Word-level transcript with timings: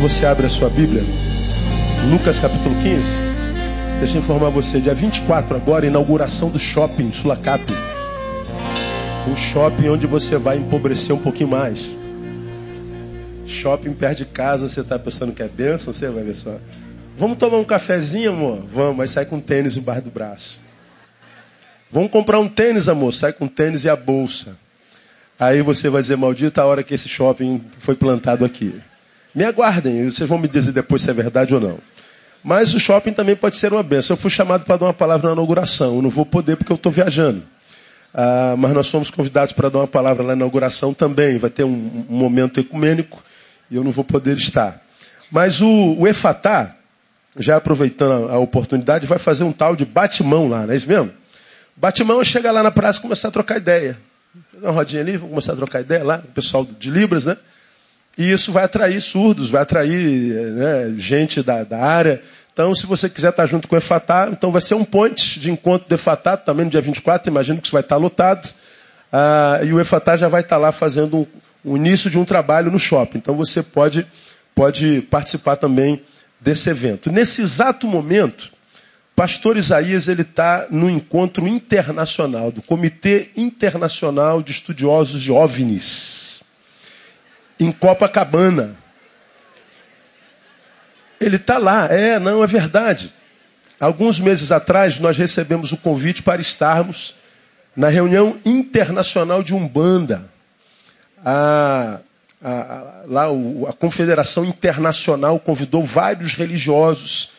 Enquanto 0.00 0.12
você 0.12 0.24
abre 0.24 0.46
a 0.46 0.48
sua 0.48 0.70
Bíblia, 0.70 1.02
Lucas 2.10 2.38
capítulo 2.38 2.74
15, 2.82 3.12
deixa 3.98 4.16
eu 4.16 4.22
informar 4.22 4.48
você, 4.48 4.80
dia 4.80 4.94
24 4.94 5.54
agora, 5.54 5.86
inauguração 5.86 6.48
do 6.48 6.58
shopping 6.58 7.12
Sulacap. 7.12 7.62
O 9.30 9.36
shopping 9.36 9.90
onde 9.90 10.06
você 10.06 10.38
vai 10.38 10.56
empobrecer 10.56 11.14
um 11.14 11.18
pouquinho 11.18 11.50
mais. 11.50 11.90
Shopping 13.46 13.92
perto 13.92 14.18
de 14.18 14.24
casa, 14.24 14.66
você 14.68 14.80
está 14.80 14.98
pensando 14.98 15.34
que 15.34 15.42
é 15.42 15.48
bênção, 15.48 15.92
você 15.92 16.08
vai 16.08 16.24
ver 16.24 16.36
só. 16.36 16.56
Vamos 17.18 17.36
tomar 17.36 17.58
um 17.58 17.64
cafezinho, 17.64 18.30
amor? 18.30 18.64
Vamos, 18.72 18.96
mas 18.96 19.10
sai 19.10 19.26
com 19.26 19.38
tênis 19.38 19.76
embaixo 19.76 20.04
do 20.04 20.10
braço. 20.10 20.58
Vamos 21.92 22.10
comprar 22.10 22.40
um 22.40 22.48
tênis, 22.48 22.88
amor? 22.88 23.12
Sai 23.12 23.34
com 23.34 23.46
tênis 23.46 23.84
e 23.84 23.90
a 23.90 23.96
bolsa. 23.96 24.56
Aí 25.38 25.60
você 25.60 25.90
vai 25.90 26.00
dizer, 26.00 26.16
maldita 26.16 26.62
a 26.62 26.66
hora 26.66 26.82
que 26.82 26.94
esse 26.94 27.08
shopping 27.08 27.62
foi 27.80 27.94
plantado 27.94 28.46
aqui. 28.46 28.80
Me 29.34 29.44
aguardem, 29.44 30.10
vocês 30.10 30.28
vão 30.28 30.38
me 30.38 30.48
dizer 30.48 30.72
depois 30.72 31.02
se 31.02 31.10
é 31.10 31.12
verdade 31.12 31.54
ou 31.54 31.60
não. 31.60 31.78
Mas 32.42 32.74
o 32.74 32.80
shopping 32.80 33.12
também 33.12 33.36
pode 33.36 33.56
ser 33.56 33.72
uma 33.72 33.82
benção. 33.82 34.14
Eu 34.14 34.20
fui 34.20 34.30
chamado 34.30 34.64
para 34.64 34.76
dar 34.76 34.86
uma 34.86 34.94
palavra 34.94 35.28
na 35.28 35.34
inauguração. 35.34 35.96
Eu 35.96 36.02
não 36.02 36.10
vou 36.10 36.24
poder 36.24 36.56
porque 36.56 36.72
eu 36.72 36.76
estou 36.76 36.90
viajando. 36.90 37.42
Ah, 38.14 38.54
mas 38.58 38.72
nós 38.72 38.88
fomos 38.88 39.10
convidados 39.10 39.52
para 39.52 39.68
dar 39.68 39.78
uma 39.78 39.86
palavra 39.86 40.24
na 40.24 40.32
inauguração 40.32 40.94
também. 40.94 41.38
Vai 41.38 41.50
ter 41.50 41.64
um, 41.64 42.06
um 42.08 42.16
momento 42.16 42.58
ecumênico 42.58 43.22
e 43.70 43.76
eu 43.76 43.84
não 43.84 43.92
vou 43.92 44.04
poder 44.04 44.36
estar. 44.36 44.82
Mas 45.30 45.60
o, 45.60 45.96
o 45.98 46.08
Efatá, 46.08 46.74
já 47.38 47.56
aproveitando 47.56 48.28
a, 48.28 48.34
a 48.34 48.38
oportunidade, 48.38 49.06
vai 49.06 49.18
fazer 49.18 49.44
um 49.44 49.52
tal 49.52 49.76
de 49.76 49.84
batimão 49.84 50.48
lá, 50.48 50.66
não 50.66 50.72
é 50.72 50.76
isso 50.76 50.88
mesmo? 50.88 51.12
Batimão 51.76 52.22
chegar 52.24 52.50
lá 52.52 52.62
na 52.62 52.70
praça 52.70 52.98
e 52.98 53.02
começar 53.02 53.28
a 53.28 53.30
trocar 53.30 53.58
ideia. 53.58 53.96
Uma 54.60 54.72
rodinha 54.72 55.02
ali, 55.02 55.12
vamos 55.12 55.30
começar 55.30 55.52
a 55.52 55.56
trocar 55.56 55.80
ideia 55.80 56.04
lá, 56.04 56.22
o 56.24 56.32
pessoal 56.32 56.64
de 56.64 56.90
Libras, 56.90 57.26
né? 57.26 57.36
E 58.18 58.30
isso 58.30 58.52
vai 58.52 58.64
atrair 58.64 59.00
surdos, 59.00 59.48
vai 59.50 59.62
atrair 59.62 60.52
né, 60.52 60.94
gente 60.96 61.42
da, 61.42 61.64
da, 61.64 61.78
área. 61.78 62.20
Então, 62.52 62.74
se 62.74 62.86
você 62.86 63.08
quiser 63.08 63.30
estar 63.30 63.46
junto 63.46 63.68
com 63.68 63.74
o 63.74 63.78
Efatá, 63.78 64.28
então 64.30 64.52
vai 64.52 64.60
ser 64.60 64.74
um 64.74 64.84
ponte 64.84 65.40
de 65.40 65.50
encontro 65.50 65.88
do 65.88 65.94
Efatá, 65.94 66.36
também 66.36 66.64
no 66.64 66.70
dia 66.70 66.80
24, 66.80 67.30
imagino 67.30 67.60
que 67.60 67.66
isso 67.66 67.72
vai 67.72 67.82
estar 67.82 67.96
lotado. 67.96 68.48
Ah, 69.12 69.60
e 69.64 69.72
o 69.72 69.80
Efatá 69.80 70.16
já 70.16 70.28
vai 70.28 70.42
estar 70.42 70.56
lá 70.56 70.72
fazendo 70.72 71.26
o 71.64 71.76
início 71.76 72.10
de 72.10 72.18
um 72.18 72.24
trabalho 72.24 72.70
no 72.70 72.78
shopping. 72.78 73.18
Então 73.18 73.36
você 73.36 73.62
pode, 73.62 74.06
pode 74.54 75.02
participar 75.02 75.56
também 75.56 76.02
desse 76.40 76.70
evento. 76.70 77.10
Nesse 77.10 77.42
exato 77.42 77.86
momento, 77.86 78.50
Pastor 79.14 79.56
Isaías 79.56 80.08
ele 80.08 80.22
está 80.22 80.66
no 80.70 80.88
encontro 80.88 81.46
internacional 81.46 82.50
do 82.50 82.62
Comitê 82.62 83.30
Internacional 83.36 84.42
de 84.42 84.52
Estudiosos 84.52 85.20
de 85.20 85.30
OVNIs, 85.30 86.29
em 87.60 87.70
Copacabana. 87.70 88.74
Ele 91.20 91.36
está 91.36 91.58
lá, 91.58 91.86
é, 91.86 92.18
não, 92.18 92.42
é 92.42 92.46
verdade. 92.46 93.12
Alguns 93.78 94.18
meses 94.18 94.50
atrás 94.50 94.98
nós 94.98 95.16
recebemos 95.16 95.70
o 95.70 95.76
convite 95.76 96.22
para 96.22 96.40
estarmos 96.40 97.14
na 97.76 97.88
reunião 97.88 98.38
internacional 98.44 99.42
de 99.42 99.54
Umbanda. 99.54 100.30
A, 101.24 102.00
a, 102.42 103.02
lá 103.06 103.26
a 103.68 103.72
Confederação 103.74 104.44
Internacional 104.44 105.38
convidou 105.38 105.82
vários 105.82 106.34
religiosos 106.34 107.30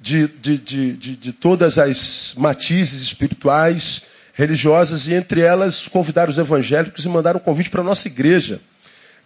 de, 0.00 0.28
de, 0.28 0.58
de, 0.58 0.92
de, 0.92 1.16
de 1.16 1.32
todas 1.32 1.78
as 1.78 2.34
matizes 2.36 3.00
espirituais, 3.00 4.02
religiosas, 4.34 5.06
e 5.06 5.14
entre 5.14 5.40
elas 5.40 5.88
convidaram 5.88 6.30
os 6.30 6.38
evangélicos 6.38 7.04
e 7.04 7.08
mandaram 7.08 7.40
um 7.40 7.42
convite 7.42 7.70
para 7.70 7.80
a 7.80 7.84
nossa 7.84 8.08
igreja. 8.08 8.60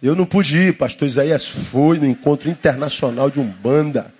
Eu 0.01 0.15
não 0.15 0.25
pude 0.25 0.57
ir, 0.57 0.73
pastor 0.73 1.07
Isaías 1.07 1.45
foi 1.45 1.99
no 1.99 2.05
encontro 2.05 2.49
internacional 2.49 3.29
de 3.29 3.39
Umbanda 3.39 4.13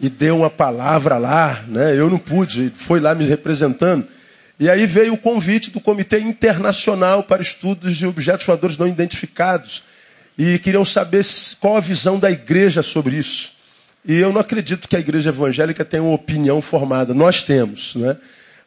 e 0.00 0.08
deu 0.08 0.38
uma 0.38 0.50
palavra 0.50 1.18
lá, 1.18 1.64
né? 1.66 1.98
Eu 1.98 2.08
não 2.08 2.18
pude, 2.18 2.72
foi 2.76 3.00
lá 3.00 3.14
me 3.14 3.24
representando. 3.24 4.06
E 4.60 4.68
aí 4.68 4.86
veio 4.86 5.14
o 5.14 5.18
convite 5.18 5.70
do 5.70 5.80
Comitê 5.80 6.18
Internacional 6.18 7.22
para 7.22 7.42
Estudos 7.42 7.96
de 7.96 8.06
Objetos 8.06 8.46
Voadores 8.46 8.78
Não 8.78 8.86
Identificados. 8.86 9.82
E 10.36 10.58
queriam 10.60 10.84
saber 10.84 11.24
qual 11.60 11.76
a 11.76 11.80
visão 11.80 12.18
da 12.18 12.30
igreja 12.30 12.82
sobre 12.82 13.16
isso. 13.16 13.52
E 14.04 14.16
eu 14.16 14.32
não 14.32 14.40
acredito 14.40 14.88
que 14.88 14.96
a 14.96 15.00
igreja 15.00 15.30
evangélica 15.30 15.84
tenha 15.84 16.02
uma 16.02 16.14
opinião 16.14 16.62
formada. 16.62 17.12
Nós 17.12 17.42
temos. 17.42 17.94
Né? 17.96 18.16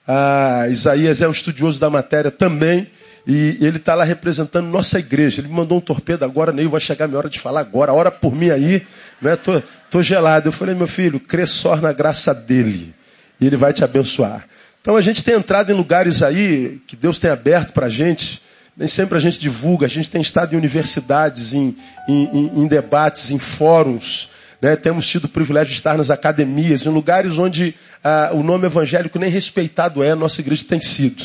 Ah, 0.07 0.67
Isaías 0.69 1.21
é 1.21 1.27
um 1.27 1.31
estudioso 1.31 1.79
da 1.79 1.89
matéria 1.89 2.29
também. 2.29 2.89
E 3.25 3.57
ele 3.61 3.77
está 3.77 3.93
lá 3.93 4.03
representando 4.03 4.67
nossa 4.67 4.97
igreja. 4.99 5.41
Ele 5.41 5.47
me 5.47 5.53
mandou 5.53 5.77
um 5.77 5.81
torpedo 5.81 6.25
agora, 6.25 6.51
nem 6.51 6.67
vai 6.67 6.79
chegar 6.79 7.05
a 7.05 7.07
minha 7.07 7.17
hora 7.17 7.29
de 7.29 7.39
falar 7.39 7.61
agora. 7.61 7.93
Hora 7.93 8.11
por 8.11 8.35
mim 8.35 8.49
aí, 8.49 8.85
né? 9.21 9.35
Tô, 9.35 9.61
tô 9.89 10.01
gelado. 10.01 10.47
Eu 10.47 10.51
falei, 10.51 10.73
meu 10.73 10.87
filho, 10.87 11.19
crê 11.19 11.45
só 11.45 11.75
na 11.75 11.93
graça 11.93 12.33
dele. 12.33 12.93
E 13.39 13.45
ele 13.45 13.55
vai 13.55 13.73
te 13.73 13.83
abençoar. 13.83 14.45
Então 14.81 14.95
a 14.95 15.01
gente 15.01 15.23
tem 15.23 15.35
entrado 15.35 15.71
em 15.71 15.75
lugares 15.75 16.23
aí 16.23 16.81
que 16.87 16.95
Deus 16.95 17.19
tem 17.19 17.29
aberto 17.29 17.73
para 17.73 17.85
a 17.85 17.89
gente. 17.89 18.41
Nem 18.75 18.87
sempre 18.87 19.17
a 19.17 19.21
gente 19.21 19.39
divulga. 19.39 19.85
A 19.85 19.89
gente 19.89 20.09
tem 20.09 20.21
estado 20.21 20.53
em 20.53 20.57
universidades, 20.57 21.53
em, 21.53 21.75
em, 22.07 22.51
em 22.55 22.67
debates, 22.67 23.29
em 23.29 23.37
fóruns. 23.37 24.29
Né? 24.59 24.75
Temos 24.75 25.07
tido 25.07 25.25
o 25.25 25.29
privilégio 25.29 25.71
de 25.71 25.77
estar 25.77 25.97
nas 25.97 26.09
academias, 26.09 26.85
em 26.85 26.89
lugares 26.89 27.37
onde 27.37 27.75
ah, 28.03 28.29
o 28.33 28.43
nome 28.43 28.65
evangélico 28.65 29.17
nem 29.17 29.29
respeitado 29.29 30.03
é, 30.03 30.11
a 30.11 30.15
nossa 30.15 30.41
igreja 30.41 30.63
tem 30.67 30.79
sido. 30.79 31.23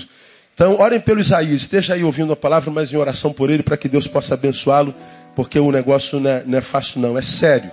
Então, 0.57 0.81
orem 0.81 0.99
pelo 0.99 1.21
Isaías, 1.21 1.61
esteja 1.61 1.93
aí 1.93 2.03
ouvindo 2.03 2.33
a 2.33 2.37
palavra, 2.37 2.71
mas 2.71 2.91
em 2.91 2.97
oração 2.97 3.31
por 3.31 3.51
ele, 3.51 3.63
para 3.63 3.77
que 3.77 3.91
Deus 3.91 4.09
possa 4.09 4.33
abençoá-lo, 4.33 4.95
porque 5.35 5.59
o 5.61 5.71
negócio 5.71 6.19
não 6.19 6.31
é, 6.31 6.45
não 6.47 6.57
é 6.57 6.63
fácil, 6.63 6.99
não, 6.99 7.19
é 7.19 7.21
sério. 7.21 7.71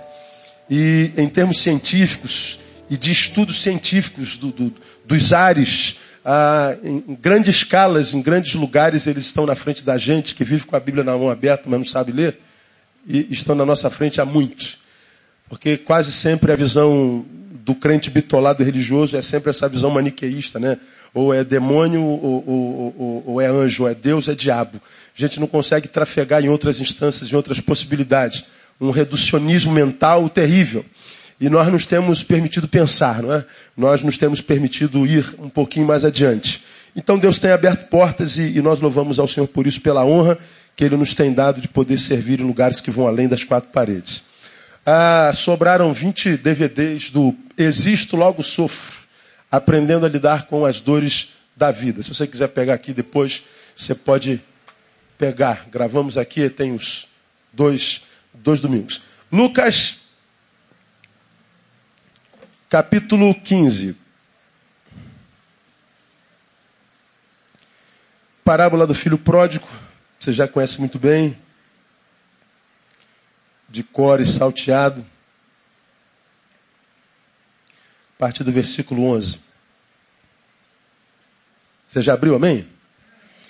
E 0.68 1.10
em 1.16 1.26
termos 1.26 1.60
científicos 1.60 2.58
e 2.90 2.98
de 2.98 3.10
estudos 3.10 3.62
científicos 3.62 4.36
do, 4.36 4.48
do, 4.48 4.74
dos 5.02 5.32
ares, 5.32 5.96
ah, 6.22 6.76
em 6.82 7.16
grandes 7.18 7.56
escalas, 7.56 8.12
em 8.12 8.20
grandes 8.20 8.52
lugares, 8.52 9.06
eles 9.06 9.24
estão 9.24 9.46
na 9.46 9.54
frente 9.54 9.82
da 9.82 9.96
gente, 9.96 10.34
que 10.34 10.44
vive 10.44 10.66
com 10.66 10.76
a 10.76 10.80
Bíblia 10.80 11.02
na 11.02 11.16
mão 11.16 11.30
aberta, 11.30 11.62
mas 11.64 11.78
não 11.78 11.86
sabe 11.86 12.12
ler, 12.12 12.38
e 13.06 13.26
estão 13.30 13.54
na 13.54 13.64
nossa 13.64 13.88
frente 13.88 14.20
há 14.20 14.26
muito. 14.26 14.76
Porque 15.54 15.76
quase 15.76 16.10
sempre 16.10 16.50
a 16.50 16.56
visão 16.56 17.24
do 17.64 17.76
crente 17.76 18.10
bitolado 18.10 18.64
religioso 18.64 19.16
é 19.16 19.22
sempre 19.22 19.50
essa 19.50 19.68
visão 19.68 19.88
maniqueísta, 19.88 20.58
né? 20.58 20.78
Ou 21.14 21.32
é 21.32 21.44
demônio, 21.44 22.02
ou, 22.02 22.44
ou, 22.44 22.94
ou, 22.98 23.24
ou, 23.24 23.40
é 23.40 23.46
anjo, 23.46 23.84
ou 23.84 23.88
é 23.88 23.94
Deus, 23.94 24.28
é 24.28 24.34
diabo. 24.34 24.82
A 25.16 25.20
gente 25.20 25.38
não 25.38 25.46
consegue 25.46 25.86
trafegar 25.86 26.44
em 26.44 26.48
outras 26.48 26.80
instâncias, 26.80 27.30
em 27.30 27.36
outras 27.36 27.60
possibilidades. 27.60 28.42
Um 28.80 28.90
reducionismo 28.90 29.72
mental 29.72 30.28
terrível. 30.28 30.84
E 31.40 31.48
nós 31.48 31.68
nos 31.68 31.86
temos 31.86 32.24
permitido 32.24 32.66
pensar, 32.66 33.22
não 33.22 33.32
é? 33.32 33.44
Nós 33.76 34.02
nos 34.02 34.18
temos 34.18 34.40
permitido 34.40 35.06
ir 35.06 35.36
um 35.38 35.48
pouquinho 35.48 35.86
mais 35.86 36.04
adiante. 36.04 36.64
Então 36.96 37.16
Deus 37.16 37.38
tem 37.38 37.52
aberto 37.52 37.88
portas 37.88 38.38
e, 38.38 38.58
e 38.58 38.60
nós 38.60 38.80
louvamos 38.80 39.20
ao 39.20 39.28
Senhor 39.28 39.46
por 39.46 39.68
isso, 39.68 39.80
pela 39.80 40.04
honra 40.04 40.36
que 40.74 40.84
Ele 40.84 40.96
nos 40.96 41.14
tem 41.14 41.32
dado 41.32 41.60
de 41.60 41.68
poder 41.68 42.00
servir 42.00 42.40
em 42.40 42.44
lugares 42.44 42.80
que 42.80 42.90
vão 42.90 43.06
além 43.06 43.28
das 43.28 43.44
quatro 43.44 43.70
paredes. 43.70 44.33
Ah, 44.86 45.32
sobraram 45.32 45.94
20 45.94 46.36
DVDs 46.36 47.10
do 47.10 47.34
Existo, 47.56 48.16
Logo 48.16 48.42
Sofro, 48.42 48.98
aprendendo 49.50 50.04
a 50.04 50.08
lidar 50.10 50.46
com 50.46 50.66
as 50.66 50.78
dores 50.78 51.32
da 51.56 51.70
vida. 51.70 52.02
Se 52.02 52.12
você 52.12 52.26
quiser 52.26 52.48
pegar 52.48 52.74
aqui 52.74 52.92
depois, 52.92 53.44
você 53.74 53.94
pode 53.94 54.42
pegar. 55.16 55.66
Gravamos 55.70 56.18
aqui, 56.18 56.50
tem 56.50 56.74
os 56.74 57.08
dois, 57.50 58.02
dois 58.34 58.60
domingos. 58.60 59.00
Lucas, 59.32 60.00
capítulo 62.68 63.34
15. 63.34 63.96
Parábola 68.44 68.86
do 68.86 68.94
filho 68.94 69.16
pródigo, 69.16 69.66
você 70.20 70.30
já 70.30 70.46
conhece 70.46 70.78
muito 70.78 70.98
bem 70.98 71.38
de 73.74 73.82
cor 73.82 74.20
e 74.20 74.26
salteado. 74.26 75.04
A 78.14 78.18
partir 78.18 78.44
do 78.44 78.52
versículo 78.52 79.04
11. 79.04 79.40
Você 81.88 82.00
já 82.00 82.14
abriu, 82.14 82.36
amém? 82.36 82.68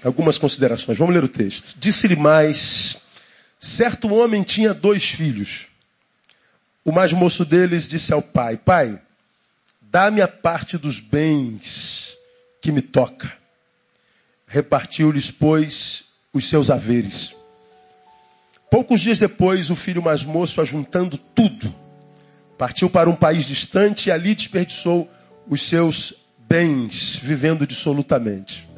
Algumas 0.03 0.39
considerações. 0.39 0.97
Vamos 0.97 1.15
ler 1.15 1.23
o 1.23 1.29
texto. 1.29 1.75
Disse-lhe 1.79 2.17
mais: 2.17 2.97
certo 3.59 4.13
homem 4.15 4.43
tinha 4.43 4.73
dois 4.73 5.05
filhos. 5.05 5.67
O 6.83 6.91
mais 6.91 7.13
moço 7.13 7.45
deles 7.45 7.87
disse 7.87 8.13
ao 8.13 8.23
pai: 8.23 8.57
Pai, 8.57 8.99
dá-me 9.83 10.23
a 10.23 10.29
parte 10.29 10.79
dos 10.79 10.99
bens 11.01 12.17
que 12.63 12.73
me 12.73 12.81
toca. 12.81 13.31
Repartiu-lhes, 14.47 15.31
pois, 15.31 16.07
os 16.33 16.49
seus 16.49 16.71
haveres. 16.71 17.35
Poucos 18.75 19.03
dias 19.03 19.21
depois, 19.21 19.71
o 19.71 19.77
filho 19.77 20.03
mais 20.03 20.25
moço, 20.25 20.61
ajuntando 20.61 21.17
tudo, 21.17 21.73
partiu 22.59 22.91
para 22.91 23.09
um 23.09 23.15
país 23.15 23.45
distante 23.45 24.09
e 24.09 24.11
ali 24.11 24.35
desperdiçou 24.35 25.09
os 25.49 25.63
seus 25.63 26.27
bens, 26.49 27.15
vivendo 27.15 27.69
dissolutamente. 27.69 28.69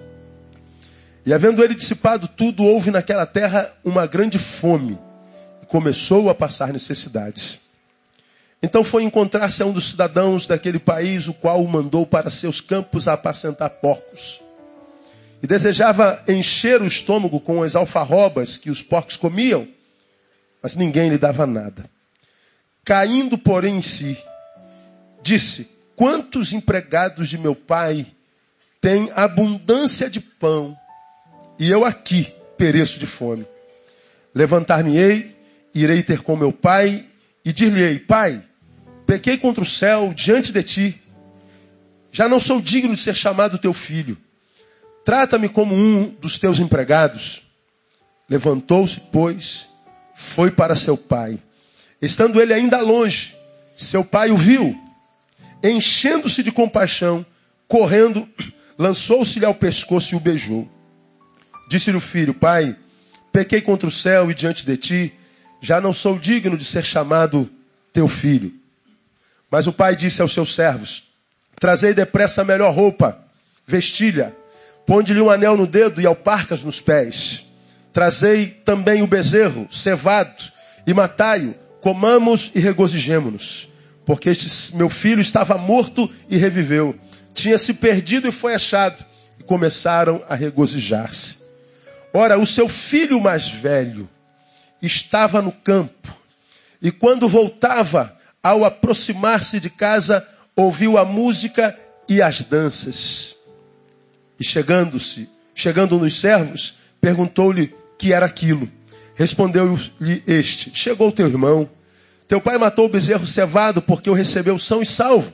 E 1.25 1.33
havendo 1.33 1.65
ele 1.65 1.75
dissipado 1.75 2.29
tudo, 2.29 2.63
houve 2.63 2.91
naquela 2.91 3.25
terra 3.25 3.73
uma 3.83 4.07
grande 4.07 4.37
fome. 4.37 4.99
E 5.63 5.65
começou 5.65 6.29
a 6.29 6.35
passar 6.35 6.75
necessidades. 6.75 7.59
Então 8.63 8.85
foi 8.85 9.03
encontrar-se 9.03 9.63
a 9.63 9.67
um 9.67 9.73
dos 9.73 9.93
cidadãos 9.93 10.47
daquele 10.47 10.79
país, 10.79 11.27
o 11.27 11.33
qual 11.33 11.65
o 11.65 11.67
mandou 11.67 12.05
para 12.05 12.29
seus 12.29 12.61
campos 12.61 13.09
a 13.09 13.15
apacentar 13.15 13.71
porcos. 13.71 14.41
E 15.43 15.47
desejava 15.47 16.23
encher 16.29 16.83
o 16.83 16.87
estômago 16.87 17.41
com 17.41 17.63
as 17.63 17.75
alfarrobas 17.75 18.59
que 18.59 18.71
os 18.71 18.83
porcos 18.83 19.17
comiam, 19.17 19.67
mas 20.67 20.75
ninguém 20.75 21.09
lhe 21.09 21.17
dava 21.17 21.47
nada. 21.47 21.89
Caindo, 22.85 23.39
porém, 23.39 23.77
em 23.77 23.83
si, 23.83 24.19
disse: 25.23 25.71
Quantos 25.95 26.53
empregados 26.53 27.29
de 27.29 27.39
meu 27.39 27.55
pai 27.55 28.05
têm 28.81 29.09
abundância 29.15 30.11
de 30.11 30.19
pão 30.19 30.77
e 31.57 31.71
eu 31.71 31.85
aqui 31.85 32.35
pereço 32.59 32.99
de 32.99 33.07
fome. 33.07 33.47
Levantar-me-ei, 34.35 35.37
irei 35.73 36.03
ter 36.03 36.21
com 36.23 36.35
meu 36.35 36.53
pai 36.53 37.07
e 37.45 37.53
dir-lhe-ei, 37.53 38.01
pai, 38.01 38.43
pequei 39.07 39.39
contra 39.39 39.62
o 39.62 39.65
céu 39.65 40.12
diante 40.12 40.51
de 40.51 40.65
ti. 40.65 41.01
Já 42.11 42.29
não 42.29 42.41
sou 42.41 42.61
digno 42.61 42.93
de 42.93 43.01
ser 43.01 43.15
chamado 43.15 43.57
teu 43.57 43.73
filho. 43.73 44.19
Trata-me 45.05 45.49
como 45.49 45.77
um 45.77 46.09
dos 46.09 46.41
teus 46.41 46.59
empregados. 46.59 47.45
Levantou-se, 48.29 49.01
pois, 49.12 49.69
foi 50.17 50.51
para 50.51 50.75
seu 50.75 50.97
pai. 50.97 51.39
Estando 52.01 52.41
ele 52.41 52.55
ainda 52.55 52.81
longe, 52.81 53.37
seu 53.77 54.03
pai 54.03 54.31
o 54.31 54.37
viu. 54.37 54.75
Enchendo-se 55.63 56.43
de 56.43 56.51
compaixão, 56.51 57.25
correndo, 57.69 58.27
lançou-se-lhe 58.79 59.45
ao 59.45 59.55
pescoço 59.55 60.15
e 60.15 60.17
o 60.17 60.21
beijou. 60.21 60.67
Disse-lhe 61.69 61.99
o 61.99 62.01
filho: 62.01 62.33
Pai, 62.33 62.75
pequei 63.31 63.61
contra 63.61 63.87
o 63.87 63.93
céu 63.93 64.31
e 64.31 64.35
diante 64.35 64.65
de 64.65 64.77
ti, 64.79 65.15
já 65.61 65.81
não 65.81 65.93
sou 65.93 66.19
digno 66.19 66.57
de 66.57 66.65
ser 66.65 66.85
chamado 66.85 67.51
teu 67.93 68.09
filho. 68.09 68.55
Mas 69.51 69.67
o 69.67 69.73
pai 69.73 69.95
disse 69.95 70.23
aos 70.23 70.33
seus 70.33 70.55
servos: 70.55 71.05
Trazei 71.61 71.93
depressa 71.93 72.41
a 72.41 72.45
melhor 72.45 72.75
roupa, 72.75 73.19
vestilha, 73.67 74.35
ponde-lhe 74.87 75.21
um 75.21 75.31
anel 75.31 75.59
no 75.59 75.67
dedo 75.67 76.01
e 76.01 76.07
alparcas 76.07 76.62
nos 76.62 76.81
pés. 76.81 77.45
Trazei 77.97 78.49
também 78.49 79.01
o 79.01 79.07
bezerro, 79.07 79.67
cevado, 79.73 80.53
e 80.87 80.93
matai-o, 80.93 81.55
comamos 81.81 82.53
e 82.55 82.61
regozijemo-nos. 82.61 83.71
Porque 84.05 84.29
este 84.29 84.77
meu 84.77 84.91
filho 84.91 85.23
estava 85.23 85.57
morto 85.57 86.11
e 86.29 86.37
reviveu, 86.37 86.95
tinha 87.33 87.57
se 87.57 87.73
perdido 87.73 88.29
e 88.29 88.33
foi 88.33 88.55
achado, 88.55 89.03
e 89.41 89.43
começaram 89.43 90.23
a 90.29 90.35
regozijar-se. 90.35 91.39
Ora, 92.13 92.39
o 92.39 92.45
seu 92.45 92.69
filho 92.69 93.19
mais 93.19 93.49
velho 93.49 94.07
estava 94.83 95.41
no 95.41 95.51
campo 95.51 96.15
e 96.83 96.93
quando 96.93 97.27
voltava, 97.27 98.15
ao 98.43 98.63
aproximar-se 98.63 99.59
de 99.59 99.71
casa, 99.71 100.29
ouviu 100.55 100.99
a 100.99 101.05
música 101.07 101.75
e 102.07 102.21
as 102.21 102.43
danças. 102.43 103.35
E 104.38 104.45
chegando-se, 104.45 105.31
chegando 105.55 105.99
nos 105.99 106.21
servos, 106.21 106.76
perguntou-lhe 107.00 107.75
que 107.99 108.12
era 108.12 108.26
aquilo. 108.26 108.71
Respondeu-lhe 109.15 110.23
este: 110.26 110.71
Chegou 110.75 111.11
teu 111.12 111.26
irmão. 111.26 111.69
Teu 112.29 112.41
pai 112.41 112.59
matou 112.59 112.87
o 112.87 112.88
bezerro 112.88 113.26
cevado 113.26 113.81
porque 113.81 114.11
o 114.11 114.15
recebeu 114.15 114.59
são 114.59 114.83
e 114.83 114.87
salvo. 114.87 115.33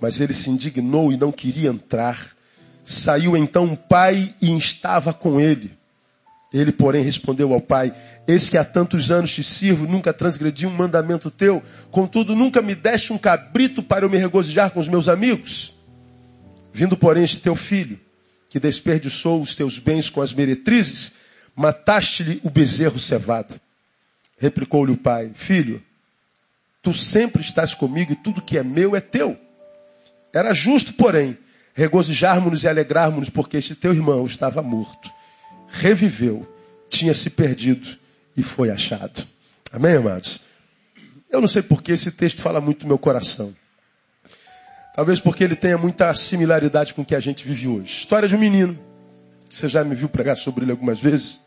Mas 0.00 0.20
ele 0.20 0.32
se 0.32 0.50
indignou 0.50 1.12
e 1.12 1.16
não 1.16 1.30
queria 1.30 1.70
entrar. 1.70 2.18
Saiu 2.84 3.36
então 3.36 3.64
um 3.64 3.76
pai 3.76 4.34
e 4.40 4.56
estava 4.56 5.12
com 5.12 5.40
ele. 5.40 5.76
Ele, 6.52 6.72
porém, 6.72 7.04
respondeu 7.04 7.52
ao 7.52 7.60
pai: 7.60 7.92
Eis 8.26 8.48
que 8.48 8.58
há 8.58 8.64
tantos 8.64 9.10
anos 9.10 9.34
te 9.34 9.42
sirvo, 9.42 9.86
nunca 9.86 10.12
transgredi 10.12 10.66
um 10.66 10.70
mandamento 10.70 11.30
teu, 11.30 11.62
contudo, 11.90 12.34
nunca 12.34 12.62
me 12.62 12.74
deste 12.74 13.12
um 13.12 13.18
cabrito 13.18 13.82
para 13.82 14.04
eu 14.04 14.10
me 14.10 14.16
regozijar 14.16 14.70
com 14.70 14.80
os 14.80 14.88
meus 14.88 15.08
amigos. 15.08 15.74
Vindo, 16.72 16.96
porém, 16.96 17.24
este 17.24 17.40
teu 17.40 17.56
filho, 17.56 17.98
que 18.48 18.60
desperdiçou 18.60 19.40
os 19.40 19.54
teus 19.54 19.78
bens 19.78 20.08
com 20.08 20.20
as 20.20 20.32
meretrizes, 20.32 21.12
mataste-lhe 21.56 22.40
o 22.44 22.50
bezerro 22.50 23.00
cevado. 23.00 23.58
Replicou-lhe 24.38 24.92
o 24.92 24.96
pai: 24.96 25.32
Filho, 25.34 25.82
tu 26.82 26.92
sempre 26.92 27.40
estás 27.40 27.74
comigo 27.74 28.12
e 28.12 28.16
tudo 28.16 28.42
que 28.42 28.58
é 28.58 28.62
meu 28.62 28.94
é 28.94 29.00
teu. 29.00 29.36
Era 30.32 30.52
justo, 30.52 30.92
porém, 30.92 31.36
regozijarmos-nos 31.74 32.62
e 32.62 32.68
alegrarmos-nos, 32.68 33.30
porque 33.30 33.56
este 33.56 33.74
teu 33.74 33.92
irmão 33.92 34.26
estava 34.26 34.62
morto, 34.62 35.10
reviveu, 35.68 36.46
tinha 36.90 37.14
se 37.14 37.30
perdido 37.30 37.98
e 38.36 38.42
foi 38.42 38.70
achado. 38.70 39.26
Amém, 39.72 39.96
amados? 39.96 40.40
Eu 41.30 41.40
não 41.40 41.48
sei 41.48 41.62
porque 41.62 41.92
esse 41.92 42.10
texto 42.10 42.42
fala 42.42 42.60
muito 42.60 42.82
no 42.82 42.88
meu 42.88 42.98
coração. 42.98 43.54
Talvez 44.94 45.20
porque 45.20 45.44
ele 45.44 45.56
tenha 45.56 45.76
muita 45.76 46.14
similaridade 46.14 46.94
com 46.94 47.02
o 47.02 47.04
que 47.04 47.14
a 47.14 47.20
gente 47.20 47.46
vive 47.46 47.68
hoje. 47.68 47.98
História 47.98 48.28
de 48.28 48.36
um 48.36 48.38
menino, 48.38 48.78
que 49.48 49.56
você 49.56 49.68
já 49.68 49.84
me 49.84 49.94
viu 49.94 50.08
pregar 50.08 50.36
sobre 50.36 50.64
ele 50.64 50.70
algumas 50.70 50.98
vezes, 50.98 51.38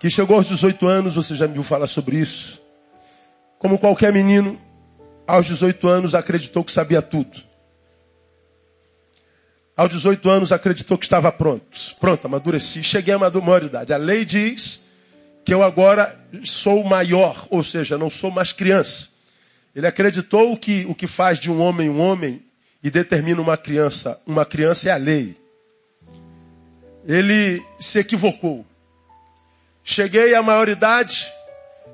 que 0.00 0.08
chegou 0.08 0.36
aos 0.36 0.46
18 0.48 0.88
anos, 0.88 1.14
você 1.14 1.36
já 1.36 1.46
me 1.46 1.52
viu 1.52 1.62
falar 1.62 1.86
sobre 1.86 2.16
isso. 2.16 2.60
Como 3.58 3.78
qualquer 3.78 4.10
menino, 4.10 4.58
aos 5.26 5.44
18 5.44 5.86
anos 5.86 6.14
acreditou 6.14 6.64
que 6.64 6.72
sabia 6.72 7.02
tudo. 7.02 7.38
Aos 9.76 9.92
18 9.92 10.30
anos 10.30 10.52
acreditou 10.52 10.96
que 10.96 11.04
estava 11.04 11.30
pronto. 11.30 11.66
Pronto, 12.00 12.24
amadureci. 12.24 12.82
Cheguei 12.82 13.12
à 13.12 13.18
maioridade. 13.18 13.92
A 13.92 13.98
lei 13.98 14.24
diz 14.24 14.80
que 15.44 15.52
eu 15.52 15.62
agora 15.62 16.18
sou 16.44 16.82
maior, 16.82 17.46
ou 17.50 17.62
seja, 17.62 17.98
não 17.98 18.08
sou 18.08 18.30
mais 18.30 18.54
criança. 18.54 19.08
Ele 19.76 19.86
acreditou 19.86 20.56
que 20.56 20.86
o 20.86 20.94
que 20.94 21.06
faz 21.06 21.38
de 21.38 21.50
um 21.50 21.60
homem 21.60 21.90
um 21.90 22.00
homem 22.00 22.42
e 22.82 22.90
determina 22.90 23.40
uma 23.42 23.58
criança, 23.58 24.18
uma 24.26 24.46
criança 24.46 24.88
é 24.88 24.92
a 24.92 24.96
lei. 24.96 25.36
Ele 27.06 27.62
se 27.78 27.98
equivocou. 27.98 28.64
Cheguei 29.92 30.36
à 30.36 30.40
maioridade, 30.40 31.28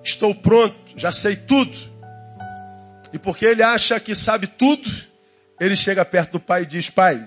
estou 0.05 0.35
pronto, 0.35 0.77
já 0.97 1.11
sei 1.11 1.35
tudo. 1.35 1.75
E 3.11 3.19
porque 3.19 3.47
ele 3.47 3.63
acha 3.63 3.99
que 3.99 4.15
sabe 4.15 4.47
tudo, 4.47 4.87
ele 5.59 5.75
chega 5.75 6.05
perto 6.05 6.33
do 6.33 6.41
pai 6.41 6.65
e 6.65 6.67
diz: 6.67 6.91
Pai, 6.91 7.27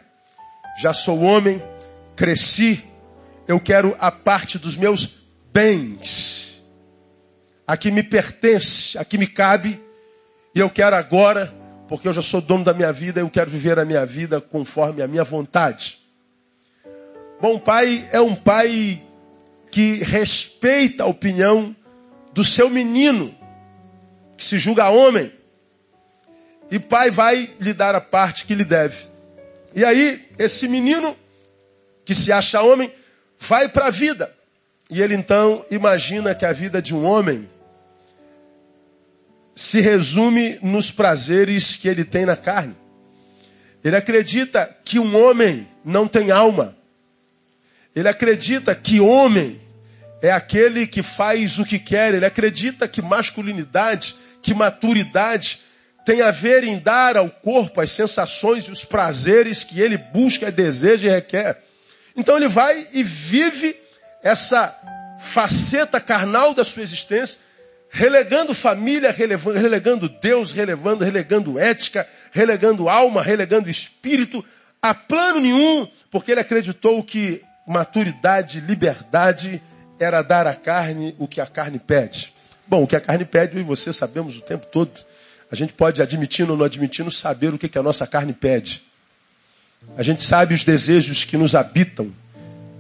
já 0.79 0.93
sou 0.93 1.21
homem, 1.21 1.59
cresci, 2.15 2.85
eu 3.47 3.59
quero 3.59 3.97
a 3.99 4.11
parte 4.11 4.59
dos 4.59 4.77
meus 4.77 5.09
bens, 5.51 6.63
a 7.65 7.75
que 7.75 7.89
me 7.89 8.03
pertence, 8.03 8.95
a 8.95 9.03
que 9.03 9.17
me 9.17 9.25
cabe, 9.25 9.83
e 10.53 10.59
eu 10.59 10.69
quero 10.69 10.95
agora, 10.95 11.51
porque 11.88 12.07
eu 12.07 12.13
já 12.13 12.21
sou 12.21 12.41
dono 12.41 12.63
da 12.63 12.75
minha 12.75 12.93
vida, 12.93 13.21
eu 13.21 13.29
quero 13.31 13.49
viver 13.49 13.79
a 13.79 13.85
minha 13.85 14.05
vida 14.05 14.39
conforme 14.39 15.01
a 15.01 15.07
minha 15.07 15.23
vontade. 15.23 15.97
Bom 17.41 17.57
pai 17.57 18.07
é 18.11 18.21
um 18.21 18.35
pai 18.35 19.08
que 19.71 19.95
respeita 20.03 21.03
a 21.03 21.07
opinião 21.07 21.75
do 22.33 22.43
seu 22.43 22.69
menino, 22.69 23.35
que 24.38 24.43
se 24.43 24.57
julga 24.57 24.89
homem. 24.89 25.31
E 26.71 26.79
pai 26.79 27.09
vai 27.09 27.53
lhe 27.59 27.73
dar 27.73 27.95
a 27.95 28.01
parte 28.01 28.45
que 28.45 28.55
lhe 28.55 28.63
deve. 28.63 29.05
E 29.73 29.83
aí, 29.83 30.27
esse 30.38 30.67
menino, 30.67 31.15
que 32.05 32.15
se 32.15 32.31
acha 32.31 32.61
homem, 32.61 32.91
vai 33.39 33.69
para 33.69 33.88
a 33.88 33.91
vida. 33.91 34.33
E 34.89 35.01
ele 35.01 35.13
então 35.13 35.65
imagina 35.69 36.33
que 36.33 36.45
a 36.45 36.51
vida 36.51 36.81
de 36.81 36.95
um 36.95 37.05
homem 37.05 37.47
se 39.55 39.79
resume 39.81 40.57
nos 40.61 40.91
prazeres 40.91 41.75
que 41.75 41.88
ele 41.88 42.05
tem 42.05 42.25
na 42.25 42.35
carne. 42.35 42.75
Ele 43.83 43.95
acredita 43.95 44.75
que 44.83 44.99
um 44.99 45.15
homem 45.15 45.67
não 45.83 46.07
tem 46.07 46.31
alma. 46.31 46.75
Ele 47.96 48.08
acredita 48.08 48.75
que 48.75 49.00
homem 49.00 49.60
é 50.22 50.31
aquele 50.31 50.86
que 50.86 51.01
faz 51.01 51.58
o 51.60 51.65
que 51.65 51.79
quer. 51.79 52.13
Ele 52.13 52.25
acredita 52.25 52.88
que 52.88 53.01
masculinidade, 53.01 54.15
que 54.41 54.53
maturidade 54.53 55.60
tem 56.05 56.22
a 56.22 56.31
ver 56.31 56.63
em 56.63 56.79
dar 56.79 57.17
ao 57.17 57.29
corpo 57.29 57.81
as 57.81 57.91
sensações 57.91 58.65
e 58.65 58.72
os 58.72 58.86
prazeres 58.86 59.63
que 59.63 59.79
ele 59.79 59.98
busca, 59.98 60.51
deseja 60.51 61.08
e 61.08 61.12
requer. 61.12 61.62
Então 62.15 62.36
ele 62.36 62.48
vai 62.48 62.88
e 62.91 63.03
vive 63.03 63.75
essa 64.24 64.75
faceta 65.19 66.00
carnal 66.00 66.53
da 66.53 66.65
sua 66.65 66.84
existência, 66.84 67.38
relegando 67.89 68.53
família, 68.53 69.12
relegando 69.12 70.10
Deus, 70.10 70.51
relevando, 70.51 71.03
relegando 71.03 71.60
ética, 71.60 72.08
relegando 72.31 72.89
alma, 72.89 73.22
relegando 73.22 73.69
espírito, 73.69 74.43
a 74.81 74.93
plano 74.93 75.39
nenhum, 75.41 75.88
porque 76.10 76.31
ele 76.31 76.41
acreditou 76.41 77.03
que 77.03 77.43
maturidade, 77.69 78.59
liberdade 78.59 79.61
era 79.99 80.23
dar 80.23 80.47
à 80.47 80.55
carne 80.55 81.15
o 81.19 81.27
que 81.27 81.39
a 81.39 81.45
carne 81.45 81.77
pede. 81.77 82.33
Bom, 82.67 82.83
o 82.83 82.88
que 82.88 82.95
a 82.95 83.01
carne 83.01 83.23
pede, 83.23 83.55
eu 83.55 83.61
e 83.61 83.63
você 83.63 83.93
sabemos 83.93 84.35
o 84.35 84.41
tempo 84.41 84.65
todo. 84.65 84.91
A 85.51 85.55
gente 85.55 85.73
pode, 85.73 86.01
admitindo 86.01 86.53
ou 86.53 86.57
não 86.57 86.65
admitindo, 86.65 87.11
saber 87.11 87.53
o 87.53 87.59
que, 87.59 87.69
que 87.69 87.77
a 87.77 87.83
nossa 87.83 88.07
carne 88.07 88.33
pede. 88.33 88.81
A 89.95 90.01
gente 90.01 90.23
sabe 90.23 90.55
os 90.55 90.63
desejos 90.63 91.23
que 91.23 91.38
nos 91.38 91.53
habitam. 91.53 92.11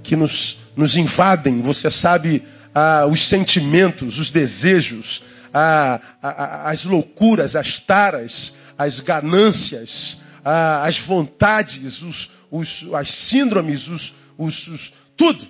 que 0.01 0.15
nos, 0.15 0.57
nos 0.75 0.95
invadem, 0.95 1.61
você 1.61 1.91
sabe 1.91 2.41
ah, 2.73 3.05
os 3.05 3.21
sentimentos, 3.21 4.17
os 4.17 4.31
desejos, 4.31 5.21
ah, 5.53 5.99
ah, 6.19 6.67
as 6.67 6.83
loucuras, 6.83 7.55
as 7.55 7.79
taras, 7.79 8.55
as 8.75 8.99
ganâncias, 8.99 10.17
as 10.43 10.97
vontades, 10.97 12.01
os, 12.01 12.31
os, 12.49 12.87
as 12.93 13.11
síndromes, 13.11 13.87
os, 13.87 14.13
os, 14.39 14.93
tudo. 15.17 15.45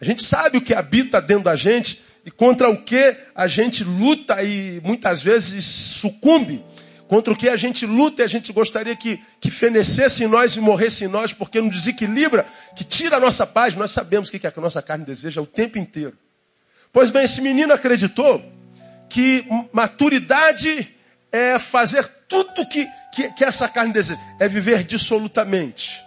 A 0.00 0.04
gente 0.04 0.22
sabe 0.22 0.58
o 0.58 0.60
que 0.60 0.74
habita 0.74 1.22
dentro 1.22 1.44
da 1.44 1.54
gente 1.54 2.02
e 2.24 2.30
contra 2.30 2.68
o 2.68 2.82
que 2.82 3.16
a 3.34 3.46
gente 3.46 3.84
luta 3.84 4.42
e 4.42 4.80
muitas 4.82 5.22
vezes 5.22 5.64
sucumbe. 5.64 6.62
Contra 7.06 7.32
o 7.32 7.36
que 7.36 7.48
a 7.48 7.56
gente 7.56 7.86
luta 7.86 8.20
e 8.20 8.24
a 8.24 8.28
gente 8.28 8.52
gostaria 8.52 8.96
que, 8.96 9.20
que 9.40 9.48
fenecesse 9.48 10.24
em 10.24 10.26
nós 10.26 10.56
e 10.56 10.60
morresse 10.60 11.04
em 11.04 11.08
nós, 11.08 11.32
porque 11.32 11.60
nos 11.60 11.76
desequilibra, 11.76 12.44
que 12.74 12.82
tira 12.82 13.16
a 13.16 13.20
nossa 13.20 13.46
paz. 13.46 13.76
Nós 13.76 13.92
sabemos 13.92 14.28
o 14.28 14.32
que, 14.32 14.40
que 14.40 14.46
a 14.48 14.52
nossa 14.56 14.82
carne 14.82 15.04
deseja 15.04 15.40
o 15.40 15.46
tempo 15.46 15.78
inteiro. 15.78 16.18
Pois 16.92 17.08
bem, 17.08 17.22
esse 17.22 17.40
menino 17.40 17.72
acreditou 17.72 18.42
que 19.08 19.46
maturidade 19.72 20.92
é 21.30 21.60
fazer 21.60 22.04
tudo 22.28 22.68
que, 22.68 22.88
que, 23.14 23.32
que 23.34 23.44
essa 23.44 23.68
carne 23.68 23.92
deseja. 23.92 24.20
É 24.40 24.48
viver 24.48 24.82
dissolutamente. 24.82 26.02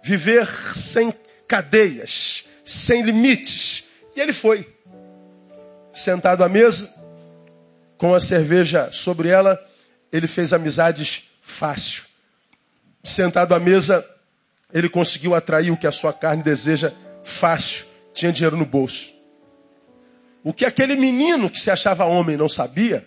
Viver 0.00 0.46
sem 0.46 1.12
cadeias, 1.50 2.44
sem 2.64 3.02
limites. 3.02 3.82
E 4.14 4.20
ele 4.20 4.32
foi. 4.32 4.72
Sentado 5.92 6.44
à 6.44 6.48
mesa, 6.48 6.88
com 7.98 8.14
a 8.14 8.20
cerveja 8.20 8.88
sobre 8.92 9.30
ela, 9.30 9.60
ele 10.12 10.28
fez 10.28 10.52
amizades 10.52 11.24
fácil. 11.42 12.04
Sentado 13.02 13.52
à 13.52 13.58
mesa, 13.58 14.08
ele 14.72 14.88
conseguiu 14.88 15.34
atrair 15.34 15.72
o 15.72 15.76
que 15.76 15.88
a 15.88 15.92
sua 15.92 16.12
carne 16.12 16.44
deseja 16.44 16.92
fácil. 17.24 17.84
Tinha 18.14 18.32
dinheiro 18.32 18.56
no 18.56 18.64
bolso. 18.64 19.12
O 20.44 20.52
que 20.52 20.64
aquele 20.64 20.94
menino 20.94 21.50
que 21.50 21.58
se 21.58 21.70
achava 21.70 22.04
homem 22.04 22.36
não 22.36 22.48
sabia, 22.48 23.04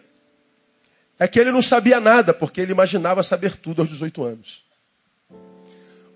é 1.17 1.29
que 1.29 1.39
ele 1.39 1.51
não 1.51 1.61
sabia 1.61 2.01
nada, 2.01 2.33
porque 2.33 2.59
ele 2.59 2.73
imaginava 2.73 3.23
saber 3.23 3.55
tudo 3.55 3.81
aos 3.81 3.89
18 3.89 4.21
anos. 4.21 4.62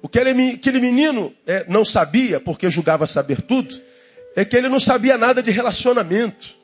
O 0.08 0.10
que 0.10 0.20
ele, 0.20 0.52
aquele 0.52 0.80
menino 0.80 1.36
é, 1.46 1.66
não 1.68 1.84
sabia, 1.84 2.40
porque 2.40 2.70
julgava 2.70 3.06
saber 3.06 3.42
tudo, 3.42 3.78
é 4.38 4.46
que 4.46 4.56
ele 4.56 4.70
não 4.70 4.80
sabia 4.80 5.18
nada 5.18 5.44
de 5.44 5.52
relacionamento. 5.52 6.56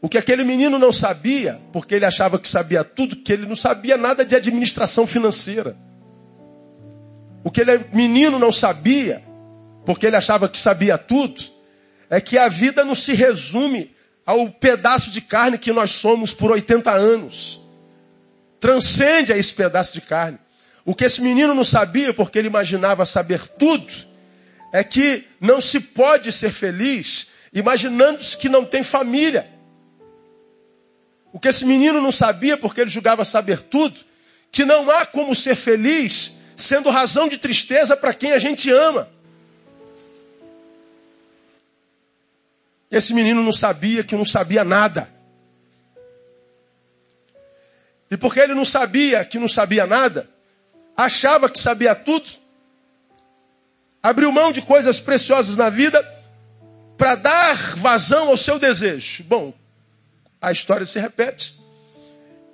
O 0.00 0.08
que 0.08 0.16
aquele 0.16 0.44
menino 0.44 0.78
não 0.78 0.92
sabia, 0.92 1.60
porque 1.72 1.96
ele 1.96 2.04
achava 2.04 2.38
que 2.38 2.46
sabia 2.46 2.84
tudo, 2.84 3.16
que 3.16 3.32
ele 3.32 3.46
não 3.46 3.56
sabia 3.56 3.96
nada 3.96 4.24
de 4.24 4.36
administração 4.36 5.08
financeira. 5.08 5.76
O 7.42 7.50
que 7.50 7.62
aquele 7.62 7.84
menino 7.92 8.38
não 8.38 8.52
sabia, 8.52 9.24
porque 9.84 10.06
ele 10.06 10.14
achava 10.14 10.48
que 10.48 10.60
sabia 10.60 10.96
tudo, 10.96 11.42
é 12.08 12.20
que 12.20 12.38
a 12.38 12.48
vida 12.48 12.84
não 12.84 12.94
se 12.94 13.12
resume 13.12 13.90
ao 14.24 14.48
pedaço 14.50 15.10
de 15.10 15.20
carne 15.20 15.58
que 15.58 15.72
nós 15.72 15.90
somos 15.90 16.32
por 16.32 16.52
80 16.52 16.92
anos. 16.92 17.60
Transcende 18.60 19.32
a 19.32 19.36
esse 19.36 19.52
pedaço 19.52 19.94
de 19.94 20.00
carne. 20.00 20.38
O 20.86 20.94
que 20.94 21.04
esse 21.04 21.20
menino 21.20 21.52
não 21.52 21.64
sabia, 21.64 22.14
porque 22.14 22.38
ele 22.38 22.46
imaginava 22.46 23.04
saber 23.04 23.46
tudo, 23.46 23.92
é 24.72 24.84
que 24.84 25.24
não 25.40 25.60
se 25.60 25.80
pode 25.80 26.30
ser 26.30 26.52
feliz 26.52 27.26
imaginando-se 27.52 28.36
que 28.36 28.48
não 28.48 28.64
tem 28.64 28.84
família. 28.84 29.48
O 31.32 31.40
que 31.40 31.48
esse 31.48 31.64
menino 31.64 32.00
não 32.00 32.12
sabia, 32.12 32.56
porque 32.56 32.82
ele 32.82 32.90
julgava 32.90 33.24
saber 33.24 33.62
tudo, 33.62 33.98
que 34.52 34.64
não 34.64 34.88
há 34.90 35.04
como 35.04 35.34
ser 35.34 35.56
feliz 35.56 36.32
sendo 36.56 36.88
razão 36.88 37.28
de 37.28 37.36
tristeza 37.36 37.96
para 37.96 38.14
quem 38.14 38.32
a 38.32 38.38
gente 38.38 38.70
ama. 38.70 39.08
Esse 42.90 43.12
menino 43.12 43.42
não 43.42 43.52
sabia 43.52 44.04
que 44.04 44.14
não 44.14 44.24
sabia 44.24 44.62
nada. 44.62 45.10
E 48.08 48.16
porque 48.16 48.38
ele 48.38 48.54
não 48.54 48.64
sabia 48.64 49.24
que 49.24 49.38
não 49.38 49.48
sabia 49.48 49.84
nada, 49.84 50.30
achava 50.96 51.50
que 51.50 51.58
sabia 51.58 51.94
tudo, 51.94 52.26
abriu 54.02 54.32
mão 54.32 54.52
de 54.52 54.62
coisas 54.62 55.00
preciosas 55.00 55.56
na 55.56 55.68
vida 55.68 56.02
para 56.96 57.14
dar 57.14 57.56
vazão 57.76 58.28
ao 58.28 58.36
seu 58.36 58.58
desejo. 58.58 59.22
Bom, 59.24 59.52
a 60.40 60.50
história 60.50 60.86
se 60.86 60.98
repete. 60.98 61.54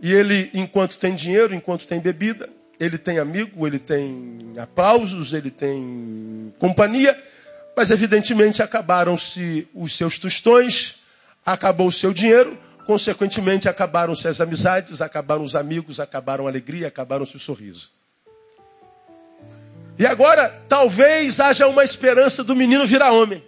E 0.00 0.12
ele, 0.12 0.50
enquanto 0.52 0.98
tem 0.98 1.14
dinheiro, 1.14 1.54
enquanto 1.54 1.86
tem 1.86 2.00
bebida, 2.00 2.48
ele 2.80 2.98
tem 2.98 3.20
amigo, 3.20 3.64
ele 3.64 3.78
tem 3.78 4.54
aplausos, 4.60 5.32
ele 5.32 5.50
tem 5.50 6.52
companhia, 6.58 7.16
mas 7.76 7.92
evidentemente 7.92 8.60
acabaram-se 8.60 9.68
os 9.72 9.96
seus 9.96 10.18
tostões, 10.18 10.96
acabou 11.46 11.86
o 11.86 11.92
seu 11.92 12.12
dinheiro, 12.12 12.58
consequentemente 12.84 13.68
acabaram-se 13.68 14.26
as 14.26 14.40
amizades, 14.40 15.00
acabaram 15.00 15.44
os 15.44 15.54
amigos, 15.54 16.00
acabaram 16.00 16.46
a 16.46 16.50
alegria, 16.50 16.88
acabaram-se 16.88 17.36
o 17.36 17.38
sorriso. 17.38 17.90
E 19.98 20.06
agora, 20.06 20.48
talvez 20.68 21.38
haja 21.40 21.66
uma 21.66 21.84
esperança 21.84 22.42
do 22.42 22.56
menino 22.56 22.86
virar 22.86 23.12
homem. 23.12 23.42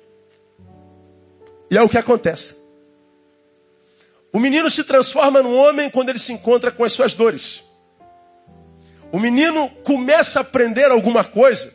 E 1.71 1.77
é 1.77 1.83
o 1.83 1.89
que 1.89 1.99
acontece. 1.99 2.55
O 4.33 4.39
menino 4.39 4.71
se 4.71 4.85
transforma 4.85 5.43
num 5.43 5.57
homem 5.57 5.89
quando 5.89 6.09
ele 6.09 6.19
se 6.19 6.33
encontra 6.33 6.71
com 6.71 6.85
as 6.85 6.93
suas 6.93 7.15
dores. 7.15 7.65
O 9.13 9.19
menino 9.19 9.71
começa 9.85 10.41
a 10.41 10.43
aprender 10.43 10.91
alguma 10.91 11.23
coisa 11.25 11.73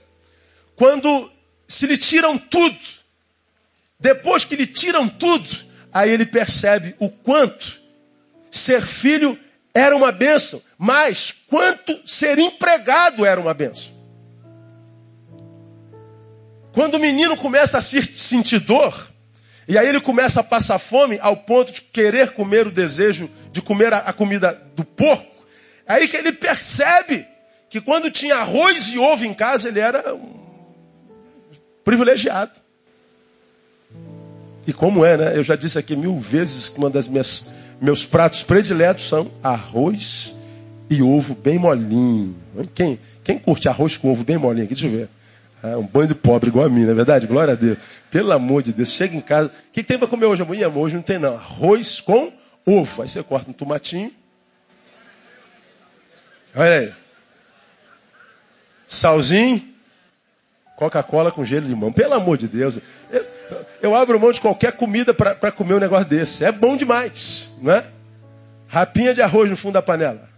quando 0.76 1.32
se 1.68 1.86
lhe 1.86 1.98
tiram 1.98 2.38
tudo, 2.38 2.80
depois 4.00 4.46
que 4.46 4.56
lhe 4.56 4.66
tiram 4.66 5.10
tudo, 5.10 5.48
aí 5.92 6.10
ele 6.10 6.26
percebe 6.26 6.96
o 7.00 7.10
quanto 7.10 7.82
ser 8.50 8.86
filho 8.86 9.38
era 9.74 9.96
uma 9.96 10.12
bênção, 10.12 10.62
mas 10.78 11.34
quanto 11.48 12.00
ser 12.08 12.40
empregado 12.40 13.26
era 13.26 13.40
uma 13.40 13.54
bênção. 13.54 13.99
Quando 16.72 16.96
o 16.96 17.00
menino 17.00 17.36
começa 17.36 17.78
a 17.78 17.82
sentir 17.82 18.60
dor, 18.60 19.10
e 19.68 19.78
aí 19.78 19.88
ele 19.88 20.02
começa 20.02 20.40
a 20.40 20.44
passar 20.44 20.80
fome 20.80 21.18
ao 21.22 21.38
ponto 21.38 21.72
de 21.72 21.82
querer 21.82 22.32
comer 22.32 22.68
o 22.68 22.72
desejo 22.72 23.30
de 23.52 23.62
comer 23.62 23.94
a, 23.94 24.12
comida 24.14 24.60
do 24.76 24.84
porco, 24.84 25.46
é 25.88 25.94
aí 25.94 26.08
que 26.08 26.18
ele 26.18 26.32
percebe 26.32 27.28
que 27.70 27.80
quando 27.80 28.10
tinha 28.12 28.38
arroz 28.38 28.92
e 28.92 28.98
ovo 28.98 29.26
em 29.26 29.34
casa, 29.34 29.68
ele 29.68 29.80
era 29.80 30.14
um 30.14 30.40
privilegiado. 31.84 32.52
E 34.66 34.74
como 34.74 35.04
é, 35.04 35.18
né? 35.18 35.38
Eu 35.38 35.44
já 35.44 35.56
disse 35.56 35.80
aqui 35.80 35.96
mil 35.96 36.20
vezes 36.20 36.70
que 36.70 36.78
uma 36.78 36.90
das 36.90 37.08
minhas 37.08 37.46
meus 37.82 38.06
pratos 38.06 38.44
prediletos 38.44 39.08
são 39.08 39.32
arroz 39.42 40.36
e 40.90 41.02
ovo 41.02 41.34
bem 41.34 41.58
molinho. 41.58 42.36
Quem, 42.76 43.00
quem 43.24 43.40
curte 43.40 43.70
arroz 43.70 43.98
com 43.98 44.12
ovo 44.12 44.24
bem 44.24 44.38
molinho 44.38 44.66
aqui? 44.66 44.76
Deixa 44.76 44.88
eu 44.88 45.00
ver. 45.00 45.10
É 45.62 45.76
um 45.76 45.86
banho 45.86 46.08
de 46.08 46.16
pobre 46.16 46.50
igual 46.50 46.66
a 46.66 46.70
mim, 46.70 46.84
não 46.84 46.92
é 46.92 46.94
verdade? 46.94 47.28
Glória 47.28 47.54
a 47.54 47.56
Deus. 47.56 47.78
Pelo 48.10 48.32
amor 48.32 48.64
de 48.64 48.72
Deus, 48.72 48.90
chega 48.90 49.16
em 49.16 49.22
casa. 49.22 49.48
O 49.48 49.52
que, 49.72 49.82
que 49.82 49.84
tem 49.84 49.98
para 49.98 50.08
comer 50.08 50.26
hoje, 50.26 50.42
amor? 50.42 50.56
Hoje 50.78 50.96
não 50.96 51.02
tem 51.02 51.20
não. 51.20 51.36
Arroz 51.36 52.00
com 52.00 52.32
ovo. 52.66 53.02
Aí 53.02 53.10
você 53.10 53.22
corta 53.22 53.50
um 53.50 53.54
tomatinho. 53.54 54.12
Olha 56.56 56.80
aí. 56.80 56.94
Salzinho. 58.88 59.68
Coca-Cola 60.78 61.30
com 61.30 61.44
gelo 61.44 61.64
de 61.64 61.70
limão. 61.70 61.92
Pelo 61.92 62.14
amor 62.14 62.38
de 62.38 62.48
Deus. 62.48 62.80
Eu, 63.12 63.26
eu 63.82 63.96
abro 63.96 64.18
mão 64.18 64.32
de 64.32 64.40
qualquer 64.40 64.72
comida 64.72 65.14
para 65.14 65.52
comer 65.52 65.74
um 65.74 65.80
negócio 65.80 66.06
desse. 66.06 66.46
É 66.46 66.54
bom 66.54 66.78
demais, 66.78 67.54
não 67.62 67.74
é? 67.74 67.86
Rapinha 68.66 69.14
de 69.14 69.22
arroz 69.22 69.50
no 69.50 69.58
fundo 69.58 69.74
da 69.74 69.82
panela. 69.82 70.29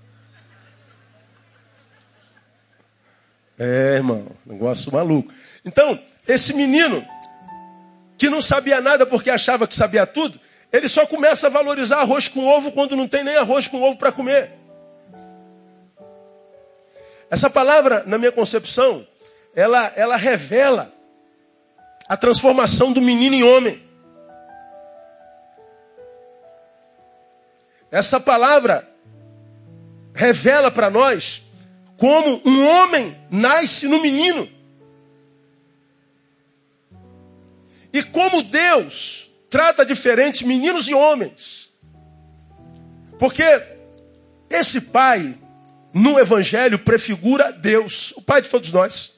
É, 3.64 3.98
irmão, 3.98 4.26
negócio 4.44 4.92
maluco. 4.92 5.32
Então, 5.64 6.00
esse 6.28 6.52
menino, 6.52 7.06
que 8.18 8.28
não 8.28 8.42
sabia 8.42 8.82
nada 8.82 9.06
porque 9.06 9.30
achava 9.30 9.68
que 9.68 9.76
sabia 9.76 10.08
tudo, 10.08 10.40
ele 10.74 10.90
só 10.90 11.06
começa 11.06 11.46
a 11.46 11.50
valorizar 11.52 12.00
arroz 12.00 12.28
com 12.28 12.48
ovo 12.48 12.72
quando 12.72 12.96
não 12.96 13.08
tem 13.08 13.24
nem 13.24 13.38
arroz 13.38 13.68
com 13.68 13.80
ovo 13.80 14.00
para 14.00 14.12
comer. 14.12 14.50
Essa 17.30 17.52
palavra, 17.52 18.04
na 18.08 18.18
minha 18.18 18.32
concepção, 18.32 19.06
ela, 19.56 19.94
ela 19.96 20.16
revela 20.16 20.92
a 22.10 22.18
transformação 22.18 22.92
do 22.92 23.00
menino 23.00 23.36
em 23.36 23.44
homem. 23.44 23.88
Essa 27.92 28.20
palavra 28.20 28.90
revela 30.16 30.72
para 30.72 30.90
nós 30.90 31.44
como 32.02 32.42
um 32.44 32.66
homem 32.66 33.16
nasce 33.30 33.88
no 33.88 34.02
menino. 34.02 34.50
E 37.94 38.02
como 38.02 38.42
Deus 38.42 39.30
trata 39.52 39.86
diferente 39.86 40.44
meninos 40.44 40.88
e 40.88 40.96
homens. 40.96 41.72
Porque 43.20 43.44
esse 44.50 44.82
pai, 44.82 45.38
no 45.94 46.18
Evangelho, 46.18 46.80
prefigura 46.80 47.54
Deus, 47.54 48.16
o 48.18 48.22
pai 48.24 48.42
de 48.42 48.50
todos 48.50 48.74
nós. 48.74 49.14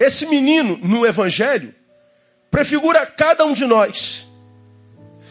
Esse 0.00 0.24
menino 0.24 0.78
no 0.82 1.04
Evangelho 1.04 1.74
prefigura 2.50 3.04
cada 3.04 3.44
um 3.44 3.52
de 3.52 3.66
nós 3.66 4.26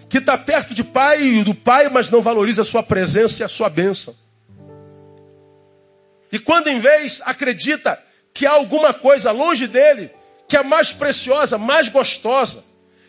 que 0.07 0.19
está 0.19 0.37
perto 0.37 0.75
de 0.75 0.83
pai 0.83 1.23
e 1.23 1.43
do 1.43 1.55
pai, 1.55 1.89
mas 1.89 2.11
não 2.11 2.21
valoriza 2.21 2.61
a 2.61 2.65
sua 2.65 2.83
presença 2.83 3.41
e 3.41 3.43
a 3.43 3.47
sua 3.47 3.67
bênção. 3.67 4.15
E 6.33 6.39
quando 6.39 6.67
em 6.67 6.79
vez 6.79 7.21
acredita 7.23 8.01
que 8.33 8.47
há 8.47 8.53
alguma 8.53 8.91
coisa 8.91 9.29
longe 9.29 9.67
dele 9.67 10.09
que 10.47 10.57
é 10.57 10.63
mais 10.63 10.91
preciosa, 10.91 11.59
mais 11.59 11.89
gostosa, 11.89 12.63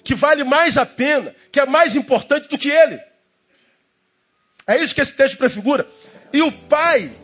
que 0.04 0.14
vale 0.14 0.44
mais 0.44 0.76
a 0.76 0.84
pena, 0.84 1.34
que 1.50 1.58
é 1.58 1.64
mais 1.64 1.96
importante 1.96 2.50
do 2.50 2.58
que 2.58 2.68
ele. 2.68 3.00
É 4.66 4.76
isso 4.76 4.94
que 4.94 5.00
esse 5.00 5.14
texto 5.14 5.38
prefigura. 5.38 5.88
E 6.34 6.42
o 6.42 6.52
pai, 6.52 7.16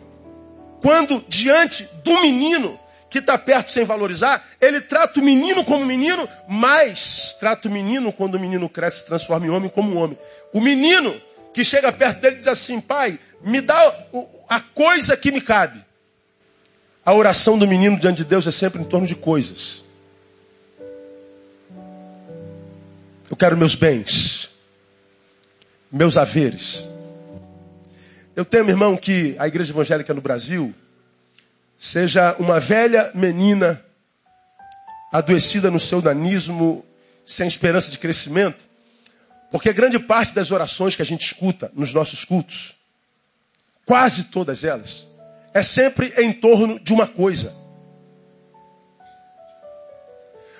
quando 0.80 1.22
diante 1.28 1.86
do 2.02 2.18
menino 2.22 2.80
que 3.10 3.18
está 3.18 3.36
perto 3.36 3.70
sem 3.70 3.84
valorizar, 3.84 4.42
ele 4.58 4.80
trata 4.80 5.20
o 5.20 5.22
menino 5.22 5.62
como 5.66 5.84
menino, 5.84 6.26
mas 6.48 7.36
trata 7.38 7.68
o 7.68 7.70
menino 7.70 8.10
quando 8.10 8.36
o 8.36 8.40
menino 8.40 8.70
cresce, 8.70 9.00
se 9.00 9.06
transforma 9.06 9.44
em 9.44 9.50
homem 9.50 9.68
como 9.68 10.00
homem. 10.00 10.18
O 10.50 10.62
menino 10.62 11.14
que 11.52 11.62
chega 11.62 11.92
perto 11.92 12.20
dele 12.20 12.36
diz 12.36 12.48
assim: 12.48 12.80
Pai, 12.80 13.18
me 13.42 13.60
dá 13.60 13.94
a 14.48 14.60
coisa 14.60 15.14
que 15.14 15.30
me 15.30 15.42
cabe. 15.42 15.89
A 17.10 17.12
oração 17.12 17.58
do 17.58 17.66
menino 17.66 17.98
diante 17.98 18.18
de 18.18 18.24
Deus 18.24 18.46
é 18.46 18.52
sempre 18.52 18.80
em 18.80 18.84
torno 18.84 19.04
de 19.04 19.16
coisas. 19.16 19.82
Eu 23.28 23.36
quero 23.36 23.56
meus 23.56 23.74
bens, 23.74 24.48
meus 25.90 26.16
haveres. 26.16 26.88
Eu 28.36 28.44
temo, 28.44 28.70
irmão, 28.70 28.96
que 28.96 29.34
a 29.40 29.48
igreja 29.48 29.72
evangélica 29.72 30.14
no 30.14 30.20
Brasil 30.20 30.72
seja 31.76 32.36
uma 32.38 32.60
velha 32.60 33.10
menina 33.12 33.84
adoecida 35.12 35.68
no 35.68 35.80
seu 35.80 36.00
danismo, 36.00 36.84
sem 37.26 37.48
esperança 37.48 37.90
de 37.90 37.98
crescimento, 37.98 38.64
porque 39.50 39.72
grande 39.72 39.98
parte 39.98 40.32
das 40.32 40.52
orações 40.52 40.94
que 40.94 41.02
a 41.02 41.06
gente 41.06 41.26
escuta 41.26 41.72
nos 41.74 41.92
nossos 41.92 42.24
cultos, 42.24 42.72
quase 43.84 44.26
todas 44.26 44.62
elas, 44.62 45.09
é 45.52 45.62
sempre 45.62 46.12
em 46.18 46.32
torno 46.32 46.78
de 46.78 46.92
uma 46.92 47.06
coisa. 47.06 47.56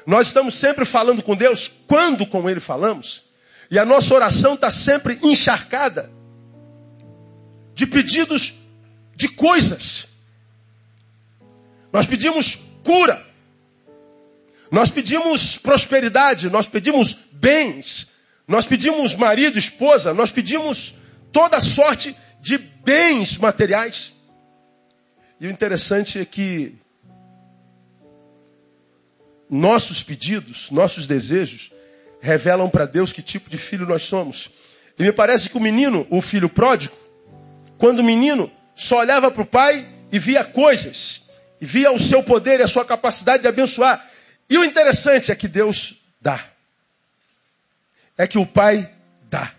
Nós 0.06 0.28
estamos 0.28 0.54
sempre 0.54 0.84
falando 0.84 1.22
com 1.22 1.36
Deus 1.36 1.70
quando 1.86 2.26
com 2.26 2.48
Ele 2.48 2.60
falamos, 2.60 3.24
e 3.70 3.78
a 3.78 3.84
nossa 3.84 4.14
oração 4.14 4.54
está 4.54 4.70
sempre 4.70 5.18
encharcada 5.22 6.10
de 7.74 7.86
pedidos 7.86 8.54
de 9.14 9.28
coisas. 9.28 10.06
Nós 11.92 12.06
pedimos 12.06 12.58
cura. 12.84 13.24
Nós 14.70 14.90
pedimos 14.90 15.58
prosperidade, 15.58 16.48
nós 16.48 16.68
pedimos 16.68 17.16
bens, 17.32 18.06
nós 18.46 18.66
pedimos 18.66 19.16
marido, 19.16 19.58
esposa, 19.58 20.14
nós 20.14 20.30
pedimos 20.30 20.94
toda 21.32 21.60
sorte 21.60 22.16
de 22.40 22.56
bens 22.56 23.36
materiais. 23.36 24.14
E 25.40 25.46
o 25.46 25.50
interessante 25.50 26.18
é 26.18 26.24
que 26.24 26.74
nossos 29.48 30.02
pedidos, 30.02 30.70
nossos 30.70 31.06
desejos, 31.06 31.72
revelam 32.20 32.68
para 32.68 32.84
Deus 32.84 33.12
que 33.12 33.22
tipo 33.22 33.48
de 33.48 33.56
filho 33.56 33.86
nós 33.86 34.02
somos. 34.02 34.50
E 34.98 35.02
me 35.02 35.12
parece 35.12 35.48
que 35.48 35.56
o 35.56 35.60
menino, 35.60 36.06
o 36.10 36.20
filho 36.20 36.48
pródigo, 36.48 36.94
quando 37.78 38.00
o 38.00 38.04
menino 38.04 38.52
só 38.74 38.98
olhava 38.98 39.30
para 39.30 39.42
o 39.42 39.46
pai 39.46 39.88
e 40.12 40.18
via 40.18 40.44
coisas, 40.44 41.22
e 41.60 41.64
via 41.64 41.90
o 41.90 41.98
seu 41.98 42.22
poder 42.22 42.60
e 42.60 42.62
a 42.62 42.68
sua 42.68 42.84
capacidade 42.84 43.42
de 43.42 43.48
abençoar. 43.48 44.06
E 44.48 44.58
o 44.58 44.64
interessante 44.64 45.32
é 45.32 45.34
que 45.34 45.48
Deus 45.48 45.94
dá. 46.20 46.44
É 48.18 48.26
que 48.26 48.38
o 48.38 48.44
Pai 48.44 48.90
dá. 49.30 49.54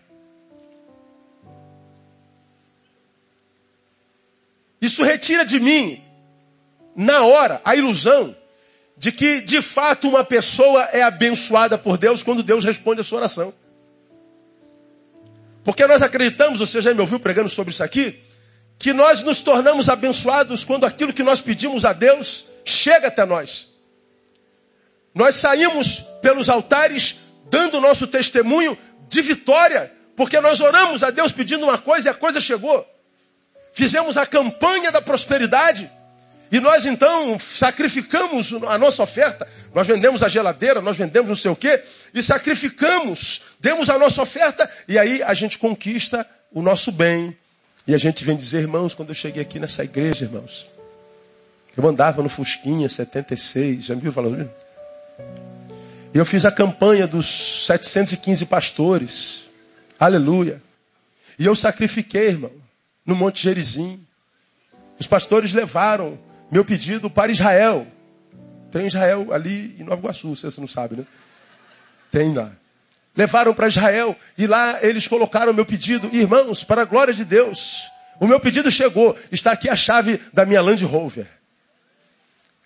Isso 4.81 5.03
retira 5.03 5.45
de 5.45 5.59
mim, 5.59 6.03
na 6.95 7.23
hora, 7.23 7.61
a 7.63 7.75
ilusão 7.75 8.35
de 8.97 9.11
que, 9.11 9.41
de 9.41 9.61
fato, 9.61 10.09
uma 10.09 10.23
pessoa 10.23 10.83
é 10.91 11.01
abençoada 11.01 11.77
por 11.77 11.97
Deus 11.97 12.23
quando 12.23 12.43
Deus 12.43 12.63
responde 12.63 13.01
a 13.01 13.03
sua 13.03 13.19
oração. 13.19 13.53
Porque 15.63 15.85
nós 15.85 16.01
acreditamos, 16.01 16.59
você 16.59 16.81
já 16.81 16.93
me 16.93 16.99
ouviu 16.99 17.19
pregando 17.19 17.49
sobre 17.49 17.71
isso 17.71 17.83
aqui, 17.83 18.19
que 18.77 18.93
nós 18.93 19.21
nos 19.21 19.41
tornamos 19.41 19.89
abençoados 19.89 20.63
quando 20.63 20.85
aquilo 20.85 21.13
que 21.13 21.23
nós 21.23 21.41
pedimos 21.41 21.85
a 21.85 21.93
Deus 21.93 22.45
chega 22.65 23.07
até 23.07 23.23
nós. 23.25 23.69
Nós 25.13 25.35
saímos 25.35 25.99
pelos 26.21 26.49
altares 26.49 27.19
dando 27.49 27.81
nosso 27.81 28.07
testemunho 28.07 28.77
de 29.07 29.21
vitória, 29.21 29.91
porque 30.15 30.39
nós 30.39 30.59
oramos 30.59 31.03
a 31.03 31.11
Deus 31.11 31.31
pedindo 31.31 31.65
uma 31.65 31.77
coisa 31.77 32.09
e 32.09 32.11
a 32.11 32.13
coisa 32.13 32.39
chegou. 32.39 32.87
Fizemos 33.73 34.17
a 34.17 34.25
campanha 34.25 34.91
da 34.91 35.01
prosperidade 35.01 35.89
e 36.51 36.59
nós 36.59 36.85
então 36.85 37.39
sacrificamos 37.39 38.53
a 38.53 38.77
nossa 38.77 39.03
oferta. 39.03 39.47
Nós 39.73 39.87
vendemos 39.87 40.23
a 40.23 40.27
geladeira, 40.27 40.81
nós 40.81 40.97
vendemos 40.97 41.29
não 41.29 41.35
sei 41.35 41.51
o 41.51 41.55
quê 41.55 41.81
e 42.13 42.21
sacrificamos, 42.21 43.41
demos 43.59 43.89
a 43.89 43.97
nossa 43.97 44.21
oferta 44.21 44.69
e 44.87 44.99
aí 44.99 45.23
a 45.23 45.33
gente 45.33 45.57
conquista 45.57 46.27
o 46.51 46.61
nosso 46.61 46.91
bem, 46.91 47.37
e 47.87 47.95
a 47.95 47.97
gente 47.97 48.23
vem 48.23 48.37
dizer, 48.37 48.59
irmãos, 48.59 48.93
quando 48.93 49.09
eu 49.09 49.15
cheguei 49.15 49.41
aqui 49.41 49.59
nessa 49.59 49.83
igreja, 49.83 50.25
irmãos, 50.25 50.67
eu 51.75 51.87
andava 51.87 52.21
no 52.21 52.29
Fusquinha 52.29 52.87
76, 52.87 53.85
já 53.85 53.95
me 53.95 54.01
viu 54.01 54.13
falando? 54.13 54.49
E 56.13 56.17
eu 56.17 56.25
fiz 56.25 56.45
a 56.45 56.51
campanha 56.51 57.07
dos 57.07 57.65
715 57.65 58.45
pastores. 58.45 59.49
Aleluia. 59.99 60.61
E 61.39 61.45
eu 61.45 61.55
sacrifiquei, 61.55 62.27
irmão, 62.27 62.51
no 63.05 63.15
Monte 63.15 63.43
Gerizim. 63.43 64.05
Os 64.99 65.07
pastores 65.07 65.53
levaram 65.53 66.19
meu 66.51 66.63
pedido 66.63 67.09
para 67.09 67.31
Israel. 67.31 67.87
Tem 68.71 68.87
Israel 68.87 69.33
ali 69.33 69.75
em 69.79 69.83
Nova 69.83 70.01
Iguaçu, 70.01 70.35
você 70.35 70.61
não 70.61 70.67
sabe, 70.67 70.95
né? 70.95 71.05
Tem 72.11 72.33
lá 72.33 72.53
levaram 73.15 73.53
para 73.53 73.67
Israel 73.67 74.15
e 74.37 74.47
lá 74.47 74.79
eles 74.81 75.07
colocaram 75.07 75.53
meu 75.53 75.65
pedido. 75.65 76.09
Irmãos, 76.13 76.63
para 76.63 76.81
a 76.81 76.85
glória 76.85 77.13
de 77.13 77.25
Deus, 77.25 77.89
o 78.19 78.27
meu 78.27 78.39
pedido 78.39 78.71
chegou. 78.71 79.17
Está 79.31 79.51
aqui 79.51 79.69
a 79.69 79.75
chave 79.75 80.19
da 80.33 80.45
minha 80.45 80.61
Land 80.61 80.83
Rover. 80.85 81.27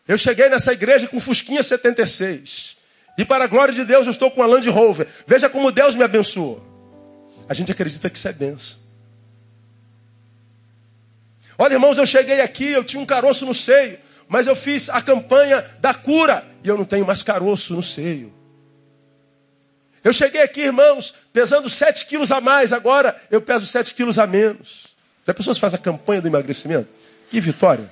Eu 0.08 0.18
cheguei 0.18 0.50
nessa 0.50 0.72
igreja 0.72 1.08
com 1.08 1.20
Fusquinha 1.20 1.64
76. 1.64 2.78
E 3.18 3.26
para 3.26 3.46
a 3.46 3.48
glória 3.48 3.74
de 3.74 3.84
Deus 3.86 4.06
eu 4.06 4.12
estou 4.12 4.30
com 4.30 4.44
a 4.44 4.46
Land 4.46 4.70
Rover. 4.70 5.08
Veja 5.26 5.50
como 5.50 5.72
Deus 5.72 5.96
me 5.96 6.04
abençoou. 6.04 6.64
A 7.48 7.54
gente 7.54 7.72
acredita 7.72 8.10
que 8.10 8.18
isso 8.18 8.28
é 8.28 8.34
benção. 8.34 8.85
Olha, 11.58 11.74
irmãos, 11.74 11.98
eu 11.98 12.06
cheguei 12.06 12.42
aqui, 12.42 12.66
eu 12.72 12.84
tinha 12.84 13.02
um 13.02 13.06
caroço 13.06 13.46
no 13.46 13.54
seio, 13.54 13.98
mas 14.28 14.48
eu 14.48 14.56
fiz 14.56 14.90
a 14.90 15.02
campanha 15.02 15.64
da 15.80 15.94
cura 15.94 16.46
e 16.64 16.68
eu 16.68 16.78
não 16.78 16.86
tenho 16.86 17.06
mais 17.06 17.22
caroço 17.24 17.74
no 17.74 17.84
seio. 17.84 18.34
Eu 20.04 20.14
cheguei 20.14 20.42
aqui, 20.42 20.62
irmãos, 20.62 21.16
pesando 21.34 21.68
7 21.68 22.06
quilos 22.06 22.32
a 22.32 22.40
mais, 22.40 22.72
agora 22.72 23.20
eu 23.32 23.42
peso 23.42 23.66
7 23.66 23.96
quilos 23.96 24.20
a 24.20 24.28
menos. 24.28 24.86
Já 25.26 25.34
pessoas 25.34 25.58
fazem 25.58 25.80
a 25.80 25.82
campanha 25.82 26.22
do 26.22 26.28
emagrecimento? 26.28 26.88
Que 27.32 27.42
vitória! 27.42 27.92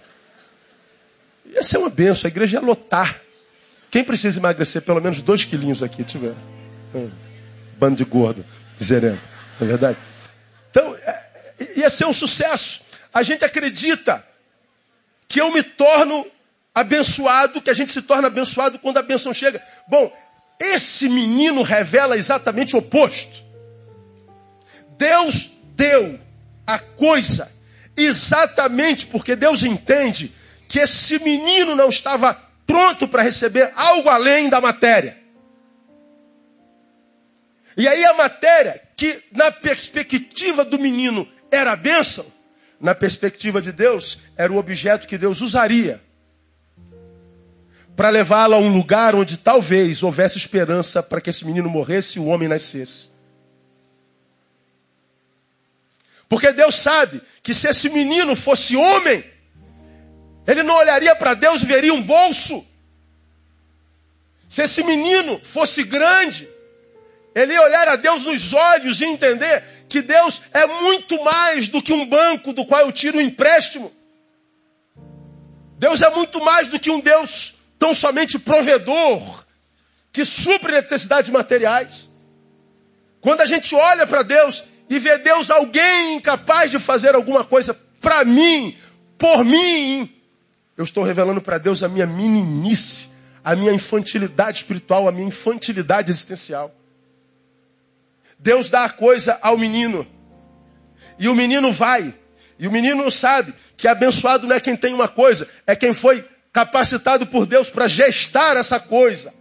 Ia 1.45 1.63
ser 1.63 1.78
uma 1.78 1.89
benção, 1.89 2.28
a 2.28 2.32
igreja 2.32 2.58
ia 2.58 2.62
lotar. 2.62 3.19
Quem 3.89 4.04
precisa 4.04 4.39
emagrecer 4.39 4.84
pelo 4.84 5.02
menos 5.02 5.23
2 5.23 5.45
quilinhos 5.45 5.82
aqui? 5.82 6.04
Deixa 6.04 6.17
eu 6.17 6.21
ver. 6.21 6.36
Um 6.93 7.10
bando 7.80 7.95
de 7.95 8.06
gordo, 8.06 8.45
miserento, 8.80 9.21
não 9.60 9.67
é 9.67 9.69
verdade? 9.69 9.97
Então, 10.69 10.95
é, 10.95 11.23
ia 11.76 11.89
ser 11.89 12.06
um 12.06 12.13
sucesso. 12.13 12.83
A 13.13 13.21
gente 13.21 13.45
acredita 13.45 14.26
que 15.28 15.39
eu 15.39 15.52
me 15.52 15.62
torno 15.63 16.26
abençoado, 16.73 17.62
que 17.62 17.69
a 17.69 17.73
gente 17.73 17.91
se 17.91 18.02
torna 18.02 18.28
abençoado 18.28 18.80
quando 18.80 18.97
a 18.97 19.04
benção 19.04 19.32
chega. 19.32 19.62
Bom, 19.88 20.12
esse 20.60 21.08
menino 21.08 21.62
revela 21.62 22.17
exatamente 22.17 22.76
o 22.76 22.80
oposto. 22.80 23.43
Deus 24.97 25.52
deu 25.76 26.19
a 26.65 26.80
coisa 26.80 27.52
exatamente 27.95 29.06
porque 29.06 29.36
Deus 29.36 29.63
entende 29.63 30.32
que 30.67 30.80
esse 30.80 31.19
menino 31.19 31.76
não 31.76 31.89
estava 31.89 32.34
pronto 32.65 33.08
para 33.08 33.21
receber 33.21 33.71
algo 33.76 34.10
além 34.10 34.49
da 34.49 34.60
matéria. 34.60 35.21
E 37.76 37.88
aí 37.88 38.06
a 38.06 38.13
matéria, 38.13 38.82
que 38.95 39.21
na 39.32 39.52
perspectiva 39.52 40.63
do 40.63 40.80
menino 40.80 41.28
era 41.52 41.73
a 41.73 41.76
bênção, 41.76 42.26
na 42.84 42.93
perspectiva 42.93 43.62
de 43.62 43.72
Deus 43.72 44.19
era 44.36 44.52
o 44.52 44.58
objeto 44.58 45.08
que 45.08 45.17
Deus 45.17 45.39
usaria 45.39 46.02
para 47.96 48.10
levá-lo 48.10 48.56
a 48.56 48.58
um 48.58 48.74
lugar 48.74 49.15
onde 49.15 49.38
talvez 49.38 50.04
houvesse 50.04 50.38
esperança 50.38 51.02
para 51.02 51.22
que 51.22 51.30
esse 51.30 51.46
menino 51.46 51.69
morresse 51.69 52.17
e 52.17 52.19
o 52.19 52.26
homem 52.26 52.50
nascesse. 52.50 53.08
Porque 56.28 56.52
Deus 56.52 56.76
sabe 56.76 57.22
que 57.41 57.54
se 57.54 57.69
esse 57.69 57.88
menino 57.88 58.36
fosse 58.36 58.76
homem, 58.76 59.24
ele 60.46 60.63
não 60.63 60.76
olharia 60.76 61.15
para 61.15 61.36
Deus 61.36 61.62
e 61.62 61.65
veria 61.65 61.93
um 61.93 62.02
bolso. 62.02 62.65
Se 64.50 64.63
esse 64.63 64.84
menino 64.84 65.39
fosse 65.39 65.84
grande, 65.84 66.50
ele 67.36 67.58
olhar 67.58 67.88
a 67.88 67.96
Deus 67.96 68.26
nos 68.26 68.54
olhos 68.54 69.02
e 69.02 69.06
entender 69.06 69.63
que 69.89 70.02
Deus 70.02 70.41
é 70.54 70.65
muito 70.67 71.24
mais 71.24 71.67
do 71.67 71.82
que 71.82 71.93
um 71.93 72.06
banco 72.06 72.54
do 72.54 72.65
qual 72.65 72.82
eu 72.82 72.91
tiro 72.91 73.17
um 73.17 73.22
empréstimo. 73.22 73.91
Deus 75.78 76.02
é 76.02 76.10
muito 76.12 76.43
mais 76.43 76.67
do 76.67 76.80
que 76.80 76.91
um 76.91 77.00
Deus 77.00 77.56
tão 77.80 77.93
somente 77.93 78.39
provedor, 78.39 79.43
que 80.12 80.24
supre 80.24 80.72
necessidades 80.72 81.30
materiais. 81.30 82.10
Quando 83.19 83.41
a 83.41 83.46
gente 83.46 83.74
olha 83.76 84.06
para 84.06 84.22
Deus 84.22 84.63
e 84.89 85.00
vê 85.00 85.17
Deus 85.17 85.50
alguém 85.50 86.15
incapaz 86.15 86.69
de 86.69 86.78
fazer 86.78 87.15
alguma 87.15 87.43
coisa 87.43 87.74
para 88.00 88.24
mim, 88.24 88.78
por 89.17 89.43
mim, 89.43 90.13
eu 90.78 90.84
estou 90.84 91.04
revelando 91.04 91.41
para 91.41 91.58
Deus 91.58 91.84
a 91.84 91.88
minha 91.88 92.06
meninice, 92.06 93.10
a 93.43 93.56
minha 93.56 93.72
infantilidade 93.72 94.58
espiritual, 94.58 95.08
a 95.08 95.12
minha 95.12 95.28
infantilidade 95.28 96.12
existencial. 96.12 96.74
Deus 98.43 98.69
dá 98.69 98.84
a 98.84 98.89
coisa 98.89 99.39
ao 99.41 99.58
menino. 99.58 100.06
E 101.17 101.29
o 101.29 101.36
menino 101.36 101.71
vai. 101.71 102.13
E 102.60 102.67
o 102.67 102.71
menino 102.71 103.10
sabe 103.10 103.53
que 103.77 103.88
abençoado 103.88 104.45
não 104.45 104.56
é 104.56 104.60
quem 104.60 104.75
tem 104.75 104.93
uma 104.93 105.08
coisa, 105.08 105.47
é 105.65 105.77
quem 105.77 105.93
foi 105.93 106.27
capacitado 106.51 107.25
por 107.25 107.45
Deus 107.45 107.69
para 107.69 107.88
gestar 107.88 108.58
essa 108.58 108.82
coisa. 108.82 109.34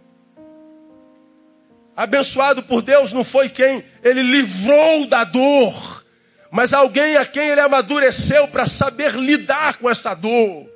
Abençoado 1.95 2.63
por 2.63 2.81
Deus 2.81 3.11
não 3.11 3.25
foi 3.25 3.49
quem 3.49 3.83
ele 4.01 4.23
livrou 4.23 5.05
da 5.05 5.25
dor, 5.25 6.05
mas 6.49 6.73
alguém 6.73 7.17
a 7.17 7.25
quem 7.25 7.49
ele 7.49 7.59
amadureceu 7.59 8.47
para 8.47 8.65
saber 8.65 9.15
lidar 9.15 9.79
com 9.79 9.89
essa 9.89 10.13
dor. 10.13 10.71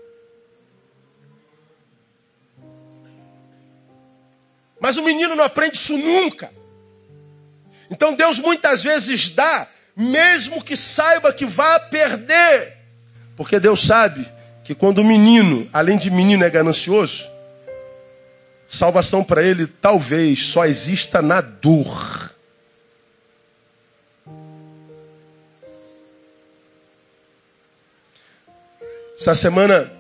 Mas 4.82 4.98
o 4.98 5.04
menino 5.04 5.34
não 5.34 5.46
aprende 5.46 5.78
isso 5.78 5.98
nunca. 5.98 6.52
Então 7.98 8.14
Deus 8.14 8.38
muitas 8.38 8.84
vezes 8.84 9.32
dá, 9.32 9.68
mesmo 9.96 10.64
que 10.64 10.78
saiba 10.78 11.34
que 11.34 11.48
vai 11.48 11.80
perder. 11.90 12.78
Porque 13.36 13.60
Deus 13.60 13.82
sabe 13.82 14.32
que 14.64 14.76
quando 14.76 15.00
o 15.00 15.04
menino, 15.04 15.68
além 15.74 15.98
de 15.98 16.12
menino, 16.12 16.44
é 16.44 16.50
ganancioso, 16.50 17.28
salvação 18.68 19.24
para 19.24 19.42
ele 19.42 19.66
talvez 19.66 20.46
só 20.46 20.68
exista 20.68 21.24
na 21.24 21.42
dor. 21.42 22.36
Essa 29.20 29.34
semana, 29.34 29.92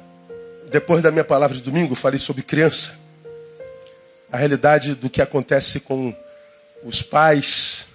depois 0.69 1.01
da 1.01 1.09
minha 1.09 1.25
palavra 1.25 1.57
de 1.57 1.63
domingo, 1.63 1.95
falei 1.95 2.19
sobre 2.19 2.43
criança. 2.43 2.91
A 4.31 4.37
realidade 4.37 4.93
do 4.93 5.09
que 5.09 5.19
acontece 5.19 5.79
com 5.79 6.13
os 6.83 7.01
pais 7.01 7.87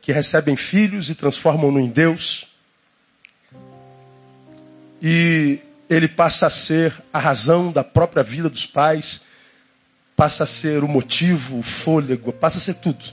que 0.00 0.12
recebem 0.12 0.56
filhos 0.56 1.10
e 1.10 1.14
transformam-no 1.14 1.78
em 1.78 1.88
Deus. 1.88 2.46
E 5.02 5.60
ele 5.88 6.08
passa 6.08 6.46
a 6.46 6.50
ser 6.50 6.94
a 7.12 7.18
razão 7.18 7.72
da 7.72 7.82
própria 7.82 8.22
vida 8.22 8.48
dos 8.48 8.66
pais, 8.66 9.20
passa 10.14 10.44
a 10.44 10.46
ser 10.46 10.84
o 10.84 10.88
motivo, 10.88 11.58
o 11.58 11.62
fôlego, 11.62 12.32
passa 12.32 12.58
a 12.58 12.60
ser 12.60 12.74
tudo. 12.74 13.04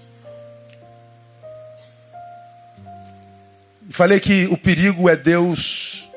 Falei 3.89 4.19
que 4.19 4.45
o 4.47 4.57
perigo 4.57 5.09
é 5.09 5.15
Deus 5.15 6.07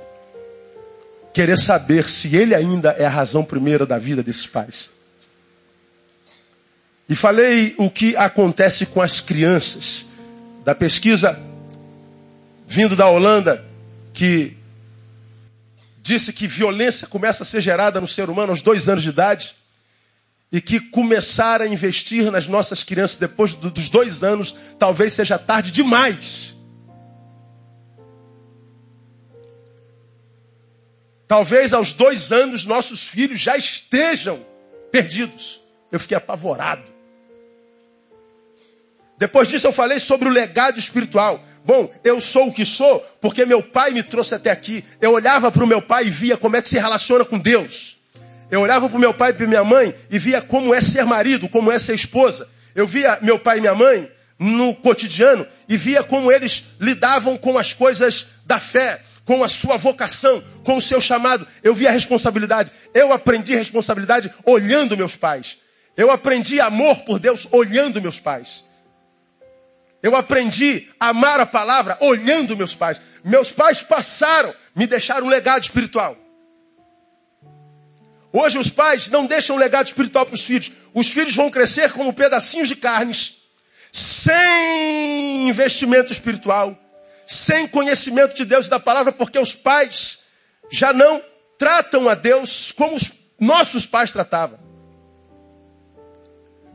querer 1.33 1.57
saber 1.57 2.09
se 2.11 2.37
ele 2.37 2.55
ainda 2.55 2.91
é 2.91 3.05
a 3.05 3.11
razão 3.11 3.45
primeira 3.45 3.87
da 3.87 3.99
vida 3.99 4.23
desses 4.23 4.47
pais. 4.47 4.91
E 7.11 7.17
falei 7.17 7.75
o 7.77 7.91
que 7.91 8.17
acontece 8.17 8.87
com 8.87 9.03
as 9.03 9.21
crianças. 9.21 10.07
Da 10.65 10.77
pesquisa 10.77 11.37
vindo 12.69 12.95
da 12.95 13.09
Holanda, 13.09 13.65
que 14.15 14.57
disse 16.01 16.33
que 16.33 16.47
violência 16.47 17.09
começa 17.09 17.43
a 17.43 17.47
ser 17.47 17.61
gerada 17.61 18.01
no 18.01 18.07
ser 18.07 18.31
humano 18.31 18.53
aos 18.53 18.63
dois 18.63 18.89
anos 18.89 19.03
de 19.03 19.09
idade. 19.09 19.57
E 20.53 20.61
que 20.61 20.79
começar 20.79 21.61
a 21.61 21.67
investir 21.67 22.31
nas 22.31 22.47
nossas 22.47 22.85
crianças 22.85 23.17
depois 23.17 23.55
dos 23.55 23.89
dois 23.89 24.23
anos 24.23 24.55
talvez 24.79 25.13
seja 25.13 25.37
tarde 25.37 25.73
demais. 25.73 26.55
Talvez 31.27 31.73
aos 31.73 31.93
dois 31.93 32.31
anos 32.31 32.65
nossos 32.65 33.09
filhos 33.09 33.41
já 33.41 33.57
estejam 33.57 34.45
perdidos. 34.93 35.61
Eu 35.91 35.99
fiquei 35.99 36.17
apavorado. 36.17 37.00
Depois 39.21 39.49
disso 39.49 39.67
eu 39.67 39.73
falei 39.73 40.01
sobre 40.01 40.31
o 40.31 40.33
legado 40.33 40.79
espiritual. 40.79 41.45
Bom, 41.63 41.93
eu 42.03 42.23
sou 42.23 42.49
o 42.49 42.53
que 42.55 42.65
sou 42.65 43.01
porque 43.21 43.45
meu 43.45 43.63
pai 43.63 43.91
me 43.91 44.03
trouxe 44.03 44.35
até 44.35 44.51
aqui. 44.51 44.83
Eu 44.99 45.13
olhava 45.13 45.53
para 45.53 45.63
o 45.63 45.67
meu 45.67 45.83
pai 45.83 46.07
e 46.07 46.11
via 46.11 46.39
como 46.39 46.57
é 46.57 46.63
que 46.63 46.71
se 46.71 46.79
relaciona 46.79 47.23
com 47.23 47.39
Deus. 47.39 47.99
Eu 48.51 48.63
olhava 48.63 48.89
para 48.89 48.97
o 48.97 49.01
meu 49.01 49.13
pai 49.13 49.31
e 49.31 49.35
para 49.35 49.47
minha 49.47 49.63
mãe 49.63 49.95
e 50.11 50.19
via 50.19 50.41
como 50.41 50.75
é 50.75 50.81
ser 50.81 51.05
marido, 51.05 51.51
como 51.51 51.71
é 51.71 51.79
ser 51.79 51.93
esposa. 51.95 52.49
Eu 52.75 52.87
via 52.87 53.19
meu 53.21 53.39
pai 53.39 53.59
e 53.59 53.61
minha 53.61 53.75
mãe 53.75 54.11
no 54.39 54.75
cotidiano 54.75 55.47
e 55.69 55.77
via 55.77 56.03
como 56.03 56.33
eles 56.33 56.65
lidavam 56.81 57.37
com 57.37 57.59
as 57.59 57.75
coisas 57.75 58.27
da 58.47 58.59
fé, 58.59 59.03
com 59.27 59.45
a 59.45 59.49
sua 59.49 59.77
vocação, 59.77 60.43
com 60.65 60.79
o 60.79 60.81
seu 60.81 60.99
chamado. 60.99 61.47
Eu 61.63 61.75
via 61.75 61.91
responsabilidade. 61.91 62.73
Eu 62.95 63.13
aprendi 63.13 63.55
responsabilidade 63.55 64.33
olhando 64.47 64.97
meus 64.97 65.15
pais. 65.15 65.59
Eu 65.95 66.11
aprendi 66.11 66.59
amor 66.59 67.01
por 67.01 67.19
Deus 67.19 67.47
olhando 67.53 68.01
meus 68.01 68.19
pais. 68.19 68.65
Eu 70.03 70.17
aprendi 70.17 70.89
a 70.99 71.09
amar 71.09 71.41
a 71.41 71.47
palavra 71.47 71.99
olhando 72.01 72.57
meus 72.57 72.75
pais. 72.75 73.01
Meus 73.23 73.53
pais 73.53 73.83
passaram, 73.83 74.55
me 74.75 74.87
deixaram 74.87 75.27
um 75.27 75.31
legado 75.31 75.63
espiritual. 75.63 76.17
Hoje 78.33 78.59
os 78.59 78.71
pais 78.71 79.09
não 79.09 79.27
deixam 79.27 79.57
um 79.57 79.59
legado 79.59 79.87
espiritual 79.87 80.25
para 80.25 80.35
os 80.35 80.45
filhos. 80.45 80.73
Os 80.95 81.11
filhos 81.11 81.35
vão 81.35 81.51
crescer 81.51 81.93
como 81.93 82.15
pedacinhos 82.15 82.69
de 82.69 82.77
carnes, 82.77 83.43
sem 83.93 85.49
investimento 85.49 86.13
espiritual, 86.13 86.79
sem 87.27 87.67
conhecimento 87.67 88.35
de 88.35 88.45
Deus 88.45 88.67
e 88.67 88.71
da 88.71 88.79
palavra, 88.79 89.13
porque 89.13 89.39
os 89.39 89.55
pais 89.55 90.21
já 90.71 90.93
não 90.93 91.23
tratam 91.59 92.09
a 92.09 92.15
Deus 92.15 92.73
como 92.73 92.95
os 92.95 93.13
nossos 93.39 93.85
pais 93.85 94.13
tratavam. 94.13 94.59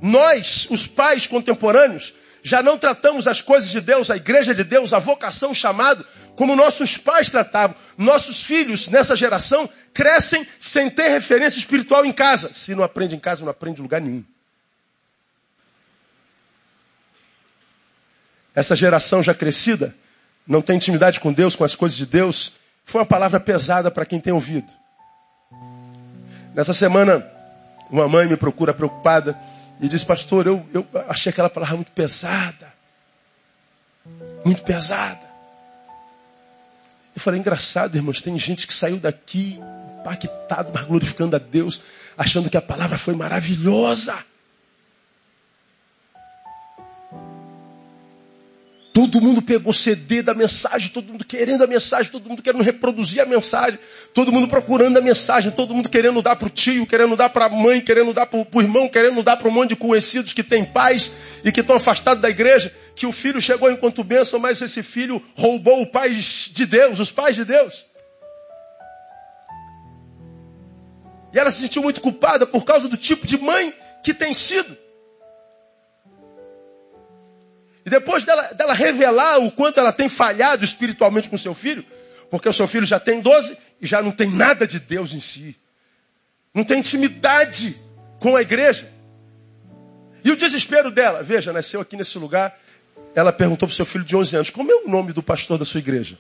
Nós, 0.01 0.67
os 0.69 0.85
pais 0.85 1.25
contemporâneos, 1.25 2.13
já 2.45 2.62
não 2.62 2.77
tratamos 2.77 3.27
as 3.27 3.41
coisas 3.41 3.71
de 3.71 3.81
Deus, 3.81 4.12
a 4.12 4.17
igreja 4.17 4.53
de 4.53 4.63
Deus, 4.63 4.93
a 4.93 4.99
vocação, 4.99 5.49
o 5.49 5.55
chamado, 5.55 6.05
como 6.36 6.55
nossos 6.55 6.95
pais 6.95 7.27
tratavam. 7.31 7.75
Nossos 7.97 8.43
filhos, 8.43 8.88
nessa 8.88 9.15
geração, 9.15 9.67
crescem 9.91 10.47
sem 10.60 10.88
ter 10.88 11.08
referência 11.08 11.58
espiritual 11.58 12.05
em 12.05 12.13
casa. 12.13 12.53
Se 12.53 12.75
não 12.75 12.84
aprende 12.84 13.15
em 13.15 13.19
casa, 13.19 13.43
não 13.43 13.49
aprende 13.49 13.79
em 13.79 13.81
lugar 13.81 13.99
nenhum. 13.99 14.23
Essa 18.53 18.75
geração 18.75 19.23
já 19.23 19.34
crescida, 19.34 19.95
não 20.45 20.62
tem 20.62 20.75
intimidade 20.75 21.19
com 21.19 21.34
Deus, 21.34 21.55
com 21.55 21.63
as 21.63 21.73
coisas 21.73 21.97
de 21.97 22.05
Deus, 22.05 22.53
foi 22.86 23.01
uma 23.01 23.08
palavra 23.08 23.39
pesada 23.39 23.89
para 23.89 24.05
quem 24.05 24.21
tem 24.21 24.31
ouvido. 24.31 24.71
Nessa 26.53 26.75
semana, 26.75 27.25
uma 27.89 28.08
mãe 28.08 28.27
me 28.27 28.38
procura 28.38 28.71
preocupada 28.71 29.36
e 29.79 29.89
diz, 29.89 30.03
pastor, 30.03 30.47
eu, 30.47 30.65
eu 30.73 30.85
achei 31.07 31.29
aquela 31.29 31.49
palavra 31.49 31.75
muito 31.75 31.91
pesada. 31.91 32.73
Muito 34.45 34.63
pesada. 34.63 35.25
Eu 37.15 37.21
falei, 37.21 37.39
engraçado, 37.39 37.95
irmãos, 37.95 38.21
tem 38.21 38.38
gente 38.38 38.67
que 38.67 38.73
saiu 38.73 38.97
daqui 38.97 39.59
impactado, 39.99 40.71
mas 40.73 40.85
glorificando 40.85 41.35
a 41.35 41.39
Deus, 41.39 41.81
achando 42.17 42.49
que 42.49 42.57
a 42.57 42.61
palavra 42.61 42.97
foi 42.97 43.15
maravilhosa. 43.15 44.15
Todo 48.95 49.19
mundo 49.19 49.41
pegou 49.41 49.73
CD 49.73 50.21
da 50.21 50.34
mensagem, 50.34 50.88
todo 50.88 51.12
mundo 51.12 51.25
querendo 51.25 51.62
a 51.62 51.67
mensagem, 51.67 52.10
todo 52.10 52.29
mundo 52.29 52.41
querendo 52.41 52.63
reproduzir 52.63 53.21
a 53.21 53.25
mensagem, 53.25 53.77
todo 54.13 54.31
mundo 54.31 54.47
procurando 54.47 54.95
a 54.95 55.01
mensagem, 55.01 55.51
todo 55.51 55.75
mundo 55.75 55.89
querendo 55.89 56.21
dar 56.21 56.38
para 56.38 56.47
o 56.47 56.49
tio, 56.49 56.88
querendo 56.88 57.13
dar 57.13 57.27
para 57.27 57.47
a 57.47 57.49
mãe, 57.49 57.81
querendo 57.81 58.13
dar 58.13 58.25
para 58.25 58.47
o 58.49 58.62
irmão, 58.62 58.88
querendo 58.88 59.21
dar 59.21 59.36
para 59.36 59.49
um 59.49 59.51
monte 59.51 59.71
de 59.71 59.75
conhecidos 59.75 60.31
que 60.31 60.41
têm 60.41 60.63
pais 60.63 61.12
e 61.43 61.51
que 61.51 61.60
estão 61.60 61.75
afastados 61.75 62.21
da 62.21 62.29
igreja, 62.29 62.73
que 62.95 63.05
o 63.05 63.12
filho 63.12 63.41
chegou 63.41 63.69
enquanto 63.69 64.01
bênção, 64.01 64.39
mas 64.39 64.62
esse 64.62 64.81
filho 64.81 65.21
roubou 65.36 65.81
o 65.81 65.86
pai 65.86 66.12
de 66.12 66.65
Deus, 66.65 66.97
os 66.97 67.12
pais 67.12 67.36
de 67.36 67.43
Deus. 67.43 67.86
E 71.34 71.38
ela 71.38 71.51
se 71.51 71.60
sentiu 71.60 71.81
muito 71.81 71.99
culpada 71.99 72.47
por 72.47 72.63
causa 72.63 72.88
do 72.88 72.95
tipo 72.95 73.27
de 73.27 73.38
mãe 73.38 73.73
que 74.01 74.13
tem 74.13 74.34
sido. 74.34 74.85
E 77.86 77.89
depois 77.89 78.26
dela, 78.26 78.54
dela 78.54 78.74
revelar 78.74 79.38
o 79.38 79.52
quanto 79.52 79.80
ela 79.80 79.93
tem 79.93 80.10
falhado 80.10 80.65
espiritualmente 80.65 81.30
com 81.30 81.38
seu 81.38 81.54
filho, 81.54 81.86
porque 82.32 82.50
o 82.50 82.54
seu 82.54 82.67
filho 82.67 82.86
já 82.86 83.00
tem 83.00 83.21
12 83.21 83.56
e 83.80 83.86
já 83.86 84.02
não 84.02 84.12
tem 84.12 84.28
nada 84.30 84.65
de 84.65 84.80
Deus 84.80 85.13
em 85.13 85.19
si. 85.19 85.56
Não 86.52 86.63
tem 86.63 86.80
intimidade 86.80 87.80
com 88.19 88.36
a 88.36 88.41
igreja. 88.41 88.91
E 90.24 90.32
o 90.32 90.36
desespero 90.36 90.89
dela, 90.89 91.21
veja, 91.21 91.54
nasceu 91.54 91.80
aqui 91.80 91.95
nesse 91.95 92.17
lugar, 92.17 92.58
ela 93.13 93.32
perguntou 93.32 93.67
para 93.67 93.74
o 93.74 93.76
seu 93.76 93.86
filho 93.86 94.04
de 94.04 94.15
11 94.15 94.36
anos, 94.38 94.50
como 94.50 94.71
é 94.71 94.76
o 94.76 94.88
nome 94.88 95.13
do 95.13 95.21
pastor 95.21 95.60
da 95.60 95.65
sua 95.65 95.80
igreja? 95.80 96.17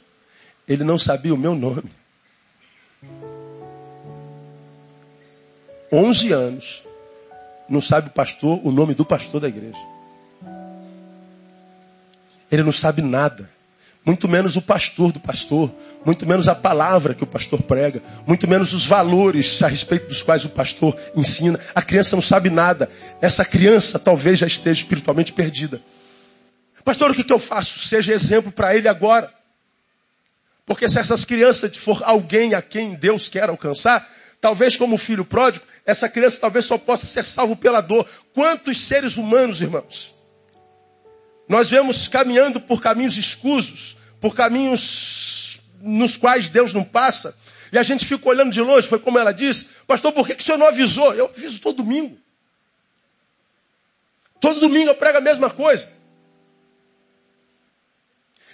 Ele 0.67 0.83
não 0.83 0.99
sabia 0.99 1.33
o 1.33 1.37
meu 1.37 1.55
nome. 1.55 1.91
11 5.91 6.31
anos, 6.31 6.83
não 7.67 7.81
sabe 7.81 8.09
o 8.09 8.11
pastor, 8.11 8.59
o 8.63 8.71
nome 8.71 8.93
do 8.93 9.05
pastor 9.05 9.41
da 9.41 9.47
igreja. 9.47 9.94
Ele 12.55 12.63
não 12.63 12.71
sabe 12.71 13.01
nada. 13.01 13.49
Muito 14.05 14.29
menos 14.29 14.55
o 14.55 14.61
pastor 14.61 15.11
do 15.11 15.19
pastor, 15.19 15.73
muito 16.05 16.27
menos 16.27 16.47
a 16.47 16.53
palavra 16.53 17.15
que 17.15 17.23
o 17.23 17.27
pastor 17.27 17.63
prega, 17.63 18.03
muito 18.27 18.47
menos 18.47 18.71
os 18.71 18.85
valores 18.85 19.63
a 19.63 19.67
respeito 19.67 20.07
dos 20.07 20.21
quais 20.21 20.45
o 20.45 20.49
pastor 20.49 20.95
ensina. 21.15 21.59
A 21.73 21.81
criança 21.81 22.15
não 22.15 22.21
sabe 22.21 22.51
nada. 22.51 22.87
Essa 23.19 23.43
criança 23.43 23.97
talvez 23.97 24.39
já 24.39 24.47
esteja 24.47 24.79
espiritualmente 24.79 25.33
perdida. 25.33 25.81
Pastor, 26.83 27.11
o 27.11 27.15
que, 27.15 27.23
que 27.23 27.33
eu 27.33 27.39
faço? 27.39 27.79
Seja 27.79 28.13
exemplo 28.13 28.51
para 28.51 28.75
ele 28.75 28.87
agora. 28.87 29.33
Porque 30.65 30.87
se 30.87 30.99
essas 30.99 31.25
crianças 31.25 31.75
for 31.75 32.01
alguém 32.03 32.53
a 32.53 32.61
quem 32.61 32.93
Deus 32.93 33.27
quer 33.27 33.49
alcançar, 33.49 34.07
talvez 34.39 34.77
como 34.77 34.97
filho 34.97 35.25
pródigo, 35.25 35.65
essa 35.85 36.07
criança 36.07 36.39
talvez 36.39 36.65
só 36.65 36.77
possa 36.77 37.05
ser 37.05 37.25
salvo 37.25 37.55
pela 37.55 37.81
dor. 37.81 38.07
Quantos 38.33 38.85
seres 38.85 39.17
humanos, 39.17 39.61
irmãos, 39.61 40.14
nós 41.47 41.69
vemos 41.69 42.07
caminhando 42.07 42.59
por 42.59 42.81
caminhos 42.81 43.17
escusos, 43.17 43.97
por 44.19 44.35
caminhos 44.35 45.59
nos 45.81 46.17
quais 46.17 46.49
Deus 46.49 46.73
não 46.73 46.83
passa, 46.83 47.37
e 47.71 47.77
a 47.77 47.83
gente 47.83 48.05
fica 48.05 48.29
olhando 48.29 48.51
de 48.51 48.61
longe, 48.61 48.87
foi 48.87 48.99
como 48.99 49.19
ela 49.19 49.33
disse, 49.33 49.65
pastor, 49.85 50.11
por 50.11 50.25
que, 50.25 50.35
que 50.35 50.41
o 50.41 50.45
senhor 50.45 50.57
não 50.57 50.67
avisou? 50.67 51.13
Eu 51.13 51.25
aviso 51.25 51.59
todo 51.59 51.83
domingo. 51.83 52.17
Todo 54.39 54.59
domingo 54.59 54.89
eu 54.89 54.95
prego 54.95 55.17
a 55.17 55.21
mesma 55.21 55.49
coisa. 55.49 55.89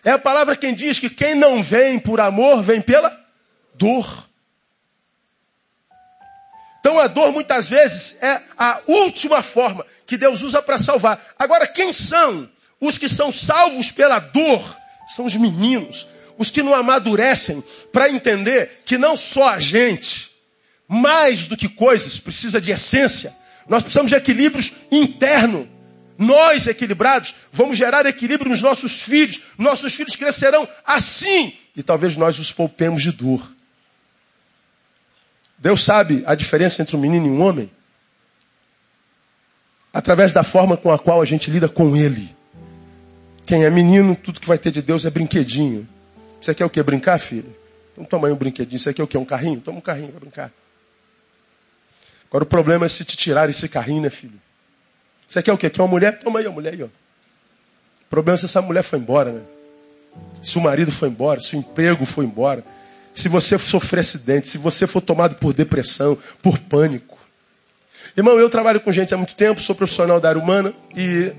É 0.04 0.12
a 0.12 0.20
palavra 0.20 0.56
quem 0.56 0.74
diz 0.74 0.98
que 0.98 1.10
quem 1.10 1.36
não 1.36 1.62
vem 1.62 2.00
por 2.00 2.20
amor, 2.20 2.64
vem 2.64 2.82
pela 2.82 3.16
dor. 3.76 4.28
Então 6.80 7.00
a 7.00 7.08
dor 7.08 7.32
muitas 7.32 7.68
vezes 7.68 8.18
é 8.24 8.42
a 8.58 8.82
última 8.88 9.44
forma 9.44 9.86
que 10.08 10.18
Deus 10.18 10.42
usa 10.42 10.62
para 10.62 10.80
salvar. 10.80 11.24
Agora, 11.38 11.68
quem 11.68 11.94
são 11.94 12.50
os 12.82 12.98
que 12.98 13.08
são 13.08 13.32
salvos 13.32 13.92
pela 13.92 14.20
dor? 14.20 14.78
São 15.08 15.26
os 15.26 15.36
meninos, 15.36 16.08
os 16.38 16.50
que 16.50 16.64
não 16.64 16.74
amadurecem 16.74 17.64
para 17.94 18.10
entender 18.10 18.82
que 18.86 18.98
não 18.98 19.16
só 19.16 19.50
a 19.50 19.60
gente, 19.60 20.32
mais 20.88 21.46
do 21.46 21.56
que 21.56 21.70
coisas, 21.70 22.20
precisa 22.20 22.60
de 22.60 22.72
essência. 22.72 23.34
Nós 23.68 23.84
precisamos 23.84 24.10
de 24.10 24.18
equilíbrios 24.18 24.74
internos. 24.92 25.68
Nós, 26.18 26.68
equilibrados, 26.68 27.34
vamos 27.52 27.78
gerar 27.78 28.06
equilíbrio 28.06 28.50
nos 28.50 28.62
nossos 28.62 29.02
filhos. 29.02 29.40
Nossos 29.58 29.94
filhos 29.94 30.16
crescerão 30.16 30.68
assim. 30.86 31.54
E 31.76 31.82
talvez 31.82 32.18
nós 32.18 32.38
os 32.40 32.52
poupemos 32.52 33.02
de 33.02 33.12
dor. 33.12 33.42
Deus 35.58 35.84
sabe 35.84 36.24
a 36.26 36.36
diferença 36.36 36.82
entre 36.82 36.96
um 36.96 37.00
menino 37.00 37.28
e 37.28 37.30
um 37.30 37.42
homem 37.42 37.72
através 39.94 40.34
da 40.34 40.44
forma 40.44 40.78
com 40.78 40.92
a 40.92 40.98
qual 40.98 41.22
a 41.22 41.26
gente 41.26 41.52
lida 41.52 41.68
com 41.70 41.96
ele. 41.96 42.36
Quem 43.52 43.66
é 43.66 43.70
menino, 43.70 44.16
tudo 44.16 44.40
que 44.40 44.48
vai 44.48 44.58
ter 44.58 44.72
de 44.72 44.82
Deus 44.82 45.06
é 45.06 45.10
brinquedinho. 45.10 45.86
Você 46.40 46.56
quer 46.56 46.64
o 46.64 46.70
que? 46.70 46.82
Brincar, 46.82 47.20
filho? 47.20 47.54
Então 47.92 48.06
toma 48.06 48.30
aí 48.30 48.34
um 48.34 48.38
brinquedinho. 48.38 48.80
Você 48.80 48.94
quer 48.94 49.04
o 49.04 49.08
que? 49.08 49.18
Um 49.18 49.26
carrinho? 49.26 49.60
Toma 49.60 49.80
um 49.80 49.82
carrinho, 49.82 50.10
vai 50.10 50.22
brincar. 50.22 50.54
Agora 52.30 52.46
o 52.46 52.48
problema 52.48 52.86
é 52.86 52.88
se 52.88 53.04
te 53.04 53.18
tirar 53.18 53.50
esse 53.50 53.68
carrinho, 53.68 54.04
né, 54.04 54.10
filho? 54.10 54.40
Você 55.28 55.44
quer 55.44 55.52
o 55.52 55.58
quê? 55.58 55.70
Quer 55.70 55.82
uma 55.82 55.90
mulher? 55.90 56.18
Toma 56.20 56.40
aí 56.40 56.46
a 56.46 56.50
mulher 56.50 56.76
aí, 56.76 56.82
ó. 56.82 56.86
O 56.86 58.10
problema 58.10 58.36
é 58.36 58.38
se 58.38 58.46
essa 58.46 58.62
mulher 58.62 58.84
foi 58.84 59.00
embora, 59.00 59.34
né? 59.34 59.42
Se 60.42 60.58
o 60.58 60.62
marido 60.62 60.90
foi 60.90 61.10
embora, 61.10 61.42
se 61.42 61.54
o 61.54 61.60
emprego 61.60 62.06
foi 62.06 62.24
embora, 62.24 62.64
se 63.14 63.28
você 63.28 63.60
sofrer 63.60 64.00
acidente, 64.00 64.48
se 64.48 64.58
você 64.58 64.88
for 64.88 65.02
tomado 65.02 65.36
por 65.36 65.54
depressão, 65.54 66.18
por 66.42 66.58
pânico. 66.58 67.20
Irmão, 68.16 68.40
eu 68.40 68.50
trabalho 68.50 68.80
com 68.80 68.94
gente 68.94 69.14
há 69.14 69.18
muito 69.18 69.36
tempo, 69.36 69.60
sou 69.60 69.76
profissional 69.76 70.22
da 70.22 70.30
área 70.30 70.42
humana 70.42 70.74
e 70.96 71.34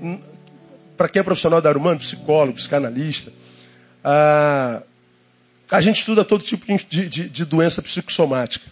para 0.97 1.09
quem 1.09 1.19
é 1.19 1.23
profissional 1.23 1.61
da 1.61 1.69
área 1.69 1.79
humana, 1.79 1.99
psicólogo, 1.99 2.57
psicanalista, 2.57 3.31
a, 4.03 4.81
a 5.71 5.81
gente 5.81 5.99
estuda 5.99 6.23
todo 6.23 6.43
tipo 6.43 6.65
de, 6.65 7.07
de, 7.07 7.29
de 7.29 7.45
doença 7.45 7.81
psicossomática. 7.81 8.71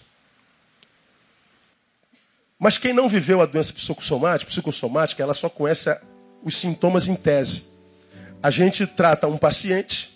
Mas 2.58 2.78
quem 2.78 2.92
não 2.92 3.08
viveu 3.08 3.40
a 3.40 3.46
doença 3.46 3.72
psicossomática, 3.72 4.50
psicossomática, 4.50 5.22
ela 5.22 5.34
só 5.34 5.48
conhece 5.48 5.96
os 6.44 6.56
sintomas 6.56 7.08
em 7.08 7.16
tese. 7.16 7.64
A 8.42 8.50
gente 8.50 8.86
trata 8.86 9.26
um 9.26 9.36
paciente 9.36 10.12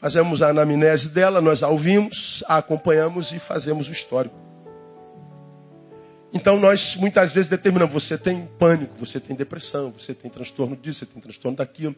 Fazemos 0.00 0.40
a 0.42 0.48
anamnese 0.48 1.10
dela, 1.10 1.42
nós 1.42 1.62
a 1.62 1.68
ouvimos, 1.68 2.42
a 2.48 2.56
acompanhamos 2.56 3.32
e 3.32 3.38
fazemos 3.38 3.90
o 3.90 3.92
histórico. 3.92 4.34
Então 6.32 6.58
nós 6.58 6.96
muitas 6.96 7.32
vezes 7.32 7.48
determinamos, 7.48 7.92
você 7.92 8.16
tem 8.16 8.46
pânico, 8.58 8.94
você 8.98 9.18
tem 9.18 9.34
depressão, 9.34 9.90
você 9.90 10.14
tem 10.14 10.30
transtorno 10.30 10.76
disso, 10.76 11.00
você 11.00 11.06
tem 11.06 11.20
transtorno 11.20 11.56
daquilo. 11.56 11.94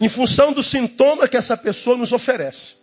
Em 0.00 0.08
função 0.08 0.52
do 0.52 0.62
sintoma 0.62 1.28
que 1.28 1.36
essa 1.36 1.56
pessoa 1.56 1.96
nos 1.96 2.12
oferece. 2.12 2.74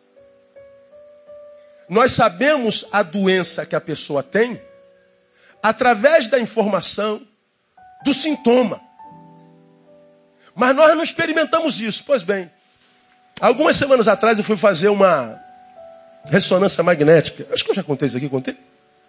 Nós 1.90 2.14
sabemos 2.14 2.86
a 2.92 3.04
doença 3.04 3.66
que 3.66 3.76
a 3.76 3.82
pessoa 3.82 4.24
tem 4.24 4.62
através 5.62 6.30
da 6.30 6.40
informação 6.40 7.22
do 8.04 8.14
sintoma. 8.14 8.82
Mas 10.56 10.76
nós 10.76 10.96
não 10.96 11.04
experimentamos 11.04 11.80
isso. 11.80 12.04
Pois 12.06 12.24
bem, 12.24 12.50
Algumas 13.40 13.76
semanas 13.76 14.08
atrás 14.08 14.38
eu 14.38 14.44
fui 14.44 14.56
fazer 14.56 14.88
uma 14.88 15.38
ressonância 16.26 16.82
magnética. 16.82 17.46
Acho 17.52 17.66
que 17.66 17.72
eu 17.72 17.76
já 17.76 17.84
contei 17.84 18.08
isso 18.08 18.16
aqui, 18.16 18.30
contei? 18.30 18.56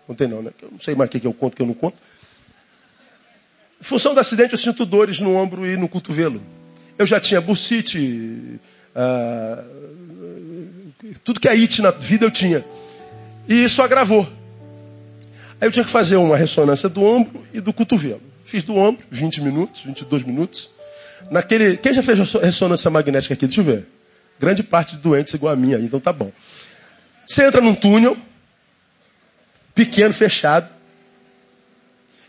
Contei 0.06 0.26
não, 0.26 0.42
né? 0.42 0.52
Eu 0.62 0.70
não 0.72 0.80
sei 0.80 0.94
mais 0.94 1.08
o 1.08 1.10
que 1.10 1.26
eu 1.26 1.32
conto, 1.32 1.54
o 1.54 1.56
que 1.56 1.62
eu 1.62 1.66
não 1.66 1.74
conto. 1.74 1.96
Em 3.80 3.84
função 3.84 4.14
do 4.14 4.20
acidente, 4.20 4.52
eu 4.52 4.58
sinto 4.58 4.86
dores 4.86 5.20
no 5.20 5.34
ombro 5.34 5.66
e 5.66 5.76
no 5.76 5.88
cotovelo. 5.88 6.42
Eu 6.98 7.04
já 7.04 7.20
tinha 7.20 7.40
bursite, 7.40 8.58
ah, 8.94 9.62
tudo 11.22 11.40
que 11.40 11.48
é 11.48 11.52
it 11.52 11.82
na 11.82 11.90
vida 11.90 12.24
eu 12.24 12.30
tinha. 12.30 12.64
E 13.48 13.64
isso 13.64 13.82
agravou. 13.82 14.26
Aí 15.60 15.68
eu 15.68 15.72
tinha 15.72 15.84
que 15.84 15.90
fazer 15.90 16.16
uma 16.16 16.36
ressonância 16.36 16.88
do 16.88 17.04
ombro 17.04 17.44
e 17.52 17.60
do 17.60 17.72
cotovelo. 17.72 18.22
Fiz 18.44 18.64
do 18.64 18.76
ombro, 18.76 19.04
20 19.10 19.40
minutos, 19.40 19.82
22 19.82 20.22
minutos. 20.22 20.70
Naquele, 21.30 21.76
quem 21.76 21.92
já 21.92 22.02
fez 22.02 22.18
ressonância 22.34 22.90
magnética 22.90 23.34
aqui? 23.34 23.46
Deixa 23.46 23.60
eu 23.60 23.64
ver. 23.64 23.86
Grande 24.38 24.62
parte 24.62 24.96
de 24.96 25.02
doentes 25.02 25.34
igual 25.34 25.52
a 25.52 25.56
minha, 25.56 25.78
então 25.78 25.98
tá 25.98 26.12
bom. 26.12 26.30
Você 27.26 27.44
entra 27.44 27.60
num 27.60 27.74
túnel, 27.74 28.16
pequeno, 29.76 30.14
fechado, 30.14 30.72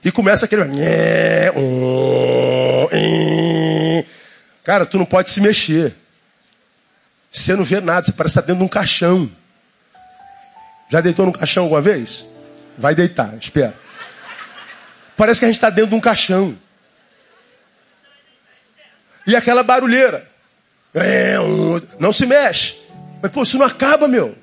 e 0.03 0.11
começa 0.11 0.45
aquele. 0.45 0.63
Cara, 4.63 4.85
tu 4.85 4.97
não 4.97 5.05
pode 5.05 5.29
se 5.31 5.39
mexer. 5.39 5.95
Você 7.31 7.55
não 7.55 7.63
vê 7.63 7.79
nada, 7.79 8.05
você 8.05 8.11
parece 8.11 8.33
estar 8.33 8.41
dentro 8.41 8.59
de 8.59 8.65
um 8.65 8.67
caixão. 8.67 9.31
Já 10.89 11.01
deitou 11.01 11.25
num 11.25 11.31
caixão 11.31 11.63
alguma 11.63 11.81
vez? 11.81 12.27
Vai 12.77 12.93
deitar, 12.93 13.35
espera. 13.37 13.73
Parece 15.15 15.39
que 15.39 15.45
a 15.45 15.47
gente 15.47 15.57
está 15.57 15.69
dentro 15.69 15.91
de 15.91 15.95
um 15.95 16.01
caixão. 16.01 16.55
E 19.25 19.35
aquela 19.35 19.63
barulheira. 19.63 20.29
É, 20.93 21.35
não 21.99 22.11
se 22.11 22.25
mexe. 22.25 22.77
Mas, 23.21 23.31
pô, 23.31 23.43
isso 23.43 23.57
não 23.57 23.65
acaba, 23.65 24.07
meu. 24.07 24.35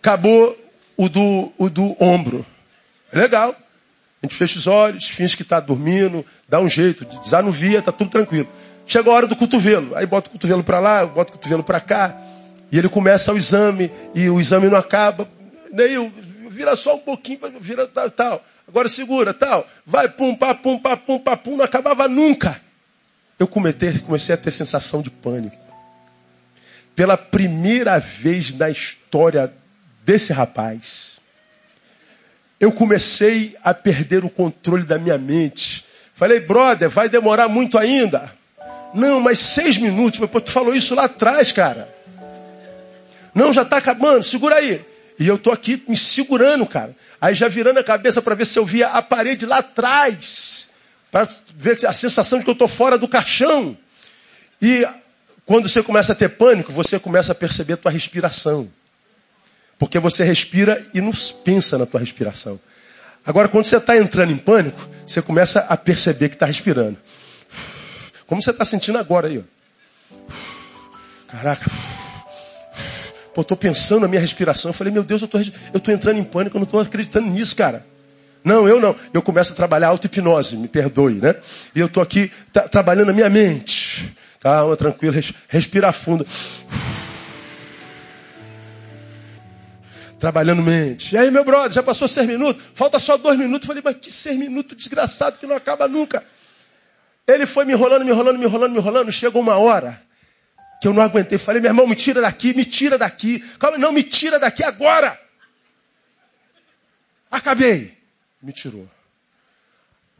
Acabou 0.00 0.63
o 0.96 1.08
do, 1.08 1.52
o 1.58 1.68
do 1.68 1.96
ombro. 2.02 2.44
É 3.12 3.18
legal. 3.18 3.54
A 4.22 4.26
gente 4.26 4.34
fecha 4.34 4.58
os 4.58 4.66
olhos, 4.66 5.08
finge 5.08 5.36
que 5.36 5.42
está 5.42 5.60
dormindo, 5.60 6.24
dá 6.48 6.60
um 6.60 6.68
jeito, 6.68 7.04
desanuvia, 7.22 7.78
está 7.78 7.92
tudo 7.92 8.10
tranquilo. 8.10 8.48
Chega 8.86 9.10
a 9.10 9.12
hora 9.12 9.26
do 9.26 9.36
cotovelo. 9.36 9.94
Aí 9.94 10.06
bota 10.06 10.28
o 10.28 10.32
cotovelo 10.32 10.64
para 10.64 10.80
lá, 10.80 11.06
bota 11.06 11.30
o 11.30 11.32
cotovelo 11.34 11.62
para 11.62 11.80
cá. 11.80 12.16
E 12.72 12.78
ele 12.78 12.88
começa 12.88 13.32
o 13.32 13.36
exame, 13.36 13.90
e 14.14 14.28
o 14.28 14.40
exame 14.40 14.68
não 14.68 14.78
acaba. 14.78 15.28
Neil, 15.70 16.12
vira 16.48 16.74
só 16.74 16.96
um 16.96 17.00
pouquinho, 17.00 17.38
vira 17.60 17.86
tal, 17.86 18.10
tal. 18.10 18.44
Agora 18.66 18.88
segura, 18.88 19.34
tal. 19.34 19.66
Vai, 19.86 20.08
pum, 20.08 20.34
pá, 20.34 20.54
pum, 20.54 20.78
pá, 20.78 20.96
pum, 20.96 21.18
pá, 21.18 21.36
pum. 21.36 21.56
Não 21.56 21.64
acabava 21.64 22.08
nunca. 22.08 22.60
Eu 23.38 23.46
comecei, 23.46 23.98
comecei 23.98 24.34
a 24.34 24.38
ter 24.38 24.50
sensação 24.50 25.02
de 25.02 25.10
pânico 25.10 25.64
pela 26.94 27.16
primeira 27.16 27.98
vez 27.98 28.54
na 28.54 28.70
história 28.70 29.52
desse 30.04 30.32
rapaz, 30.32 31.18
eu 32.60 32.70
comecei 32.70 33.56
a 33.64 33.74
perder 33.74 34.24
o 34.24 34.30
controle 34.30 34.84
da 34.84 34.98
minha 34.98 35.18
mente. 35.18 35.84
Falei, 36.14 36.40
brother, 36.40 36.88
vai 36.88 37.08
demorar 37.08 37.48
muito 37.48 37.76
ainda? 37.76 38.30
Não, 38.94 39.20
mas 39.20 39.38
seis 39.40 39.76
minutos. 39.76 40.20
Mas, 40.20 40.30
pô, 40.30 40.40
tu 40.40 40.52
falou 40.52 40.74
isso 40.74 40.94
lá 40.94 41.04
atrás, 41.04 41.50
cara. 41.50 41.92
Não, 43.34 43.52
já 43.52 43.62
está 43.62 43.78
acabando, 43.78 44.22
segura 44.22 44.56
aí. 44.56 44.84
E 45.18 45.26
eu 45.26 45.38
tô 45.38 45.50
aqui 45.50 45.82
me 45.88 45.96
segurando, 45.96 46.64
cara. 46.66 46.94
Aí 47.20 47.34
já 47.34 47.48
virando 47.48 47.80
a 47.80 47.84
cabeça 47.84 48.22
para 48.22 48.34
ver 48.34 48.46
se 48.46 48.58
eu 48.58 48.64
via 48.64 48.88
a 48.88 49.02
parede 49.02 49.46
lá 49.46 49.58
atrás. 49.58 50.68
para 51.10 51.26
ver 51.56 51.84
a 51.86 51.92
sensação 51.92 52.38
de 52.38 52.44
que 52.44 52.50
eu 52.50 52.54
estou 52.54 52.68
fora 52.68 52.96
do 52.96 53.08
caixão. 53.08 53.76
E 54.62 54.86
quando 55.44 55.68
você 55.68 55.82
começa 55.82 56.12
a 56.12 56.14
ter 56.14 56.28
pânico, 56.30 56.72
você 56.72 56.98
começa 56.98 57.32
a 57.32 57.34
perceber 57.34 57.74
a 57.74 57.76
tua 57.76 57.90
respiração. 57.90 58.70
Porque 59.84 59.98
você 59.98 60.24
respira 60.24 60.82
e 60.94 61.00
não 61.02 61.12
pensa 61.44 61.76
na 61.76 61.84
tua 61.84 62.00
respiração. 62.00 62.58
Agora, 63.24 63.48
quando 63.48 63.66
você 63.66 63.76
está 63.76 63.94
entrando 63.94 64.32
em 64.32 64.36
pânico, 64.38 64.88
você 65.06 65.20
começa 65.20 65.60
a 65.60 65.76
perceber 65.76 66.30
que 66.30 66.36
está 66.36 66.46
respirando. 66.46 66.96
Como 68.26 68.40
você 68.40 68.50
está 68.50 68.64
sentindo 68.64 68.96
agora 68.96 69.28
aí? 69.28 69.38
Ó. 69.38 70.22
Caraca. 71.28 71.70
Pô, 73.34 73.42
estou 73.42 73.58
pensando 73.58 74.00
na 74.00 74.08
minha 74.08 74.22
respiração. 74.22 74.70
Eu 74.70 74.74
falei, 74.74 74.90
meu 74.90 75.04
Deus, 75.04 75.20
eu 75.20 75.28
tô, 75.28 75.38
estou 75.38 75.92
entrando 75.92 76.18
em 76.18 76.24
pânico, 76.24 76.56
eu 76.56 76.60
não 76.60 76.64
estou 76.64 76.80
acreditando 76.80 77.28
nisso, 77.28 77.54
cara. 77.54 77.84
Não, 78.42 78.66
eu 78.66 78.80
não. 78.80 78.96
Eu 79.12 79.20
começo 79.20 79.52
a 79.52 79.56
trabalhar 79.56 79.88
auto-hipnose, 79.88 80.56
me 80.56 80.66
perdoe, 80.66 81.16
né? 81.16 81.34
E 81.74 81.80
eu 81.80 81.88
estou 81.88 82.02
aqui 82.02 82.32
trabalhando 82.70 83.10
a 83.10 83.12
minha 83.12 83.28
mente. 83.28 84.16
Calma, 84.40 84.78
tranquilo, 84.78 85.12
res 85.12 85.34
respira 85.46 85.92
fundo. 85.92 86.26
Trabalhando 90.24 90.62
mente. 90.62 91.14
E 91.14 91.18
aí, 91.18 91.30
meu 91.30 91.44
brother, 91.44 91.70
já 91.70 91.82
passou 91.82 92.08
seis 92.08 92.26
minutos? 92.26 92.64
Falta 92.74 92.98
só 92.98 93.18
dois 93.18 93.36
minutos. 93.36 93.66
Falei, 93.66 93.82
mas 93.84 93.96
que 93.96 94.10
seis 94.10 94.38
minutos 94.38 94.74
desgraçado 94.74 95.38
que 95.38 95.46
não 95.46 95.54
acaba 95.54 95.86
nunca. 95.86 96.24
Ele 97.26 97.44
foi 97.44 97.66
me 97.66 97.74
enrolando, 97.74 98.06
me 98.06 98.10
enrolando, 98.10 98.38
me 98.38 98.46
enrolando, 98.46 98.72
me 98.72 98.78
enrolando. 98.78 99.12
Chegou 99.12 99.42
uma 99.42 99.58
hora 99.58 100.02
que 100.80 100.88
eu 100.88 100.94
não 100.94 101.02
aguentei. 101.02 101.36
Falei, 101.36 101.60
meu 101.60 101.68
irmão, 101.68 101.86
me 101.86 101.94
tira 101.94 102.22
daqui, 102.22 102.54
me 102.54 102.64
tira 102.64 102.96
daqui. 102.96 103.38
Calma, 103.58 103.76
não, 103.76 103.92
me 103.92 104.02
tira 104.02 104.38
daqui 104.38 104.64
agora. 104.64 105.20
Acabei. 107.30 107.94
Me 108.42 108.50
tirou. 108.50 108.88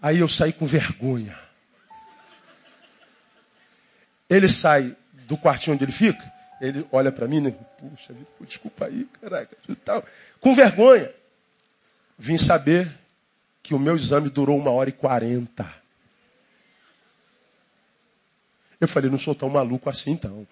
Aí 0.03 0.19
eu 0.19 0.29
saí 0.29 0.53
com 0.53 0.67
vergonha. 0.67 1.35
Ele 4.29 4.51
sai 4.51 4.95
do 5.27 5.39
quartinho 5.39 5.77
onde 5.77 5.85
ele 5.87 5.93
fica, 5.93 6.31
ele 6.69 6.87
olha 6.91 7.13
para 7.13 7.29
mim, 7.29 7.41
né? 7.41 7.55
Puxa, 7.79 8.15
desculpa 8.41 8.87
aí, 8.87 9.07
caraca, 9.21 9.57
tal. 9.85 10.05
Com 10.41 10.55
vergonha. 10.55 11.11
Vim 12.19 12.39
saber 12.39 12.93
que 13.63 13.75
o 13.75 13.79
meu 13.79 13.97
exame 13.97 14.31
durou 14.31 14.59
uma 14.59 14.71
hora 14.71 14.89
e 14.89 14.93
quarenta. 14.93 15.67
Eu 18.81 18.87
falei, 18.87 19.11
não 19.11 19.19
sou 19.19 19.35
tão 19.35 19.49
maluco 19.49 19.89
assim 19.89 20.13
então. 20.13 20.47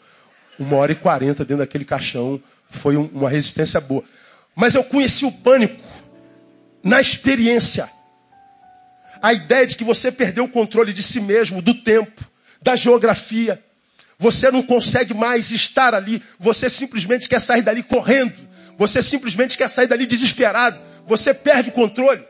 Uma 0.58 0.76
hora 0.76 0.92
e 0.92 0.96
quarenta 0.96 1.44
dentro 1.44 1.58
daquele 1.58 1.84
caixão 1.84 2.42
foi 2.70 2.96
um, 2.96 3.06
uma 3.12 3.28
resistência 3.28 3.80
boa. 3.80 4.04
Mas 4.54 4.74
eu 4.74 4.84
conheci 4.84 5.24
o 5.24 5.32
pânico 5.32 5.82
na 6.82 7.00
experiência. 7.00 7.88
A 9.22 9.32
ideia 9.32 9.66
de 9.66 9.76
que 9.76 9.84
você 9.84 10.10
perdeu 10.10 10.44
o 10.44 10.48
controle 10.48 10.92
de 10.92 11.02
si 11.02 11.20
mesmo, 11.20 11.62
do 11.62 11.74
tempo, 11.74 12.24
da 12.60 12.74
geografia. 12.74 13.62
Você 14.18 14.50
não 14.50 14.62
consegue 14.62 15.14
mais 15.14 15.50
estar 15.50 15.94
ali. 15.94 16.22
Você 16.38 16.70
simplesmente 16.70 17.28
quer 17.28 17.40
sair 17.40 17.62
dali 17.62 17.82
correndo. 17.82 18.34
Você 18.78 19.02
simplesmente 19.02 19.56
quer 19.56 19.68
sair 19.68 19.86
dali 19.86 20.06
desesperado. 20.06 20.80
Você 21.06 21.34
perde 21.34 21.70
o 21.70 21.72
controle. 21.72 22.24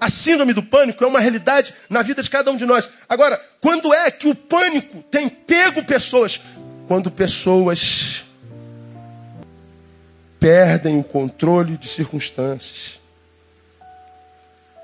A 0.00 0.08
síndrome 0.08 0.52
do 0.52 0.62
pânico 0.62 1.02
é 1.02 1.06
uma 1.06 1.20
realidade 1.20 1.74
na 1.90 2.02
vida 2.02 2.22
de 2.22 2.30
cada 2.30 2.50
um 2.50 2.56
de 2.56 2.64
nós. 2.64 2.88
Agora, 3.08 3.42
quando 3.60 3.92
é 3.92 4.10
que 4.10 4.28
o 4.28 4.34
pânico 4.34 5.02
tem 5.02 5.28
pego 5.28 5.82
pessoas? 5.84 6.40
Quando 6.86 7.10
pessoas 7.10 8.24
perdem 10.38 10.98
o 10.98 11.02
controle 11.02 11.76
de 11.76 11.88
circunstâncias, 11.88 13.00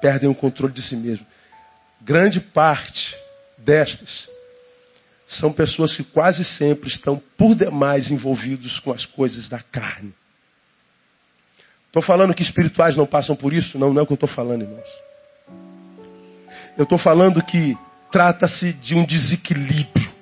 perdem 0.02 0.28
o 0.28 0.34
controle 0.34 0.72
de 0.72 0.82
si 0.82 0.96
mesmo. 0.96 1.24
Grande 2.00 2.40
parte 2.40 3.16
destas 3.56 4.28
são 5.26 5.52
pessoas 5.52 5.94
que 5.94 6.04
quase 6.04 6.44
sempre 6.44 6.88
estão 6.88 7.20
por 7.36 7.54
demais 7.54 8.10
envolvidos 8.10 8.78
com 8.78 8.92
as 8.92 9.06
coisas 9.06 9.48
da 9.48 9.58
carne. 9.58 10.14
Estou 11.86 12.02
falando 12.02 12.34
que 12.34 12.42
espirituais 12.42 12.96
não 12.96 13.06
passam 13.06 13.36
por 13.36 13.52
isso? 13.52 13.78
Não, 13.78 13.92
não 13.92 14.00
é 14.00 14.02
o 14.02 14.06
que 14.06 14.12
eu 14.12 14.16
estou 14.16 14.28
falando, 14.28 14.62
irmãos. 14.62 14.88
Eu 16.76 16.82
estou 16.82 16.98
falando 16.98 17.42
que 17.42 17.78
trata-se 18.10 18.72
de 18.72 18.94
um 18.94 19.04
desequilíbrio. 19.04 20.12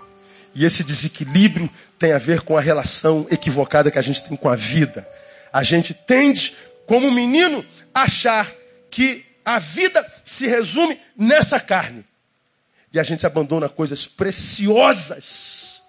E 0.55 0.64
esse 0.64 0.85
desequilíbrio 0.85 1.70
tem 1.99 2.12
a 2.12 2.18
ver 2.18 2.43
com 2.43 2.57
a 2.57 2.61
relação 2.61 3.27
equivocada 3.31 3.91
que 3.91 3.99
a 3.99 4.03
gente 4.03 4.22
tem 4.22 4.37
com 4.37 4.49
a 4.51 4.57
vida. 4.57 5.09
A 5.53 5.62
gente 5.62 5.95
tende, 5.95 6.55
como 6.87 7.11
menino, 7.11 7.64
a 7.95 8.03
achar 8.03 8.53
que 8.91 9.24
a 9.45 9.59
vida 9.59 10.07
se 10.24 10.47
resume 10.47 11.01
nessa 11.16 11.59
carne. 11.59 12.05
E 12.93 13.01
a 13.01 13.03
gente 13.03 13.26
abandona 13.26 13.68
coisas 13.68 14.07
preciosas, 14.07 15.82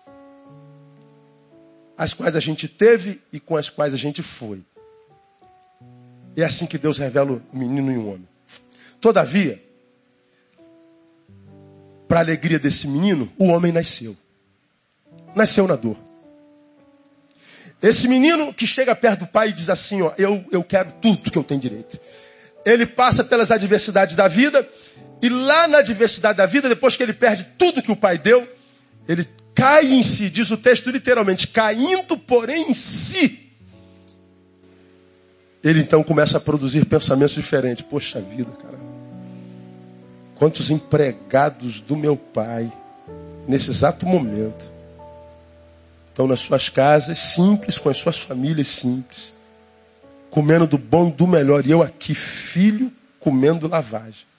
as 1.97 2.13
quais 2.13 2.35
a 2.35 2.39
gente 2.39 2.67
teve 2.67 3.21
e 3.31 3.39
com 3.39 3.57
as 3.57 3.69
quais 3.69 3.93
a 3.93 3.97
gente 3.97 4.23
foi. 4.23 4.63
É 6.35 6.43
assim 6.43 6.65
que 6.65 6.77
Deus 6.77 6.97
revela 6.97 7.33
o 7.33 7.57
menino 7.57 7.91
e 7.91 7.97
o 7.97 8.07
homem. 8.07 8.27
Todavia, 8.99 9.61
para 12.07 12.19
a 12.19 12.23
alegria 12.23 12.57
desse 12.57 12.87
menino, 12.87 13.31
o 13.37 13.45
homem 13.45 13.71
nasceu. 13.71 14.15
Nasceu 15.35 15.67
na 15.67 15.75
dor. 15.75 15.97
Esse 17.81 18.07
menino 18.07 18.53
que 18.53 18.65
chega 18.65 18.95
perto 18.95 19.21
do 19.21 19.27
pai 19.27 19.49
e 19.49 19.53
diz 19.53 19.69
assim: 19.69 20.01
ó, 20.01 20.13
eu, 20.17 20.45
eu 20.51 20.63
quero 20.63 20.91
tudo 21.01 21.29
que 21.29 21.37
eu 21.37 21.43
tenho 21.43 21.59
direito. 21.59 21.99
Ele 22.65 22.85
passa 22.85 23.25
pelas 23.25 23.51
adversidades 23.51 24.15
da 24.15 24.27
vida, 24.27 24.67
e 25.23 25.29
lá 25.29 25.69
na 25.69 25.77
adversidade 25.77 26.37
da 26.37 26.45
vida, 26.45 26.67
depois 26.67 26.97
que 26.97 27.01
ele 27.01 27.13
perde 27.13 27.47
tudo 27.57 27.81
que 27.81 27.93
o 27.93 27.95
pai 27.95 28.17
deu, 28.17 28.45
ele 29.07 29.25
cai 29.55 29.85
em 29.85 30.03
si, 30.03 30.29
diz 30.29 30.51
o 30.51 30.57
texto 30.57 30.89
literalmente, 30.89 31.47
caindo, 31.47 32.17
porém, 32.17 32.69
em 32.69 32.73
si. 32.73 33.39
Ele 35.63 35.79
então 35.79 36.03
começa 36.03 36.37
a 36.37 36.41
produzir 36.41 36.83
pensamentos 36.83 37.35
diferentes. 37.35 37.85
Poxa 37.89 38.19
vida, 38.19 38.51
cara. 38.51 38.77
Quantos 40.35 40.69
empregados 40.69 41.79
do 41.79 41.95
meu 41.95 42.17
pai, 42.17 42.69
nesse 43.47 43.69
exato 43.69 44.05
momento, 44.05 44.73
estão 46.09 46.27
nas 46.27 46.41
suas 46.41 46.67
casas 46.67 47.17
simples, 47.17 47.77
com 47.77 47.87
as 47.87 47.95
suas 47.95 48.19
famílias 48.19 48.67
simples, 48.67 49.31
comendo 50.29 50.67
do 50.67 50.77
bom 50.77 51.09
do 51.09 51.25
melhor, 51.25 51.65
e 51.65 51.71
eu 51.71 51.81
aqui, 51.81 52.13
filho, 52.13 52.91
comendo 53.21 53.69
lavagem. 53.69 54.32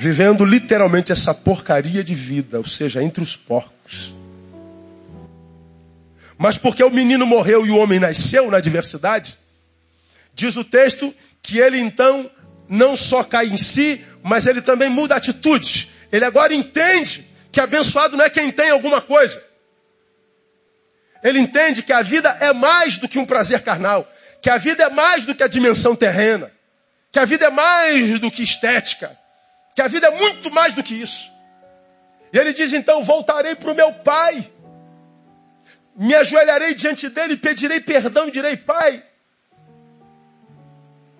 Vivendo 0.00 0.44
literalmente 0.44 1.10
essa 1.10 1.34
porcaria 1.34 2.04
de 2.04 2.14
vida, 2.14 2.58
ou 2.58 2.64
seja, 2.64 3.02
entre 3.02 3.20
os 3.20 3.34
porcos. 3.34 4.14
Mas 6.38 6.56
porque 6.56 6.84
o 6.84 6.90
menino 6.90 7.26
morreu 7.26 7.66
e 7.66 7.70
o 7.72 7.76
homem 7.76 7.98
nasceu 7.98 8.48
na 8.48 8.58
adversidade, 8.58 9.36
diz 10.32 10.56
o 10.56 10.62
texto 10.62 11.12
que 11.42 11.58
ele 11.58 11.80
então 11.80 12.30
não 12.68 12.96
só 12.96 13.24
cai 13.24 13.46
em 13.48 13.56
si, 13.56 14.00
mas 14.22 14.46
ele 14.46 14.62
também 14.62 14.88
muda 14.88 15.14
a 15.14 15.18
atitude. 15.18 15.90
Ele 16.12 16.24
agora 16.24 16.54
entende 16.54 17.26
que 17.50 17.60
abençoado 17.60 18.16
não 18.16 18.24
é 18.24 18.30
quem 18.30 18.52
tem 18.52 18.70
alguma 18.70 19.00
coisa. 19.00 19.42
Ele 21.24 21.40
entende 21.40 21.82
que 21.82 21.92
a 21.92 22.02
vida 22.02 22.36
é 22.40 22.52
mais 22.52 22.98
do 22.98 23.08
que 23.08 23.18
um 23.18 23.26
prazer 23.26 23.62
carnal, 23.62 24.08
que 24.40 24.48
a 24.48 24.58
vida 24.58 24.84
é 24.84 24.88
mais 24.88 25.26
do 25.26 25.34
que 25.34 25.42
a 25.42 25.48
dimensão 25.48 25.96
terrena, 25.96 26.52
que 27.10 27.18
a 27.18 27.24
vida 27.24 27.46
é 27.46 27.50
mais 27.50 28.20
do 28.20 28.30
que 28.30 28.44
estética, 28.44 29.18
que 29.78 29.82
a 29.82 29.86
vida 29.86 30.08
é 30.08 30.10
muito 30.10 30.50
mais 30.50 30.74
do 30.74 30.82
que 30.82 30.92
isso. 30.92 31.30
E 32.32 32.36
ele 32.36 32.52
diz 32.52 32.72
então: 32.72 33.00
voltarei 33.00 33.54
para 33.54 33.70
o 33.70 33.76
meu 33.76 33.92
pai, 33.92 34.50
me 35.96 36.16
ajoelharei 36.16 36.74
diante 36.74 37.08
dele, 37.08 37.36
pedirei 37.36 37.80
perdão 37.80 38.26
e 38.26 38.32
direi: 38.32 38.56
Pai, 38.56 39.04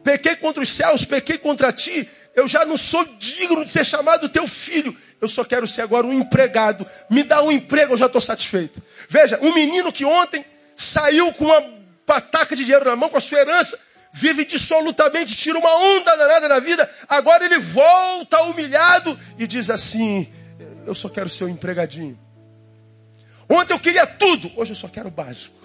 pequei 0.03 0.35
contra 0.35 0.61
os 0.61 0.71
céus, 0.71 1.05
pequei 1.05 1.39
contra 1.39 1.73
ti, 1.73 2.09
eu 2.35 2.49
já 2.49 2.65
não 2.65 2.77
sou 2.77 3.05
digno 3.21 3.63
de 3.63 3.71
ser 3.71 3.87
chamado 3.87 4.29
teu 4.29 4.49
filho, 4.49 4.97
eu 5.21 5.29
só 5.29 5.45
quero 5.45 5.65
ser 5.69 5.83
agora 5.83 6.05
um 6.05 6.13
empregado, 6.13 6.85
me 7.09 7.23
dá 7.23 7.41
um 7.41 7.53
emprego, 7.53 7.93
eu 7.93 7.97
já 7.97 8.07
estou 8.07 8.21
satisfeito. 8.21 8.83
Veja, 9.09 9.39
um 9.41 9.55
menino 9.55 9.93
que 9.93 10.05
ontem 10.05 10.45
saiu 10.75 11.33
com 11.35 11.45
uma 11.45 11.63
pataca 12.05 12.57
de 12.57 12.65
dinheiro 12.65 12.87
na 12.87 12.97
mão, 12.97 13.09
com 13.09 13.19
a 13.19 13.21
sua 13.21 13.39
herança, 13.39 13.79
vive 14.13 14.45
dissolutamente, 14.45 15.37
tira 15.37 15.59
uma 15.59 15.75
onda 15.75 16.17
danada 16.17 16.49
na 16.49 16.59
vida, 16.59 16.89
agora 17.09 17.45
ele 17.45 17.59
volta 17.59 18.43
humilhado 18.43 19.19
e 19.39 19.47
diz 19.47 19.71
assim: 19.71 20.29
Eu 20.87 20.95
só 20.95 21.09
quero 21.09 21.29
ser 21.29 21.45
um 21.45 21.49
empregadinho. 21.49 22.19
Ontem 23.49 23.73
eu 23.73 23.81
queria 23.81 24.07
tudo, 24.07 24.51
hoje 24.57 24.73
eu 24.73 24.77
só 24.77 24.89
quero 24.89 25.09
o 25.09 25.11
básico. 25.11 25.57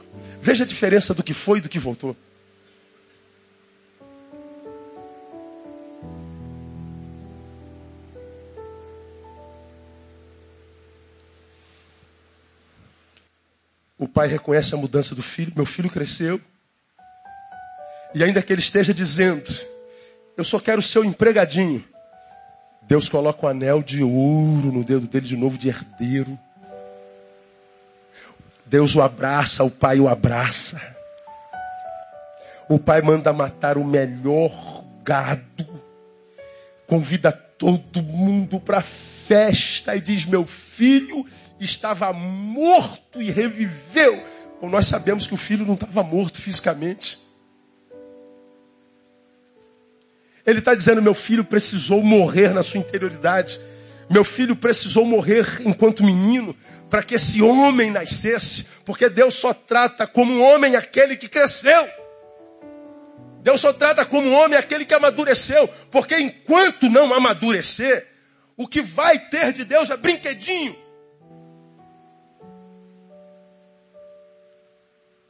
Veja 0.42 0.64
a 0.64 0.68
diferença 0.68 1.14
do 1.14 1.24
que 1.24 1.34
foi 1.34 1.60
e 1.60 1.62
do 1.62 1.70
que 1.70 1.80
voltou. 1.80 2.16
O 13.98 14.08
pai 14.08 14.28
reconhece 14.28 14.76
a 14.76 14.78
mudança 14.78 15.16
do 15.16 15.22
filho. 15.22 15.54
Meu 15.56 15.66
filho 15.66 15.90
cresceu. 15.90 16.42
E 18.16 18.24
ainda 18.24 18.42
que 18.42 18.54
ele 18.54 18.62
esteja 18.62 18.94
dizendo, 18.94 19.52
eu 20.38 20.44
só 20.44 20.60
quero 20.60 20.82
ser 20.82 21.00
o 21.00 21.06
empregadinho. 21.06 21.84
Deus 22.84 23.10
coloca 23.10 23.46
um 23.46 23.50
anel 23.50 23.82
de 23.82 24.04
ouro 24.04 24.72
no 24.72 24.84
dedo 24.84 25.08
dele 25.08 25.26
de 25.26 25.38
novo 25.38 25.58
de 25.58 25.70
herdeiro. 25.70 26.38
Deus 28.66 28.96
o 28.96 29.02
abraça, 29.02 29.64
o 29.64 29.72
pai 29.72 30.00
o 30.00 30.08
abraça. 30.08 30.82
O 32.70 32.80
pai 32.80 33.02
manda 33.02 33.32
matar 33.34 33.78
o 33.78 33.86
melhor 33.86 34.84
gado. 35.04 35.82
Convida 36.88 37.32
todo 37.32 38.04
mundo 38.04 38.60
para 38.60 38.82
festa 38.82 39.96
e 39.96 40.02
diz: 40.02 40.26
Meu 40.26 40.46
filho 40.46 41.26
estava 41.60 42.12
morto 42.12 43.22
e 43.22 43.32
reviveu. 43.32 44.24
Bom, 44.62 44.70
nós 44.70 44.88
sabemos 44.88 45.28
que 45.28 45.34
o 45.34 45.38
filho 45.38 45.66
não 45.66 45.76
estava 45.76 46.04
morto 46.04 46.40
fisicamente. 46.40 47.20
Ele 50.46 50.60
está 50.60 50.74
dizendo: 50.76 51.02
meu 51.02 51.14
filho 51.14 51.44
precisou 51.44 52.02
morrer 52.04 52.54
na 52.54 52.64
sua 52.64 52.80
interioridade. 52.80 53.60
Meu 54.10 54.24
filho 54.24 54.56
precisou 54.56 55.06
morrer 55.06 55.62
enquanto 55.62 56.04
menino 56.04 56.56
para 56.90 57.02
que 57.02 57.16
esse 57.16 57.42
homem 57.42 57.90
nascesse, 57.90 58.66
porque 58.86 59.10
Deus 59.10 59.34
só 59.34 59.54
trata 59.54 60.06
como 60.06 60.40
homem 60.42 60.76
aquele 60.76 61.16
que 61.16 61.28
cresceu. 61.28 61.88
Deus 63.42 63.60
só 63.60 63.74
trata 63.74 64.06
como 64.06 64.32
homem 64.32 64.58
aquele 64.58 64.86
que 64.86 64.94
amadureceu, 64.94 65.68
porque 65.90 66.18
enquanto 66.18 66.90
não 66.90 67.14
amadurecer, 67.14 68.08
o 68.56 68.68
que 68.68 68.82
vai 68.82 69.18
ter 69.18 69.52
de 69.52 69.66
Deus 69.66 69.90
é 69.90 69.98
brinquedinho. 69.98 70.76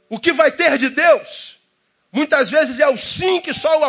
O 0.08 0.18
que 0.18 0.32
vai 0.32 0.52
ter 0.52 0.76
de 0.78 0.90
Deus, 0.90 1.58
muitas 2.12 2.50
vezes 2.50 2.78
é 2.78 2.88
o 2.88 2.96
sim 2.96 3.40
que 3.40 3.52
só 3.52 3.80
o 3.80 3.84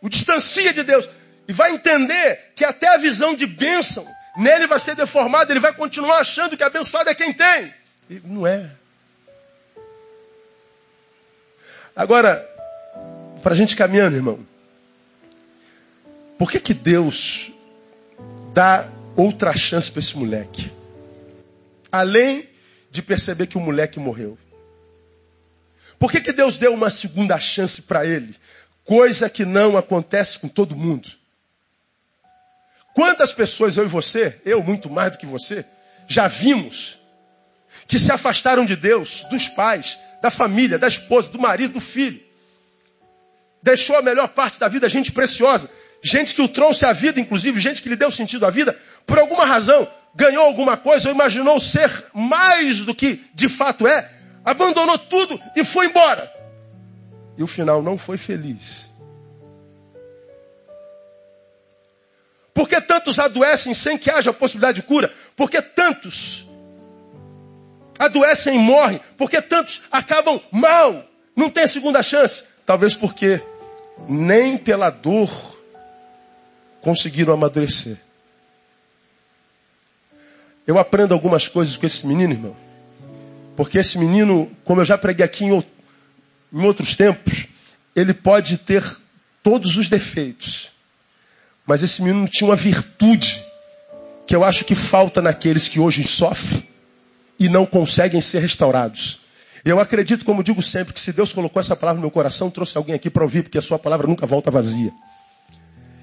o 0.00 0.08
distancia 0.08 0.72
de 0.72 0.82
Deus. 0.82 1.08
E 1.46 1.52
vai 1.52 1.72
entender 1.72 2.52
que 2.54 2.64
até 2.64 2.88
a 2.94 2.96
visão 2.96 3.34
de 3.34 3.46
bênção 3.46 4.06
nele 4.36 4.66
vai 4.66 4.78
ser 4.78 4.94
deformada. 4.94 5.52
Ele 5.52 5.60
vai 5.60 5.74
continuar 5.74 6.18
achando 6.18 6.56
que 6.56 6.62
abençoado 6.62 7.10
é 7.10 7.14
quem 7.14 7.32
tem. 7.32 7.74
E 8.08 8.20
não 8.24 8.46
é. 8.46 8.70
Agora, 11.94 12.48
para 13.42 13.52
a 13.52 13.56
gente 13.56 13.76
caminhando, 13.76 14.16
irmão. 14.16 14.46
Por 16.38 16.50
que, 16.50 16.58
que 16.58 16.72
Deus 16.72 17.50
dá 18.54 18.88
outra 19.16 19.54
chance 19.56 19.90
para 19.90 20.00
esse 20.00 20.16
moleque? 20.16 20.72
Além 21.92 22.48
de 22.90 23.02
perceber 23.02 23.46
que 23.46 23.58
o 23.58 23.60
moleque 23.60 24.00
morreu. 24.00 24.38
Por 25.98 26.10
que, 26.10 26.20
que 26.20 26.32
Deus 26.32 26.56
deu 26.56 26.72
uma 26.72 26.88
segunda 26.88 27.38
chance 27.38 27.82
para 27.82 28.06
ele? 28.06 28.34
Coisa 28.84 29.28
que 29.28 29.44
não 29.44 29.76
acontece 29.76 30.38
com 30.38 30.48
todo 30.48 30.76
mundo. 30.76 31.08
Quantas 32.94 33.32
pessoas, 33.32 33.76
eu 33.76 33.84
e 33.84 33.88
você, 33.88 34.40
eu 34.44 34.62
muito 34.62 34.90
mais 34.90 35.12
do 35.12 35.18
que 35.18 35.26
você, 35.26 35.64
já 36.08 36.26
vimos 36.26 36.98
que 37.86 37.98
se 37.98 38.10
afastaram 38.10 38.64
de 38.64 38.74
Deus, 38.74 39.24
dos 39.30 39.48
pais, 39.48 39.98
da 40.20 40.30
família, 40.30 40.78
da 40.78 40.88
esposa, 40.88 41.30
do 41.30 41.38
marido, 41.38 41.74
do 41.74 41.80
filho. 41.80 42.20
Deixou 43.62 43.96
a 43.96 44.02
melhor 44.02 44.28
parte 44.28 44.58
da 44.58 44.68
vida, 44.68 44.88
gente 44.88 45.12
preciosa, 45.12 45.70
gente 46.02 46.34
que 46.34 46.42
o 46.42 46.48
trouxe 46.48 46.84
à 46.84 46.92
vida, 46.92 47.20
inclusive 47.20 47.60
gente 47.60 47.80
que 47.80 47.88
lhe 47.88 47.96
deu 47.96 48.10
sentido 48.10 48.44
à 48.44 48.50
vida, 48.50 48.76
por 49.06 49.18
alguma 49.18 49.44
razão, 49.44 49.88
ganhou 50.14 50.44
alguma 50.44 50.76
coisa 50.76 51.08
ou 51.08 51.14
imaginou 51.14 51.60
ser 51.60 51.90
mais 52.12 52.80
do 52.80 52.94
que 52.94 53.22
de 53.34 53.48
fato 53.48 53.86
é, 53.86 54.10
abandonou 54.44 54.98
tudo 54.98 55.40
e 55.54 55.62
foi 55.62 55.86
embora 55.86 56.39
e 57.40 57.42
o 57.42 57.46
final 57.46 57.82
não 57.82 57.96
foi 57.96 58.18
feliz. 58.18 58.86
Por 62.52 62.68
que 62.68 62.78
tantos 62.82 63.18
adoecem 63.18 63.72
sem 63.72 63.96
que 63.96 64.10
haja 64.10 64.30
possibilidade 64.30 64.82
de 64.82 64.86
cura? 64.86 65.10
Por 65.34 65.50
que 65.50 65.62
tantos 65.62 66.46
adoecem 67.98 68.56
e 68.56 68.58
morrem? 68.58 69.00
Por 69.16 69.30
que 69.30 69.40
tantos 69.40 69.80
acabam 69.90 70.38
mal? 70.52 71.02
Não 71.34 71.48
tem 71.48 71.66
segunda 71.66 72.02
chance? 72.02 72.44
Talvez 72.66 72.94
porque 72.94 73.42
nem 74.06 74.58
pela 74.58 74.90
dor 74.90 75.30
conseguiram 76.82 77.32
amadurecer. 77.32 77.96
Eu 80.66 80.78
aprendo 80.78 81.14
algumas 81.14 81.48
coisas 81.48 81.74
com 81.78 81.86
esse 81.86 82.06
menino, 82.06 82.34
irmão. 82.34 82.56
Porque 83.56 83.78
esse 83.78 83.98
menino, 83.98 84.54
como 84.62 84.82
eu 84.82 84.84
já 84.84 84.98
preguei 84.98 85.24
aqui 85.24 85.46
em 85.46 85.52
em 86.52 86.62
outros 86.62 86.96
tempos, 86.96 87.46
ele 87.94 88.14
pode 88.14 88.58
ter 88.58 88.84
todos 89.42 89.76
os 89.76 89.88
defeitos. 89.88 90.70
Mas 91.66 91.82
esse 91.82 92.02
menino 92.02 92.28
tinha 92.28 92.48
uma 92.48 92.56
virtude 92.56 93.44
que 94.26 94.34
eu 94.34 94.44
acho 94.44 94.64
que 94.64 94.74
falta 94.74 95.20
naqueles 95.20 95.68
que 95.68 95.80
hoje 95.80 96.06
sofrem 96.06 96.62
e 97.38 97.48
não 97.48 97.64
conseguem 97.64 98.20
ser 98.20 98.40
restaurados. 98.40 99.20
Eu 99.64 99.78
acredito, 99.78 100.24
como 100.24 100.42
digo 100.42 100.62
sempre, 100.62 100.94
que 100.94 101.00
se 101.00 101.12
Deus 101.12 101.32
colocou 101.32 101.60
essa 101.60 101.76
palavra 101.76 101.96
no 101.96 102.02
meu 102.02 102.10
coração, 102.10 102.50
trouxe 102.50 102.76
alguém 102.78 102.94
aqui 102.94 103.10
para 103.10 103.22
ouvir, 103.22 103.42
porque 103.42 103.58
a 103.58 103.62
sua 103.62 103.78
palavra 103.78 104.06
nunca 104.06 104.26
volta 104.26 104.50
vazia. 104.50 104.92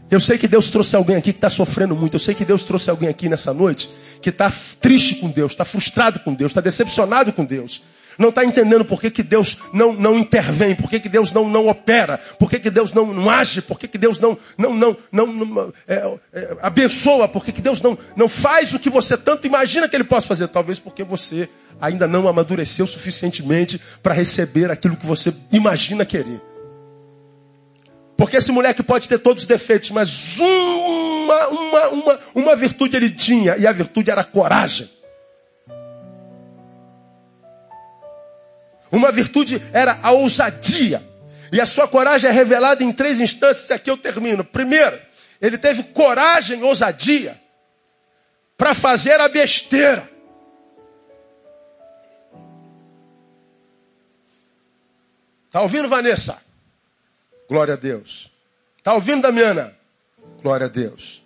Eu 0.09 0.19
sei 0.19 0.37
que 0.37 0.47
Deus 0.47 0.69
trouxe 0.69 0.95
alguém 0.95 1.17
aqui 1.17 1.33
que 1.33 1.37
está 1.37 1.49
sofrendo 1.49 1.95
muito. 1.95 2.13
Eu 2.15 2.19
sei 2.19 2.33
que 2.33 2.45
Deus 2.45 2.63
trouxe 2.63 2.89
alguém 2.89 3.09
aqui 3.09 3.27
nessa 3.27 3.53
noite 3.53 3.89
que 4.21 4.29
está 4.29 4.51
triste 4.79 5.15
com 5.15 5.29
Deus, 5.29 5.51
está 5.51 5.65
frustrado 5.65 6.19
com 6.21 6.33
Deus, 6.33 6.51
está 6.51 6.61
decepcionado 6.61 7.33
com 7.33 7.43
Deus 7.43 7.81
não 8.17 8.29
está 8.29 8.43
entendendo 8.43 8.83
por 8.83 8.99
que, 8.99 9.11
que 9.11 9.23
Deus 9.23 9.57
não, 9.73 9.93
não 9.93 10.17
intervém, 10.17 10.75
por 10.75 10.89
que, 10.89 10.99
que 10.99 11.09
Deus 11.09 11.31
não, 11.31 11.47
não 11.47 11.67
opera, 11.67 12.17
por 12.39 12.49
que, 12.49 12.59
que 12.59 12.69
Deus 12.69 12.93
não, 12.93 13.13
não 13.13 13.29
age, 13.29 13.61
por 13.61 13.79
que, 13.79 13.87
que 13.87 13.97
Deus 13.97 14.19
não, 14.19 14.37
não, 14.57 14.73
não, 14.73 14.97
não, 15.11 15.27
não 15.27 15.73
é, 15.87 16.17
é, 16.33 16.57
abençoa, 16.61 17.27
por 17.27 17.45
que, 17.45 17.51
que 17.51 17.61
Deus 17.61 17.81
não, 17.81 17.97
não 18.15 18.27
faz 18.27 18.73
o 18.73 18.79
que 18.79 18.89
você 18.89 19.15
tanto 19.15 19.45
imagina 19.45 19.87
que 19.87 19.95
Ele 19.95 20.03
possa 20.03 20.27
fazer. 20.27 20.47
Talvez 20.47 20.79
porque 20.79 21.03
você 21.03 21.49
ainda 21.79 22.07
não 22.07 22.27
amadureceu 22.27 22.87
suficientemente 22.87 23.79
para 24.01 24.13
receber 24.13 24.71
aquilo 24.71 24.97
que 24.97 25.05
você 25.05 25.33
imagina 25.51 26.05
querer. 26.05 26.41
Porque 28.17 28.37
esse 28.37 28.51
moleque 28.51 28.81
pode 28.81 29.07
ter 29.07 29.19
todos 29.19 29.43
os 29.43 29.47
defeitos, 29.47 29.91
mas 29.91 30.39
uma, 30.39 31.47
uma, 31.49 31.87
uma, 31.89 32.19
uma 32.33 32.55
virtude 32.55 32.95
ele 32.95 33.11
tinha, 33.11 33.55
e 33.57 33.67
a 33.67 33.71
virtude 33.71 34.09
era 34.09 34.23
coragem. 34.23 34.89
Uma 38.91 39.11
virtude 39.11 39.61
era 39.73 39.99
a 40.01 40.11
ousadia. 40.11 41.03
E 41.51 41.61
a 41.61 41.65
sua 41.65 41.87
coragem 41.87 42.29
é 42.29 42.33
revelada 42.33 42.83
em 42.83 42.91
três 42.91 43.19
instâncias, 43.19 43.69
e 43.69 43.73
aqui 43.73 43.89
eu 43.89 43.97
termino. 43.97 44.43
Primeiro, 44.43 44.99
ele 45.41 45.57
teve 45.57 45.83
coragem, 45.83 46.63
ousadia, 46.63 47.39
para 48.57 48.73
fazer 48.73 49.19
a 49.19 49.27
besteira. 49.27 50.07
Está 55.47 55.61
ouvindo, 55.61 55.87
Vanessa? 55.87 56.41
Glória 57.47 57.75
a 57.75 57.77
Deus. 57.77 58.29
Está 58.77 58.93
ouvindo, 58.93 59.21
Damiana? 59.21 59.73
Glória 60.41 60.65
a 60.65 60.69
Deus. 60.69 61.23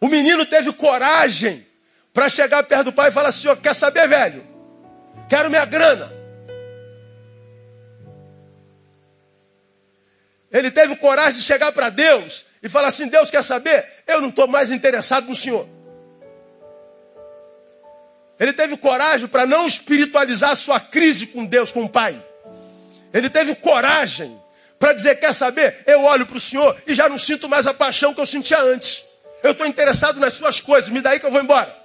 O 0.00 0.08
menino 0.08 0.46
teve 0.46 0.72
coragem 0.72 1.66
para 2.12 2.28
chegar 2.28 2.62
perto 2.62 2.84
do 2.84 2.92
pai 2.92 3.10
e 3.10 3.12
falar 3.12 3.28
assim: 3.28 3.48
ó, 3.48 3.56
quer 3.56 3.74
saber, 3.74 4.08
velho? 4.08 4.44
Quero 5.28 5.48
minha 5.48 5.64
grana. 5.64 6.20
Ele 10.50 10.70
teve 10.70 10.96
coragem 10.96 11.38
de 11.38 11.44
chegar 11.44 11.70
para 11.72 11.90
Deus 11.90 12.44
e 12.62 12.68
falar 12.68 12.88
assim: 12.88 13.08
Deus 13.08 13.30
quer 13.30 13.44
saber? 13.44 13.86
Eu 14.06 14.20
não 14.20 14.30
estou 14.30 14.48
mais 14.48 14.70
interessado 14.70 15.28
no 15.28 15.36
Senhor. 15.36 15.68
Ele 18.38 18.52
teve 18.52 18.76
coragem 18.76 19.28
para 19.28 19.46
não 19.46 19.66
espiritualizar 19.66 20.56
sua 20.56 20.80
crise 20.80 21.26
com 21.28 21.44
Deus, 21.44 21.70
com 21.70 21.84
o 21.84 21.88
Pai. 21.88 22.24
Ele 23.12 23.30
teve 23.30 23.54
coragem 23.54 24.40
para 24.78 24.92
dizer: 24.92 25.20
quer 25.20 25.32
saber? 25.32 25.84
Eu 25.86 26.02
olho 26.02 26.26
para 26.26 26.36
o 26.36 26.40
Senhor 26.40 26.76
e 26.86 26.94
já 26.94 27.08
não 27.08 27.18
sinto 27.18 27.48
mais 27.48 27.66
a 27.68 27.74
paixão 27.74 28.12
que 28.12 28.20
eu 28.20 28.26
sentia 28.26 28.60
antes. 28.60 29.04
Eu 29.42 29.52
estou 29.52 29.66
interessado 29.66 30.18
nas 30.18 30.34
suas 30.34 30.60
coisas, 30.60 30.90
me 30.90 31.00
daí 31.00 31.20
que 31.20 31.26
eu 31.26 31.30
vou 31.30 31.40
embora. 31.40 31.79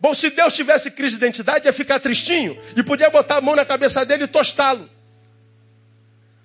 Bom, 0.00 0.14
se 0.14 0.30
Deus 0.30 0.54
tivesse 0.54 0.90
crise 0.90 1.12
de 1.12 1.18
identidade, 1.18 1.66
ia 1.66 1.72
ficar 1.72 2.00
tristinho 2.00 2.56
e 2.74 2.82
podia 2.82 3.10
botar 3.10 3.36
a 3.36 3.40
mão 3.40 3.54
na 3.54 3.66
cabeça 3.66 4.04
dele 4.04 4.24
e 4.24 4.26
tostá-lo. 4.26 4.88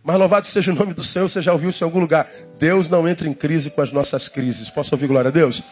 Mas 0.03 0.17
louvado 0.17 0.45
seja 0.45 0.71
o 0.71 0.75
nome 0.75 0.93
do 0.93 1.03
Senhor, 1.03 1.27
você 1.29 1.41
já 1.41 1.53
ouviu 1.53 1.69
isso 1.69 1.83
em 1.83 1.85
algum 1.85 1.99
lugar. 1.99 2.29
Deus 2.59 2.89
não 2.89 3.07
entra 3.07 3.27
em 3.27 3.33
crise 3.33 3.69
com 3.69 3.81
as 3.81 3.91
nossas 3.91 4.27
crises. 4.27 4.69
Posso 4.69 4.93
ouvir 4.93 5.07
glória 5.07 5.29
a 5.29 5.31
Deus? 5.31 5.63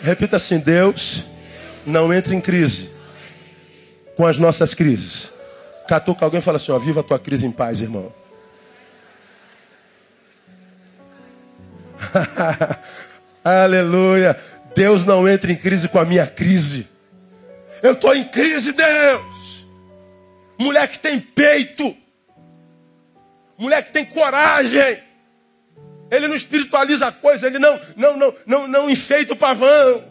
Repita 0.00 0.36
assim: 0.36 0.58
Deus 0.58 1.24
não 1.84 2.14
entra 2.14 2.34
em 2.34 2.40
crise 2.40 2.90
com 4.16 4.24
as 4.24 4.38
nossas 4.38 4.72
crises. 4.72 5.30
Catuca 5.88 6.24
alguém 6.24 6.38
e 6.38 6.42
fala 6.42 6.56
assim: 6.56 6.72
ó, 6.72 6.78
viva 6.78 7.00
a 7.00 7.02
tua 7.02 7.18
crise 7.18 7.46
em 7.46 7.50
paz, 7.50 7.82
irmão. 7.82 8.12
Aleluia. 13.44 14.38
Deus 14.74 15.04
não 15.04 15.28
entra 15.28 15.50
em 15.52 15.56
crise 15.56 15.88
com 15.88 15.98
a 15.98 16.04
minha 16.04 16.26
crise. 16.26 16.86
Eu 17.82 17.92
estou 17.92 18.14
em 18.14 18.24
crise, 18.24 18.72
Deus. 18.72 19.66
Mulher 20.58 20.88
que 20.88 20.98
tem 20.98 21.20
peito. 21.20 21.96
Mulher 23.56 23.82
que 23.84 23.92
tem 23.92 24.04
coragem. 24.04 25.02
Ele 26.10 26.28
não 26.28 26.34
espiritualiza 26.34 27.08
a 27.08 27.12
coisa, 27.12 27.46
ele 27.46 27.58
não, 27.58 27.78
não, 27.96 28.16
não, 28.16 28.34
não, 28.46 28.68
não 28.68 28.90
enfeita 28.90 29.34
o 29.34 29.36
pavão. 29.36 30.04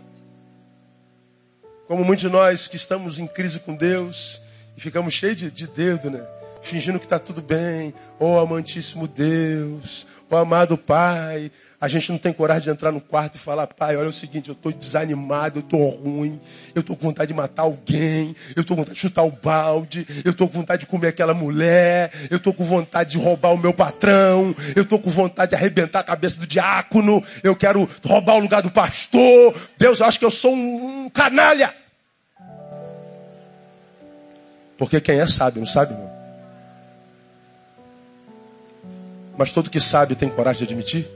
Como 1.87 2.03
muitos 2.03 2.21
de 2.21 2.29
nós 2.29 2.67
que 2.67 2.75
estamos 2.75 3.17
em 3.17 3.25
crise 3.25 3.59
com 3.59 3.73
Deus 3.75 4.41
e 4.75 4.81
ficamos 4.81 5.13
cheios 5.13 5.37
de, 5.37 5.49
de 5.49 5.67
dedo, 5.67 6.11
né? 6.11 6.23
Fingindo 6.61 6.99
que 6.99 7.05
está 7.05 7.17
tudo 7.17 7.41
bem. 7.41 7.93
Oh, 8.19 8.37
amantíssimo 8.37 9.07
Deus. 9.07 10.05
Oh, 10.29 10.35
amado 10.35 10.77
Pai. 10.77 11.49
A 11.79 11.87
gente 11.87 12.11
não 12.11 12.17
tem 12.17 12.33
coragem 12.33 12.63
de 12.63 12.69
entrar 12.69 12.91
no 12.91 12.99
quarto 12.99 13.35
e 13.35 13.39
falar, 13.39 13.67
Pai, 13.67 13.95
olha 13.95 14.09
o 14.09 14.13
seguinte, 14.13 14.49
eu 14.49 14.53
estou 14.53 14.73
desanimado, 14.73 15.59
eu 15.59 15.63
estou 15.63 15.89
ruim, 15.89 16.39
eu 16.75 16.81
estou 16.81 16.97
com 16.97 17.07
vontade 17.07 17.27
de 17.27 17.33
matar 17.33 17.61
alguém, 17.61 18.35
eu 18.55 18.61
estou 18.61 18.75
com 18.75 18.81
vontade 18.81 18.95
de 18.95 19.01
chutar 19.01 19.23
o 19.23 19.31
balde, 19.31 20.05
eu 20.25 20.31
estou 20.31 20.49
com 20.49 20.55
vontade 20.55 20.81
de 20.81 20.87
comer 20.87 21.09
aquela 21.09 21.33
mulher, 21.33 22.11
eu 22.29 22.37
estou 22.37 22.51
com 22.51 22.63
vontade 22.63 23.11
de 23.11 23.17
roubar 23.17 23.53
o 23.53 23.57
meu 23.57 23.73
patrão, 23.73 24.55
eu 24.75 24.83
estou 24.83 24.99
com 24.99 25.09
vontade 25.09 25.51
de 25.51 25.55
arrebentar 25.55 25.99
a 25.99 26.03
cabeça 26.03 26.39
do 26.39 26.47
diácono, 26.47 27.23
eu 27.43 27.55
quero 27.55 27.87
roubar 28.03 28.35
o 28.35 28.39
lugar 28.39 28.61
do 28.61 28.71
pastor. 28.71 29.55
Deus, 29.77 29.99
eu 29.99 30.07
acho 30.07 30.19
que 30.19 30.25
eu 30.25 30.31
sou 30.31 30.53
um, 30.53 31.05
um 31.05 31.09
canalha. 31.09 31.73
Porque 34.77 34.99
quem 34.99 35.19
é 35.19 35.27
sabe, 35.27 35.59
não 35.59 35.67
sabe, 35.67 35.93
não? 35.93 36.16
Mas 39.37 39.51
todo 39.51 39.69
que 39.69 39.79
sabe 39.79 40.15
tem 40.15 40.29
coragem 40.29 40.59
de 40.59 40.73
admitir? 40.73 41.07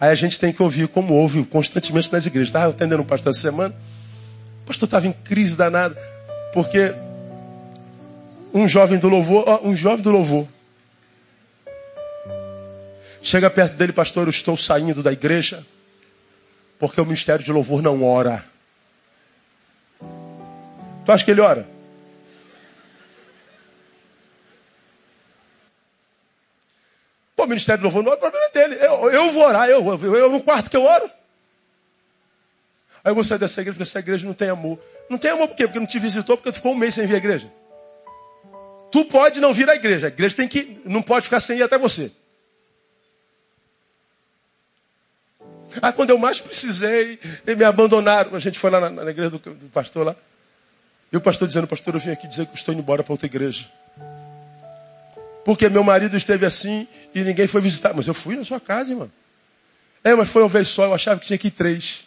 Aí 0.00 0.10
a 0.10 0.14
gente 0.14 0.38
tem 0.38 0.52
que 0.52 0.62
ouvir, 0.62 0.88
como 0.88 1.14
ouve 1.14 1.44
constantemente 1.44 2.12
nas 2.12 2.26
igrejas. 2.26 2.48
Estava 2.48 2.70
atendendo 2.70 3.02
um 3.02 3.06
pastor 3.06 3.30
essa 3.30 3.40
semana. 3.40 3.74
O 4.62 4.66
pastor 4.66 4.86
estava 4.86 5.06
em 5.06 5.12
crise 5.12 5.56
danada. 5.56 5.96
Porque 6.52 6.94
um 8.52 8.66
jovem 8.66 8.98
do 8.98 9.08
louvor, 9.08 9.44
ó, 9.46 9.60
um 9.62 9.76
jovem 9.76 10.02
do 10.02 10.10
louvor, 10.10 10.48
chega 13.22 13.50
perto 13.50 13.76
dele, 13.76 13.92
pastor, 13.92 14.26
eu 14.26 14.30
estou 14.30 14.56
saindo 14.56 15.02
da 15.02 15.12
igreja 15.12 15.64
porque 16.78 17.00
o 17.00 17.04
ministério 17.04 17.44
de 17.44 17.52
louvor 17.52 17.82
não 17.82 18.04
ora. 18.04 18.44
Tu 21.04 21.12
acha 21.12 21.24
que 21.24 21.30
ele 21.30 21.40
ora? 21.40 21.66
O 27.46 27.48
ministério 27.48 27.80
do 27.80 27.84
louvor 27.84 28.02
não 28.02 28.12
é 28.12 28.16
problema 28.16 28.48
dele. 28.50 28.74
Eu, 28.74 29.10
eu 29.10 29.30
vou 29.30 29.44
orar, 29.44 29.68
eu, 29.68 29.86
eu, 29.86 30.16
eu 30.16 30.30
no 30.30 30.42
quarto 30.42 30.68
que 30.68 30.76
eu 30.76 30.82
oro. 30.82 31.10
Aí 33.02 33.10
eu 33.10 33.14
vou 33.14 33.24
sair 33.24 33.38
dessa 33.38 33.60
igreja 33.60 33.74
porque 33.74 33.88
essa 33.88 33.98
igreja 34.00 34.26
não 34.26 34.34
tem 34.34 34.48
amor. 34.48 34.78
Não 35.08 35.16
tem 35.16 35.30
amor 35.30 35.48
por 35.48 35.56
quê? 35.56 35.66
Porque 35.66 35.78
não 35.78 35.86
te 35.86 35.98
visitou, 35.98 36.36
porque 36.36 36.52
ficou 36.52 36.72
um 36.72 36.76
mês 36.76 36.94
sem 36.94 37.06
vir 37.06 37.14
à 37.14 37.18
igreja. 37.18 37.50
Tu 38.90 39.04
pode 39.04 39.40
não 39.40 39.54
vir 39.54 39.70
à 39.70 39.74
igreja. 39.74 40.06
A 40.06 40.08
igreja 40.08 40.36
tem 40.36 40.48
que, 40.48 40.80
não 40.84 41.02
pode 41.02 41.24
ficar 41.24 41.40
sem 41.40 41.58
ir 41.58 41.62
até 41.62 41.78
você. 41.78 42.10
Ah, 45.80 45.92
quando 45.92 46.10
eu 46.10 46.18
mais 46.18 46.40
precisei, 46.40 47.18
me 47.46 47.64
abandonaram. 47.64 48.34
A 48.34 48.40
gente 48.40 48.58
foi 48.58 48.70
lá 48.70 48.80
na, 48.80 48.90
na 48.90 49.10
igreja 49.10 49.30
do, 49.30 49.38
do 49.38 49.68
pastor 49.68 50.06
lá. 50.06 50.16
E 51.12 51.16
o 51.16 51.20
pastor 51.20 51.46
dizendo, 51.46 51.66
pastor, 51.66 51.94
eu 51.94 52.00
vim 52.00 52.10
aqui 52.10 52.26
dizer 52.26 52.46
que 52.46 52.56
estou 52.56 52.74
indo 52.74 52.82
embora 52.82 53.04
para 53.04 53.12
outra 53.12 53.26
igreja. 53.26 53.70
Porque 55.46 55.68
meu 55.68 55.84
marido 55.84 56.16
esteve 56.16 56.44
assim 56.44 56.88
e 57.14 57.22
ninguém 57.22 57.46
foi 57.46 57.60
visitar. 57.60 57.94
Mas 57.94 58.08
eu 58.08 58.14
fui 58.14 58.34
na 58.34 58.44
sua 58.44 58.58
casa, 58.58 58.90
irmão. 58.90 59.08
É, 60.02 60.12
mas 60.12 60.28
foi 60.28 60.42
uma 60.42 60.48
vez 60.48 60.66
só, 60.66 60.86
eu 60.86 60.92
achava 60.92 61.20
que 61.20 61.26
tinha 61.26 61.38
que 61.38 61.46
ir 61.46 61.52
três. 61.52 62.04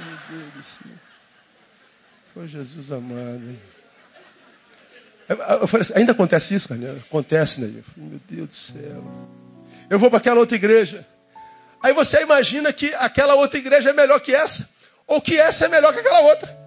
Meu 0.00 0.38
Deus 0.38 0.52
do 0.54 0.62
céu. 0.62 0.92
Foi 2.32 2.48
Jesus 2.48 2.90
amado. 2.90 3.58
Eu 5.28 5.66
falei 5.68 5.82
assim, 5.82 5.92
ainda 5.96 6.12
acontece 6.12 6.54
isso, 6.54 6.66
cara? 6.70 6.96
Acontece, 7.06 7.60
né? 7.60 7.66
Eu 7.76 7.84
falei, 7.84 8.08
meu 8.08 8.20
Deus 8.26 8.48
do 8.48 8.54
céu. 8.54 9.04
Eu 9.90 9.98
vou 9.98 10.08
para 10.08 10.18
aquela 10.18 10.40
outra 10.40 10.56
igreja. 10.56 11.06
Aí 11.82 11.92
você 11.92 12.22
imagina 12.22 12.72
que 12.72 12.94
aquela 12.94 13.34
outra 13.34 13.58
igreja 13.58 13.90
é 13.90 13.92
melhor 13.92 14.18
que 14.18 14.34
essa. 14.34 14.66
Ou 15.06 15.20
que 15.20 15.38
essa 15.38 15.66
é 15.66 15.68
melhor 15.68 15.92
que 15.92 16.00
aquela 16.00 16.20
outra. 16.20 16.58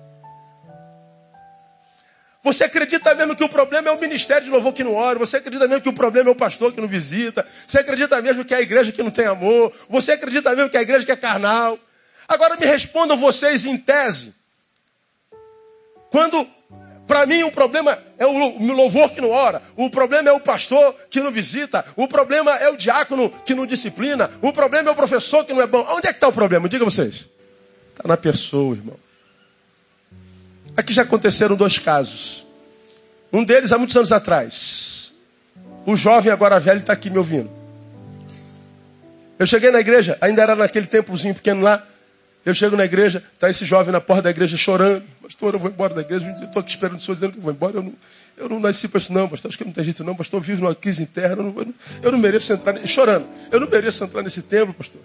Você 2.44 2.66
acredita 2.66 3.16
mesmo 3.16 3.38
que 3.38 3.44
o 3.44 3.48
problema 3.48 3.88
é 3.88 3.92
o 3.92 4.00
ministério 4.00 4.44
de 4.44 4.50
louvor 4.50 4.74
que 4.74 4.84
não 4.84 4.96
ora? 4.96 5.18
Você 5.18 5.38
acredita 5.38 5.66
mesmo 5.66 5.82
que 5.82 5.88
o 5.88 5.94
problema 5.94 6.30
é 6.30 6.34
o 6.34 6.36
pastor 6.36 6.74
que 6.74 6.82
não 6.82 6.90
visita? 6.90 7.48
Você 7.66 7.80
acredita 7.80 8.22
mesmo 8.22 8.44
que 8.44 8.54
é 8.54 8.58
a 8.58 8.62
igreja 8.62 8.92
que 8.92 9.02
não 9.02 9.12
tem 9.12 9.26
amor? 9.26 9.72
Você 9.90 10.12
acredita 10.12 10.54
mesmo 10.54 10.70
que 10.70 10.76
é 10.76 10.82
a 10.82 10.84
igreja 10.84 11.06
que 11.06 11.12
é 11.12 11.16
carnal? 11.16 11.80
Agora 12.28 12.58
me 12.58 12.66
respondam 12.66 13.16
vocês 13.16 13.64
em 13.64 13.78
tese. 13.78 14.34
Quando, 16.10 16.46
para 17.08 17.26
mim, 17.26 17.44
o 17.44 17.52
problema 17.52 17.98
é 18.20 18.26
o 18.26 18.74
louvor 18.74 19.12
que 19.12 19.22
não 19.22 19.30
ora, 19.30 19.62
o 19.78 19.90
problema 19.90 20.28
é 20.28 20.34
o 20.34 20.40
pastor 20.42 20.96
que 21.10 21.22
não 21.22 21.32
visita, 21.32 21.86
o 21.96 22.10
problema 22.10 22.52
é 22.58 22.70
o 22.70 22.76
diácono 22.76 23.30
que 23.46 23.56
não 23.56 23.66
disciplina, 23.66 24.30
o 24.42 24.52
problema 24.52 24.90
é 24.90 24.92
o 24.92 24.96
professor 24.96 25.46
que 25.46 25.54
não 25.54 25.62
é 25.62 25.68
bom. 25.68 25.86
Onde 25.90 26.08
é 26.08 26.12
que 26.12 26.18
está 26.18 26.28
o 26.28 26.34
problema? 26.34 26.68
Diga 26.68 26.84
vocês. 26.84 27.26
Está 27.92 28.06
na 28.06 28.18
pessoa, 28.18 28.76
irmão. 28.76 29.00
Aqui 30.76 30.94
já 30.94 31.04
aconteceram 31.04 31.56
dois 31.56 31.78
casos. 31.78 32.46
Um 33.32 33.44
deles 33.44 33.72
há 33.72 33.78
muitos 33.78 33.96
anos 33.96 34.12
atrás. 34.12 35.14
O 35.86 35.96
jovem, 35.96 36.32
agora 36.32 36.60
velho, 36.60 36.80
está 36.80 36.94
aqui 36.94 37.10
me 37.10 37.18
ouvindo. 37.18 37.50
Eu 39.38 39.46
cheguei 39.46 39.72
na 39.72 39.80
igreja, 39.80 40.18
ainda 40.22 40.42
era 40.42 40.56
naquele 40.56 40.88
templozinho 40.88 41.36
pequeno 41.36 41.62
lá. 41.62 41.86
Eu 42.46 42.54
chego 42.54 42.76
na 42.76 42.84
igreja, 42.84 43.24
está 43.34 43.50
esse 43.50 43.64
jovem 43.64 43.92
na 43.92 44.02
porta 44.02 44.24
da 44.24 44.30
igreja 44.30 44.58
chorando. 44.58 45.04
Pastor, 45.22 45.54
eu 45.54 45.60
vou 45.60 45.70
embora 45.70 45.94
da 45.94 46.02
igreja. 46.02 46.28
Eu 46.40 46.48
estou 46.48 46.60
aqui 46.60 46.72
esperando 46.72 47.00
o 47.00 47.02
senhor 47.02 47.16
dizendo 47.16 47.32
que 47.34 47.40
eu 47.40 47.44
vou 47.44 47.52
embora. 47.54 47.78
Eu 47.78 47.84
não, 47.84 47.94
eu 48.36 48.50
não 48.50 48.60
nasci 48.60 48.88
para 48.88 48.98
isso, 48.98 49.14
não, 49.14 49.30
pastor. 49.30 49.50
Acho 49.50 49.58
que 49.58 49.64
não 49.64 49.72
tem 49.72 49.84
jeito, 49.84 50.04
não. 50.04 50.14
Pastor, 50.14 50.40
eu 50.40 50.44
vivo 50.44 50.62
numa 50.62 50.76
crise 50.76 51.02
interna. 51.02 51.42
Eu 51.42 51.44
não, 51.44 51.58
eu 51.58 51.66
não, 51.66 51.74
eu 52.02 52.12
não 52.12 52.20
mereço 52.20 52.52
entrar. 52.52 52.86
Chorando. 52.86 53.28
Eu 53.50 53.62
não 53.62 53.70
mereço 53.70 54.04
entrar 54.04 54.22
nesse 54.22 54.42
templo, 54.42 54.74
pastor. 54.74 55.02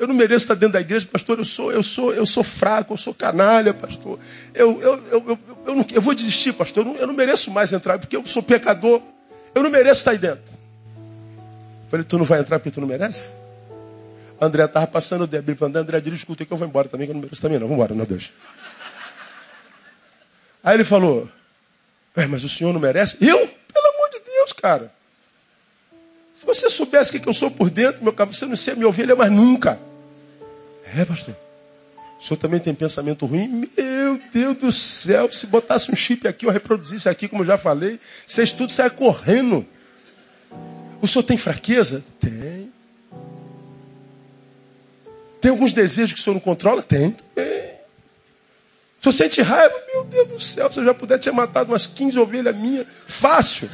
Eu 0.00 0.08
não 0.08 0.14
mereço 0.14 0.44
estar 0.44 0.54
dentro 0.54 0.72
da 0.72 0.80
igreja, 0.80 1.06
pastor. 1.06 1.38
Eu 1.38 1.44
sou, 1.44 1.70
eu 1.70 1.82
sou, 1.82 2.14
eu 2.14 2.24
sou 2.24 2.42
fraco, 2.42 2.94
eu 2.94 2.96
sou 2.96 3.12
canalha, 3.12 3.74
pastor. 3.74 4.18
Eu, 4.54 4.80
eu, 4.80 5.06
eu, 5.12 5.38
eu, 5.66 5.74
não, 5.74 5.86
eu 5.92 6.00
vou 6.00 6.14
desistir, 6.14 6.54
pastor. 6.54 6.86
Eu 6.86 6.92
não, 6.92 7.00
eu 7.00 7.06
não 7.06 7.12
mereço 7.12 7.50
mais 7.50 7.70
entrar, 7.70 7.98
porque 7.98 8.16
eu 8.16 8.26
sou 8.26 8.42
pecador. 8.42 9.02
Eu 9.54 9.62
não 9.62 9.68
mereço 9.68 10.00
estar 10.00 10.12
aí 10.12 10.18
dentro. 10.18 10.42
Eu 11.84 11.90
falei, 11.90 12.06
tu 12.06 12.16
não 12.16 12.24
vai 12.24 12.40
entrar 12.40 12.58
porque 12.58 12.70
tu 12.70 12.80
não 12.80 12.88
merece? 12.88 13.28
André 14.40 14.64
estava 14.64 14.86
passando 14.86 15.24
o 15.24 15.26
dedo 15.26 15.54
para 15.54 15.66
André, 15.66 15.82
André, 15.82 16.00
dirige, 16.00 16.22
escuta 16.22 16.46
que 16.46 16.52
eu 16.52 16.56
vou 16.56 16.66
embora 16.66 16.88
também, 16.88 17.06
que 17.06 17.10
eu 17.10 17.14
não 17.16 17.20
mereço 17.20 17.42
também 17.42 17.58
não. 17.58 17.66
Vamos 17.66 17.82
embora, 17.82 17.94
meu 17.94 18.06
Deus. 18.06 18.32
Aí 20.64 20.76
ele 20.76 20.84
falou, 20.84 21.28
é, 22.16 22.26
mas 22.26 22.42
o 22.42 22.48
senhor 22.48 22.72
não 22.72 22.80
merece? 22.80 23.18
Eu? 23.20 23.36
Pelo 23.36 23.86
amor 23.94 24.08
de 24.12 24.20
Deus, 24.20 24.54
cara. 24.54 24.90
Se 26.34 26.46
você 26.46 26.70
soubesse 26.70 27.14
o 27.14 27.20
que 27.20 27.28
eu 27.28 27.34
sou 27.34 27.50
por 27.50 27.68
dentro, 27.68 28.02
meu 28.02 28.14
cabo, 28.14 28.32
você 28.32 28.46
não 28.46 28.56
ser 28.56 28.74
minha 28.74 28.88
ovelha 28.88 29.14
mais 29.14 29.30
nunca. 29.30 29.78
É, 30.96 31.04
pastor. 31.04 31.36
O 32.20 32.22
senhor 32.22 32.38
também 32.38 32.60
tem 32.60 32.74
pensamento 32.74 33.24
ruim? 33.24 33.66
Meu 33.76 34.20
Deus 34.32 34.56
do 34.56 34.72
céu, 34.72 35.30
se 35.32 35.46
botasse 35.46 35.90
um 35.90 35.96
chip 35.96 36.28
aqui, 36.28 36.44
eu 36.44 36.50
reproduzisse 36.50 37.08
aqui, 37.08 37.26
como 37.26 37.42
eu 37.42 37.46
já 37.46 37.56
falei, 37.56 37.98
vocês 38.26 38.52
tudo 38.52 38.70
saem 38.70 38.90
correndo. 38.90 39.66
O 41.00 41.08
senhor 41.08 41.22
tem 41.22 41.38
fraqueza? 41.38 42.04
Tem. 42.20 42.70
Tem 45.40 45.50
alguns 45.50 45.72
desejos 45.72 46.12
que 46.12 46.20
o 46.20 46.22
senhor 46.22 46.34
não 46.34 46.40
controla? 46.40 46.82
Tem. 46.82 47.16
Tem. 47.34 47.60
Se 49.00 49.04
você 49.04 49.24
sente 49.24 49.40
raiva, 49.40 49.74
meu 49.90 50.04
Deus 50.04 50.28
do 50.28 50.40
céu, 50.40 50.70
se 50.70 50.78
eu 50.78 50.84
já 50.84 50.92
puder 50.92 51.18
ter 51.18 51.32
matado 51.32 51.72
umas 51.72 51.86
15 51.86 52.18
ovelhas 52.18 52.54
minhas, 52.54 52.86
fácil. 53.06 53.70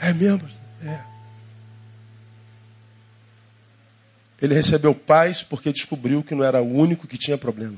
É 0.00 0.14
mesmo? 0.14 0.38
Pastor? 0.38 0.62
É. 0.86 1.17
Ele 4.40 4.54
recebeu 4.54 4.94
paz 4.94 5.42
porque 5.42 5.72
descobriu 5.72 6.22
que 6.22 6.34
não 6.34 6.44
era 6.44 6.62
o 6.62 6.72
único 6.72 7.06
que 7.06 7.18
tinha 7.18 7.36
problema. 7.36 7.76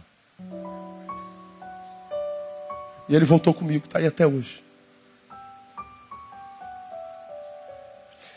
E 3.08 3.16
ele 3.16 3.24
voltou 3.24 3.52
comigo, 3.52 3.86
está 3.86 3.98
aí 3.98 4.06
até 4.06 4.26
hoje. 4.26 4.62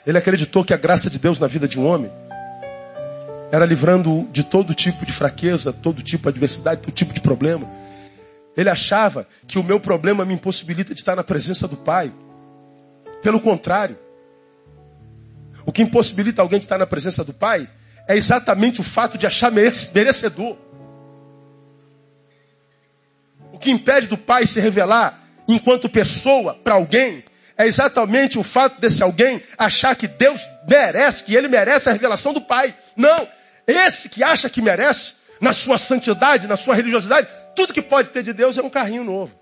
Ele 0.05 0.17
acreditou 0.17 0.65
que 0.65 0.73
a 0.73 0.77
graça 0.77 1.09
de 1.09 1.19
Deus 1.19 1.39
na 1.39 1.47
vida 1.47 1.67
de 1.67 1.79
um 1.79 1.85
homem 1.85 2.11
era 3.51 3.65
livrando 3.65 4.27
de 4.31 4.43
todo 4.43 4.73
tipo 4.73 5.05
de 5.05 5.13
fraqueza, 5.13 5.71
todo 5.71 6.01
tipo 6.01 6.23
de 6.23 6.29
adversidade, 6.29 6.81
todo 6.81 6.93
tipo 6.93 7.13
de 7.13 7.21
problema. 7.21 7.69
Ele 8.57 8.69
achava 8.69 9.27
que 9.47 9.59
o 9.59 9.63
meu 9.63 9.79
problema 9.79 10.25
me 10.25 10.33
impossibilita 10.33 10.93
de 10.93 11.01
estar 11.01 11.15
na 11.15 11.23
presença 11.23 11.67
do 11.67 11.77
Pai. 11.77 12.11
Pelo 13.21 13.39
contrário, 13.39 13.97
o 15.65 15.71
que 15.71 15.83
impossibilita 15.83 16.41
alguém 16.41 16.59
de 16.59 16.65
estar 16.65 16.77
na 16.77 16.85
presença 16.85 17.23
do 17.23 17.33
Pai 17.33 17.69
é 18.07 18.15
exatamente 18.15 18.81
o 18.81 18.83
fato 18.83 19.17
de 19.17 19.25
achar 19.25 19.51
merecedor. 19.51 20.57
O 23.51 23.59
que 23.59 23.71
impede 23.71 24.07
do 24.07 24.17
Pai 24.17 24.45
se 24.45 24.59
revelar 24.59 25.21
enquanto 25.47 25.89
pessoa 25.89 26.53
para 26.55 26.75
alguém 26.75 27.23
é 27.57 27.67
exatamente 27.67 28.39
o 28.39 28.43
fato 28.43 28.81
desse 28.81 29.03
alguém 29.03 29.41
achar 29.57 29.95
que 29.95 30.07
Deus 30.07 30.41
merece, 30.67 31.23
que 31.23 31.35
ele 31.35 31.47
merece 31.47 31.87
a 31.87 31.93
revelação 31.93 32.33
do 32.33 32.41
Pai. 32.41 32.75
Não, 32.95 33.27
esse 33.67 34.09
que 34.09 34.23
acha 34.23 34.49
que 34.49 34.61
merece, 34.61 35.15
na 35.39 35.53
sua 35.53 35.77
santidade, 35.77 36.47
na 36.47 36.57
sua 36.57 36.73
religiosidade, 36.73 37.27
tudo 37.55 37.73
que 37.73 37.81
pode 37.81 38.09
ter 38.09 38.23
de 38.23 38.33
Deus 38.33 38.57
é 38.57 38.61
um 38.61 38.69
carrinho 38.69 39.03
novo. 39.03 39.33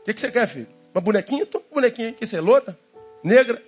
O 0.00 0.04
que, 0.04 0.14
que 0.14 0.20
você 0.20 0.30
quer, 0.30 0.46
filho? 0.46 0.68
Uma 0.94 1.00
bonequinha? 1.00 1.44
Tô 1.44 1.60
com 1.60 1.74
bonequinha. 1.74 2.12
Que 2.12 2.24
você 2.24 2.36
é 2.36 2.40
loura? 2.40 2.78
Negra? 3.24 3.60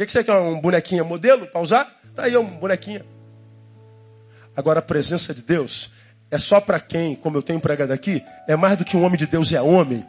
Que, 0.00 0.06
que 0.06 0.12
você 0.12 0.24
quer? 0.24 0.32
Um 0.32 0.58
bonequinha 0.58 1.04
modelo 1.04 1.46
para 1.46 1.60
usar? 1.60 2.00
Tá 2.14 2.22
aí, 2.24 2.34
um 2.34 2.58
bonequinha. 2.58 3.04
Agora, 4.56 4.78
a 4.78 4.82
presença 4.82 5.34
de 5.34 5.42
Deus 5.42 5.90
é 6.30 6.38
só 6.38 6.58
para 6.58 6.80
quem, 6.80 7.14
como 7.14 7.36
eu 7.36 7.42
tenho 7.42 7.60
pregado 7.60 7.92
aqui, 7.92 8.24
é 8.48 8.56
mais 8.56 8.78
do 8.78 8.84
que 8.84 8.96
um 8.96 9.04
homem 9.04 9.18
de 9.18 9.26
Deus 9.26 9.52
é 9.52 9.60
homem. 9.60 10.04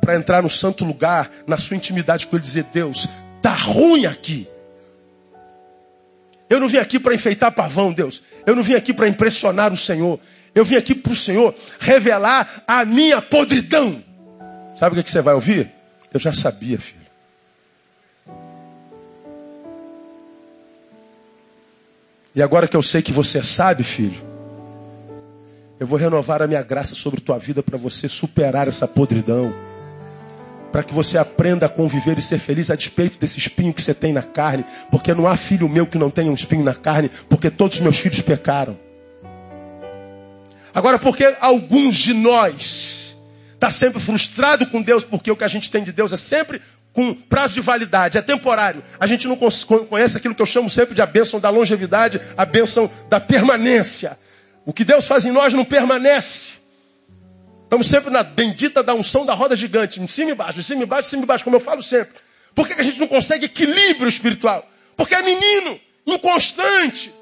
Para 0.00 0.16
entrar 0.16 0.42
no 0.42 0.50
santo 0.50 0.84
lugar, 0.84 1.30
na 1.46 1.56
sua 1.56 1.76
intimidade 1.76 2.26
com 2.26 2.34
ele, 2.34 2.42
dizer: 2.42 2.64
Deus, 2.72 3.08
tá 3.40 3.54
ruim 3.54 4.06
aqui. 4.06 4.48
Eu 6.50 6.58
não 6.58 6.68
vim 6.68 6.78
aqui 6.78 6.98
para 6.98 7.14
enfeitar 7.14 7.52
pavão, 7.52 7.92
Deus. 7.92 8.22
Eu 8.44 8.56
não 8.56 8.62
vim 8.62 8.74
aqui 8.74 8.92
para 8.92 9.06
impressionar 9.06 9.72
o 9.72 9.76
Senhor. 9.76 10.18
Eu 10.52 10.64
vim 10.64 10.74
aqui 10.74 10.96
para 10.96 11.12
o 11.12 11.16
Senhor 11.16 11.54
revelar 11.78 12.64
a 12.66 12.84
minha 12.84 13.22
podridão. 13.22 14.02
Sabe 14.76 14.94
o 14.94 14.98
que, 14.98 15.04
que 15.04 15.10
você 15.10 15.22
vai 15.22 15.34
ouvir? 15.34 15.70
Eu 16.12 16.18
já 16.18 16.32
sabia, 16.32 16.78
filho. 16.78 17.01
E 22.34 22.42
agora 22.42 22.66
que 22.66 22.76
eu 22.76 22.82
sei 22.82 23.02
que 23.02 23.12
você 23.12 23.42
sabe, 23.42 23.82
filho, 23.82 24.20
eu 25.78 25.86
vou 25.86 25.98
renovar 25.98 26.40
a 26.40 26.46
minha 26.46 26.62
graça 26.62 26.94
sobre 26.94 27.20
tua 27.20 27.38
vida 27.38 27.62
para 27.62 27.76
você 27.76 28.08
superar 28.08 28.68
essa 28.68 28.88
podridão. 28.88 29.52
Para 30.70 30.82
que 30.82 30.94
você 30.94 31.18
aprenda 31.18 31.66
a 31.66 31.68
conviver 31.68 32.16
e 32.18 32.22
ser 32.22 32.38
feliz 32.38 32.70
a 32.70 32.76
despeito 32.76 33.18
desse 33.18 33.38
espinho 33.38 33.74
que 33.74 33.82
você 33.82 33.92
tem 33.92 34.12
na 34.12 34.22
carne. 34.22 34.64
Porque 34.90 35.12
não 35.12 35.26
há 35.26 35.36
filho 35.36 35.68
meu 35.68 35.86
que 35.86 35.98
não 35.98 36.08
tenha 36.08 36.30
um 36.30 36.34
espinho 36.34 36.64
na 36.64 36.74
carne, 36.74 37.10
porque 37.28 37.50
todos 37.50 37.76
os 37.76 37.80
meus 37.80 37.98
filhos 37.98 38.22
pecaram. 38.22 38.78
Agora, 40.74 40.98
porque 40.98 41.36
alguns 41.38 41.96
de 41.96 42.14
nós 42.14 43.18
está 43.52 43.70
sempre 43.70 44.00
frustrado 44.00 44.66
com 44.66 44.80
Deus, 44.80 45.04
porque 45.04 45.30
o 45.30 45.36
que 45.36 45.44
a 45.44 45.48
gente 45.48 45.70
tem 45.70 45.84
de 45.84 45.92
Deus 45.92 46.12
é 46.12 46.16
sempre 46.16 46.62
com 46.92 47.14
prazo 47.14 47.54
de 47.54 47.60
validade, 47.60 48.18
é 48.18 48.22
temporário. 48.22 48.82
A 49.00 49.06
gente 49.06 49.26
não 49.26 49.36
conhece 49.36 50.16
aquilo 50.16 50.34
que 50.34 50.42
eu 50.42 50.46
chamo 50.46 50.68
sempre 50.68 50.94
de 50.94 51.00
a 51.00 51.06
bênção 51.06 51.40
da 51.40 51.48
longevidade, 51.48 52.20
a 52.36 52.44
bênção 52.44 52.90
da 53.08 53.18
permanência. 53.18 54.18
O 54.66 54.72
que 54.72 54.84
Deus 54.84 55.06
faz 55.06 55.24
em 55.24 55.32
nós 55.32 55.54
não 55.54 55.64
permanece. 55.64 56.60
Estamos 57.64 57.86
sempre 57.86 58.10
na 58.10 58.22
bendita 58.22 58.82
da 58.82 58.94
unção 58.94 59.24
da 59.24 59.32
roda 59.32 59.56
gigante, 59.56 60.00
em 60.00 60.06
cima 60.06 60.30
e 60.30 60.32
embaixo, 60.34 60.58
em 60.58 60.62
cima 60.62 60.82
e 60.82 60.84
embaixo, 60.84 61.06
em 61.06 61.10
cima 61.10 61.22
e 61.22 61.24
embaixo, 61.24 61.44
como 61.44 61.56
eu 61.56 61.60
falo 61.60 61.82
sempre. 61.82 62.14
Por 62.54 62.68
que 62.68 62.74
a 62.74 62.82
gente 62.82 63.00
não 63.00 63.08
consegue 63.08 63.46
equilíbrio 63.46 64.08
espiritual? 64.08 64.68
Porque 64.94 65.14
é 65.14 65.22
menino, 65.22 65.80
inconstante. 66.06 67.12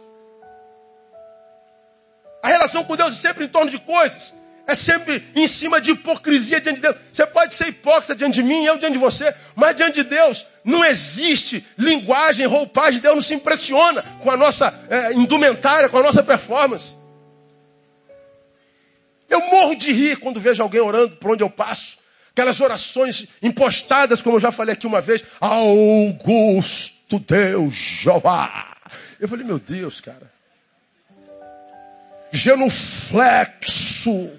A 2.43 2.49
relação 2.49 2.83
com 2.83 2.97
Deus 2.97 3.13
é 3.13 3.17
sempre 3.17 3.45
em 3.45 3.49
torno 3.49 3.71
de 3.71 3.79
coisas 3.79 4.35
é 4.71 4.75
sempre 4.75 5.25
em 5.35 5.49
cima 5.49 5.81
de 5.81 5.91
hipocrisia 5.91 6.61
diante 6.61 6.77
de 6.77 6.83
Deus. 6.83 6.97
Você 7.13 7.27
pode 7.27 7.55
ser 7.55 7.69
hipócrita 7.69 8.15
diante 8.15 8.35
de 8.35 8.43
mim, 8.43 8.65
eu 8.65 8.79
diante 8.79 8.93
de 8.95 8.99
você, 8.99 9.35
mas 9.57 9.77
diante 9.77 10.03
de 10.03 10.09
Deus 10.09 10.47
não 10.65 10.85
existe 10.85 11.67
linguagem, 11.77 12.47
roupagem. 12.47 13.01
Deus 13.01 13.15
não 13.15 13.23
se 13.23 13.35
impressiona 13.35 14.03
com 14.21 14.31
a 14.31 14.37
nossa 14.37 14.73
é, 14.89 15.13
indumentária, 15.13 15.89
com 15.89 15.99
a 15.99 16.03
nossa 16.03 16.23
performance. 16.23 16.95
Eu 19.29 19.41
morro 19.41 19.75
de 19.75 19.93
rir 19.93 20.17
quando 20.17 20.41
vejo 20.41 20.63
alguém 20.63 20.81
orando 20.81 21.17
por 21.17 21.33
onde 21.33 21.43
eu 21.43 21.51
passo. 21.51 21.99
Aquelas 22.33 22.61
orações 22.61 23.27
impostadas, 23.43 24.23
como 24.23 24.37
eu 24.37 24.41
já 24.41 24.53
falei 24.53 24.75
aqui 24.75 24.87
uma 24.87 25.01
vez. 25.01 25.23
Augusto 25.41 27.19
Deus 27.19 27.75
Jeová. 27.75 28.77
Eu 29.19 29.29
falei, 29.29 29.45
meu 29.45 29.59
Deus, 29.59 30.01
cara. 30.01 30.31
Genuflexo 32.33 34.31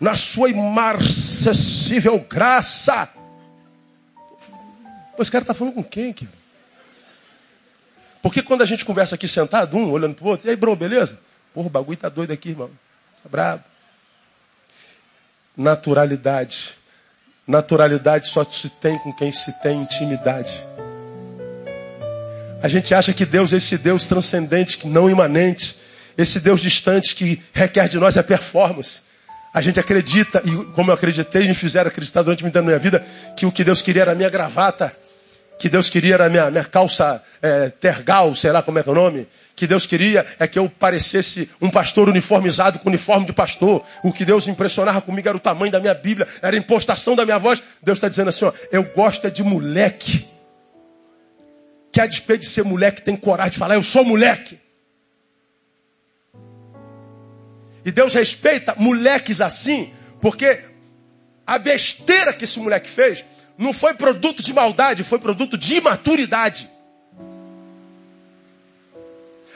na 0.00 0.14
sua 0.14 0.50
imarcessível 0.50 2.18
graça. 2.28 3.08
Pois 5.16 5.26
esse 5.26 5.32
cara 5.32 5.42
está 5.42 5.54
falando 5.54 5.74
com 5.74 5.84
quem, 5.84 6.12
cara? 6.12 6.30
Porque 8.22 8.42
quando 8.42 8.62
a 8.62 8.66
gente 8.66 8.84
conversa 8.84 9.14
aqui 9.14 9.26
sentado, 9.26 9.76
um 9.76 9.90
olhando 9.90 10.14
para 10.14 10.24
o 10.24 10.28
outro, 10.28 10.46
e 10.46 10.50
aí, 10.50 10.56
bro, 10.56 10.74
beleza? 10.76 11.18
Porra, 11.54 11.66
o 11.66 11.70
bagulho 11.70 11.96
tá 11.96 12.08
doido 12.08 12.32
aqui, 12.32 12.50
irmão. 12.50 12.70
Tá 13.22 13.28
brabo. 13.28 13.64
Naturalidade. 15.56 16.76
Naturalidade 17.46 18.28
só 18.28 18.44
se 18.44 18.68
tem 18.68 18.98
com 18.98 19.12
quem 19.12 19.32
se 19.32 19.52
tem 19.60 19.82
intimidade. 19.82 20.56
A 22.60 22.68
gente 22.68 22.94
acha 22.94 23.12
que 23.12 23.24
Deus 23.24 23.52
é 23.52 23.56
esse 23.56 23.78
Deus 23.78 24.06
transcendente, 24.06 24.86
não 24.86 25.08
imanente, 25.08 25.78
esse 26.16 26.40
Deus 26.40 26.60
distante 26.60 27.14
que 27.14 27.40
requer 27.52 27.88
de 27.88 27.98
nós 27.98 28.16
a 28.16 28.22
performance. 28.22 29.00
A 29.52 29.60
gente 29.60 29.80
acredita, 29.80 30.42
e 30.44 30.64
como 30.72 30.90
eu 30.90 30.94
acreditei, 30.94 31.48
me 31.48 31.54
fizeram 31.54 31.88
acreditar 31.88 32.22
durante 32.22 32.42
muita 32.42 32.60
minha 32.62 32.78
vida, 32.78 33.04
que 33.36 33.46
o 33.46 33.52
que 33.52 33.64
Deus 33.64 33.80
queria 33.80 34.02
era 34.02 34.12
a 34.12 34.14
minha 34.14 34.28
gravata, 34.28 34.94
que 35.58 35.68
Deus 35.68 35.90
queria 35.90 36.14
era 36.14 36.26
a 36.26 36.28
minha, 36.28 36.50
minha 36.50 36.64
calça 36.64 37.22
é, 37.42 37.68
tergal, 37.68 38.34
sei 38.34 38.52
lá 38.52 38.62
como 38.62 38.78
é 38.78 38.82
que 38.82 38.88
é 38.88 38.92
o 38.92 38.94
nome. 38.94 39.26
Que 39.56 39.66
Deus 39.66 39.86
queria 39.86 40.24
é 40.38 40.46
que 40.46 40.58
eu 40.58 40.68
parecesse 40.68 41.50
um 41.60 41.68
pastor 41.68 42.08
uniformizado 42.08 42.78
com 42.78 42.88
uniforme 42.88 43.26
de 43.26 43.32
pastor. 43.32 43.82
O 44.04 44.12
que 44.12 44.24
Deus 44.24 44.46
impressionava 44.46 45.00
comigo 45.00 45.28
era 45.28 45.36
o 45.36 45.40
tamanho 45.40 45.72
da 45.72 45.80
minha 45.80 45.94
Bíblia, 45.94 46.28
era 46.40 46.54
a 46.54 46.58
impostação 46.58 47.16
da 47.16 47.24
minha 47.24 47.38
voz. 47.38 47.60
Deus 47.82 47.98
está 47.98 48.08
dizendo 48.08 48.28
assim, 48.28 48.44
ó, 48.44 48.52
eu 48.70 48.84
gosto 48.84 49.26
é 49.26 49.30
de 49.30 49.42
moleque. 49.42 50.28
Que 51.90 52.00
a 52.00 52.06
despeito 52.06 52.42
de 52.42 52.48
ser 52.48 52.64
moleque 52.64 53.02
tem 53.02 53.16
coragem 53.16 53.52
de 53.52 53.58
falar, 53.58 53.74
eu 53.74 53.82
sou 53.82 54.04
moleque. 54.04 54.60
E 57.88 57.90
Deus 57.90 58.12
respeita 58.12 58.74
moleques 58.76 59.40
assim, 59.40 59.90
porque 60.20 60.60
a 61.46 61.56
besteira 61.58 62.34
que 62.34 62.44
esse 62.44 62.60
moleque 62.60 62.90
fez 62.90 63.24
não 63.56 63.72
foi 63.72 63.94
produto 63.94 64.42
de 64.42 64.52
maldade, 64.52 65.02
foi 65.02 65.18
produto 65.18 65.56
de 65.56 65.78
imaturidade. 65.78 66.68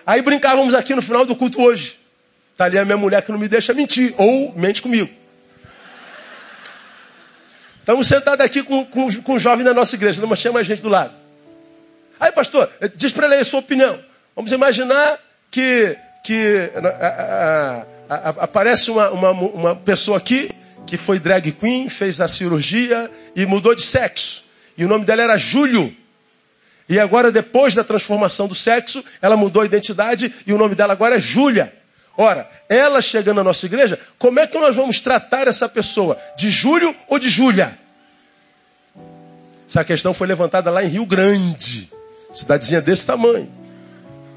Aí 0.06 0.22
brincávamos 0.22 0.72
aqui 0.72 0.94
no 0.94 1.02
final 1.02 1.26
do 1.26 1.36
culto 1.36 1.60
hoje. 1.60 2.00
Está 2.52 2.64
ali 2.64 2.78
a 2.78 2.86
minha 2.86 2.96
mulher 2.96 3.20
que 3.20 3.30
não 3.30 3.38
me 3.38 3.48
deixa 3.48 3.74
mentir, 3.74 4.14
ou 4.16 4.54
mente 4.56 4.80
comigo. 4.80 5.10
Estamos 7.80 8.08
sentados 8.08 8.46
aqui 8.46 8.62
com, 8.62 8.82
com, 8.86 9.14
com 9.20 9.34
um 9.34 9.38
jovem 9.38 9.62
da 9.62 9.74
nossa 9.74 9.94
igreja, 9.94 10.24
não 10.24 10.34
chama 10.34 10.60
a 10.60 10.62
gente 10.62 10.80
do 10.80 10.88
lado. 10.88 11.12
Aí, 12.18 12.32
pastor, 12.32 12.70
diz 12.96 13.12
para 13.12 13.26
ele 13.26 13.34
aí 13.34 13.40
a 13.42 13.44
sua 13.44 13.60
opinião. 13.60 14.02
Vamos 14.34 14.52
imaginar 14.52 15.18
que, 15.50 15.98
que 16.24 16.70
a, 16.74 17.06
a, 17.06 17.91
aparece 18.08 18.90
uma, 18.90 19.10
uma, 19.10 19.30
uma 19.30 19.76
pessoa 19.76 20.18
aqui 20.18 20.50
que 20.86 20.96
foi 20.96 21.18
drag 21.18 21.52
queen, 21.52 21.88
fez 21.88 22.20
a 22.20 22.28
cirurgia 22.28 23.10
e 23.34 23.46
mudou 23.46 23.74
de 23.74 23.82
sexo. 23.82 24.44
E 24.76 24.84
o 24.84 24.88
nome 24.88 25.04
dela 25.04 25.22
era 25.22 25.36
Júlio. 25.36 25.94
E 26.88 26.98
agora, 26.98 27.30
depois 27.30 27.74
da 27.74 27.84
transformação 27.84 28.48
do 28.48 28.54
sexo, 28.54 29.04
ela 29.20 29.36
mudou 29.36 29.62
a 29.62 29.66
identidade 29.66 30.32
e 30.46 30.52
o 30.52 30.58
nome 30.58 30.74
dela 30.74 30.92
agora 30.92 31.16
é 31.16 31.20
Júlia. 31.20 31.72
Ora, 32.16 32.48
ela 32.68 33.00
chegando 33.00 33.36
na 33.36 33.44
nossa 33.44 33.64
igreja, 33.64 33.98
como 34.18 34.38
é 34.38 34.46
que 34.46 34.58
nós 34.58 34.76
vamos 34.76 35.00
tratar 35.00 35.48
essa 35.48 35.68
pessoa? 35.68 36.18
De 36.36 36.50
Júlio 36.50 36.94
ou 37.08 37.18
de 37.18 37.28
Júlia? 37.28 37.78
Essa 39.66 39.84
questão 39.84 40.12
foi 40.12 40.26
levantada 40.26 40.70
lá 40.70 40.84
em 40.84 40.88
Rio 40.88 41.06
Grande, 41.06 41.90
cidadezinha 42.34 42.82
desse 42.82 43.06
tamanho. 43.06 43.50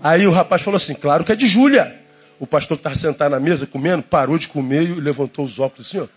Aí 0.02 0.26
o 0.26 0.32
rapaz 0.32 0.62
falou 0.62 0.78
assim: 0.78 0.94
claro 0.94 1.26
que 1.26 1.34
é 1.34 1.36
de 1.36 1.48
Júlia. 1.48 2.05
O 2.40 2.46
pastor 2.46 2.78
que 2.78 2.82
estava 2.82 2.96
sentado 2.96 3.32
na 3.32 3.40
mesa 3.40 3.66
comendo, 3.66 4.04
parou 4.04 4.38
de 4.38 4.48
comer 4.48 4.84
e 4.84 4.94
levantou 4.94 5.46
os 5.46 5.60
óculos 5.60 5.88
assim, 5.88 6.00
ó. 6.00 6.08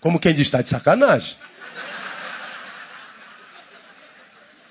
Como 0.00 0.18
quem 0.18 0.34
diz, 0.34 0.46
está 0.46 0.62
de 0.62 0.68
sacanagem. 0.68 1.36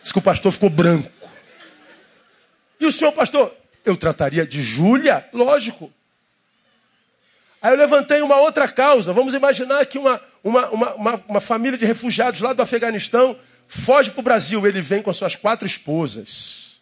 Diz 0.01 0.11
que 0.11 0.19
o 0.19 0.21
pastor 0.21 0.51
ficou 0.51 0.69
branco. 0.69 1.09
E 2.79 2.85
o 2.85 2.91
senhor 2.91 3.11
pastor? 3.11 3.55
Eu 3.85 3.95
trataria 3.95 4.45
de 4.45 4.61
Júlia? 4.61 5.25
Lógico. 5.31 5.91
Aí 7.61 7.71
eu 7.71 7.77
levantei 7.77 8.21
uma 8.21 8.37
outra 8.37 8.67
causa. 8.67 9.13
Vamos 9.13 9.35
imaginar 9.35 9.85
que 9.85 9.99
uma, 9.99 10.19
uma, 10.43 10.69
uma, 10.69 11.23
uma, 11.27 11.39
família 11.39 11.77
de 11.77 11.85
refugiados 11.85 12.41
lá 12.41 12.53
do 12.53 12.61
Afeganistão 12.61 13.37
foge 13.67 14.09
para 14.09 14.19
o 14.19 14.23
Brasil. 14.23 14.65
Ele 14.65 14.81
vem 14.81 15.03
com 15.03 15.13
suas 15.13 15.35
quatro 15.35 15.67
esposas. 15.67 16.81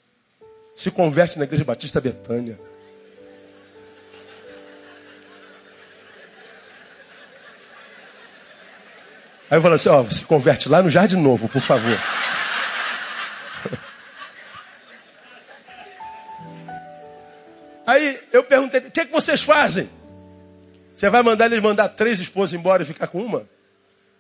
Se 0.76 0.90
converte 0.90 1.38
na 1.38 1.44
Igreja 1.44 1.66
Batista 1.66 2.00
Betânia. 2.00 2.58
Aí 9.50 9.58
eu 9.58 9.62
falo 9.62 9.76
assim, 9.76 9.90
ó, 9.90 10.04
se 10.06 10.24
converte 10.26 10.70
lá 10.70 10.84
no 10.84 10.90
Jardim 10.90 11.16
Novo, 11.16 11.50
por 11.50 11.62
favor. 11.62 11.98
Aí 17.88 18.20
eu 18.32 18.44
perguntei, 18.44 18.82
o 18.82 18.92
que, 18.92 19.02
é 19.02 19.06
que 19.06 19.12
vocês 19.12 19.42
fazem? 19.42 19.90
Você 20.94 21.10
vai 21.10 21.24
mandar 21.24 21.48
eles 21.48 21.64
mandar 21.64 21.90
três 21.90 22.20
esposas 22.20 22.54
embora 22.54 22.84
e 22.84 22.86
ficar 22.86 23.08
com 23.08 23.20
uma? 23.20 23.48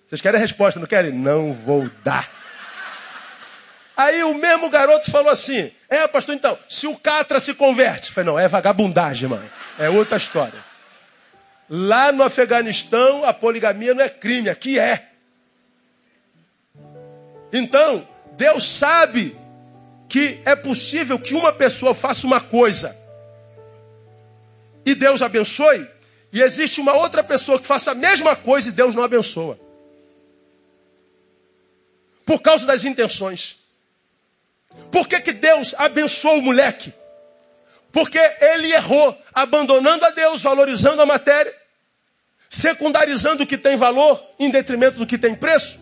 Vocês 0.05 0.21
querem 0.21 0.39
a 0.39 0.41
resposta, 0.41 0.79
não 0.79 0.87
querem? 0.87 1.11
Não 1.11 1.53
vou 1.53 1.87
dar. 2.03 2.27
Aí 3.95 4.23
o 4.23 4.33
mesmo 4.33 4.69
garoto 4.69 5.11
falou 5.11 5.29
assim: 5.29 5.71
É, 5.87 6.07
pastor, 6.07 6.33
então, 6.33 6.57
se 6.67 6.87
o 6.87 6.97
Catra 6.97 7.39
se 7.39 7.53
converte. 7.53 8.07
Eu 8.07 8.13
falei, 8.15 8.31
não, 8.31 8.39
é 8.39 8.47
vagabundagem, 8.47 9.29
mano. 9.29 9.47
É 9.77 9.89
outra 9.89 10.17
história. 10.17 10.63
Lá 11.69 12.11
no 12.11 12.23
Afeganistão, 12.23 13.23
a 13.23 13.33
poligamia 13.33 13.93
não 13.93 14.03
é 14.03 14.09
crime, 14.09 14.49
aqui 14.49 14.79
é. 14.79 15.08
Então, 17.51 18.07
Deus 18.33 18.63
sabe 18.63 19.37
que 20.07 20.41
é 20.45 20.55
possível 20.55 21.19
que 21.19 21.33
uma 21.33 21.53
pessoa 21.53 21.93
faça 21.93 22.25
uma 22.25 22.41
coisa 22.41 22.95
e 24.85 24.95
Deus 24.95 25.21
abençoe, 25.21 25.87
e 26.31 26.41
existe 26.41 26.79
uma 26.81 26.93
outra 26.93 27.23
pessoa 27.23 27.59
que 27.59 27.67
faça 27.67 27.91
a 27.91 27.95
mesma 27.95 28.35
coisa 28.35 28.69
e 28.69 28.71
Deus 28.71 28.95
não 28.95 29.03
abençoa. 29.03 29.59
Por 32.25 32.41
causa 32.41 32.65
das 32.65 32.85
intenções. 32.85 33.57
Por 34.91 35.07
que, 35.07 35.19
que 35.19 35.33
Deus 35.33 35.75
abençoou 35.77 36.37
o 36.37 36.41
moleque? 36.41 36.93
Porque 37.91 38.19
ele 38.19 38.71
errou, 38.71 39.17
abandonando 39.33 40.05
a 40.05 40.11
Deus, 40.11 40.41
valorizando 40.41 41.01
a 41.01 41.05
matéria, 41.05 41.55
secundarizando 42.47 43.43
o 43.43 43.47
que 43.47 43.57
tem 43.57 43.75
valor 43.75 44.23
em 44.39 44.49
detrimento 44.49 44.97
do 44.97 45.07
que 45.07 45.17
tem 45.17 45.35
preço. 45.35 45.79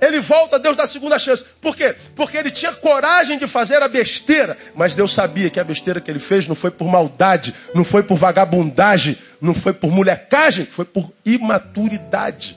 Ele 0.00 0.20
volta, 0.20 0.58
Deus 0.58 0.76
dá 0.76 0.84
a 0.84 0.86
segunda 0.86 1.18
chance. 1.18 1.44
Por 1.60 1.76
quê? 1.76 1.94
Porque 2.14 2.36
ele 2.36 2.50
tinha 2.50 2.72
coragem 2.72 3.38
de 3.38 3.46
fazer 3.46 3.82
a 3.82 3.88
besteira, 3.88 4.56
mas 4.74 4.94
Deus 4.94 5.12
sabia 5.12 5.50
que 5.50 5.60
a 5.60 5.64
besteira 5.64 6.00
que 6.00 6.10
ele 6.10 6.18
fez 6.18 6.48
não 6.48 6.54
foi 6.54 6.70
por 6.70 6.88
maldade, 6.88 7.54
não 7.74 7.84
foi 7.84 8.02
por 8.02 8.16
vagabundagem, 8.16 9.18
não 9.40 9.54
foi 9.54 9.72
por 9.72 9.90
molecagem, 9.90 10.64
foi 10.64 10.84
por 10.84 11.12
imaturidade. 11.24 12.56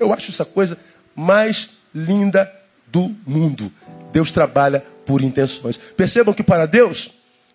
Eu 0.00 0.12
acho 0.12 0.30
essa 0.30 0.44
coisa 0.44 0.78
mais 1.14 1.70
linda 1.94 2.50
do 2.86 3.14
mundo. 3.26 3.70
Deus 4.12 4.30
trabalha 4.30 4.84
por 5.04 5.22
intenções. 5.22 5.76
Percebam 5.76 6.34
que 6.34 6.42
para 6.42 6.66
Deus, 6.66 7.10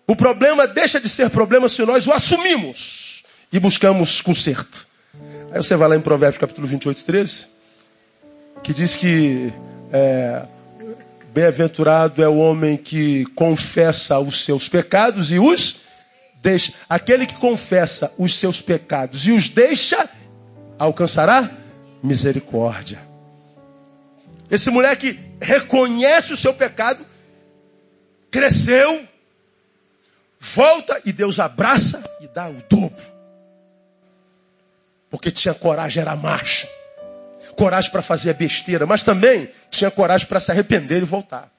o 0.06 0.14
problema 0.14 0.66
deixa 0.66 1.00
de 1.00 1.08
ser 1.08 1.30
problema 1.30 1.68
se 1.68 1.84
nós 1.84 2.06
o 2.06 2.12
assumimos 2.12 3.22
e 3.52 3.58
buscamos 3.58 4.20
conserto. 4.20 4.89
Aí 5.50 5.56
você 5.56 5.74
vai 5.76 5.88
lá 5.88 5.96
em 5.96 6.00
Provérbios 6.00 6.38
capítulo 6.38 6.66
28, 6.66 7.04
13, 7.04 7.46
que 8.62 8.72
diz 8.72 8.94
que 8.94 9.52
é, 9.92 10.44
bem-aventurado 11.32 12.22
é 12.22 12.28
o 12.28 12.36
homem 12.36 12.76
que 12.76 13.24
confessa 13.34 14.18
os 14.20 14.44
seus 14.44 14.68
pecados 14.68 15.32
e 15.32 15.38
os 15.38 15.80
deixa. 16.40 16.72
Aquele 16.88 17.26
que 17.26 17.34
confessa 17.34 18.12
os 18.16 18.38
seus 18.38 18.62
pecados 18.62 19.26
e 19.26 19.32
os 19.32 19.48
deixa, 19.48 20.08
alcançará 20.78 21.50
misericórdia. 22.02 23.00
Esse 24.48 24.70
moleque 24.70 25.18
reconhece 25.40 26.32
o 26.32 26.36
seu 26.36 26.54
pecado, 26.54 27.04
cresceu, 28.30 29.06
volta 30.38 31.00
e 31.04 31.12
Deus 31.12 31.38
abraça 31.38 32.02
e 32.20 32.28
dá 32.28 32.48
o 32.48 32.62
dobro. 32.68 33.09
Porque 35.10 35.30
tinha 35.30 35.52
coragem, 35.52 36.00
era 36.00 36.14
macho. 36.14 36.68
Coragem 37.56 37.90
para 37.90 38.00
fazer 38.00 38.30
a 38.30 38.34
besteira, 38.34 38.86
mas 38.86 39.02
também 39.02 39.50
tinha 39.70 39.90
coragem 39.90 40.26
para 40.26 40.40
se 40.40 40.50
arrepender 40.50 41.02
e 41.02 41.04
voltar. 41.04 41.50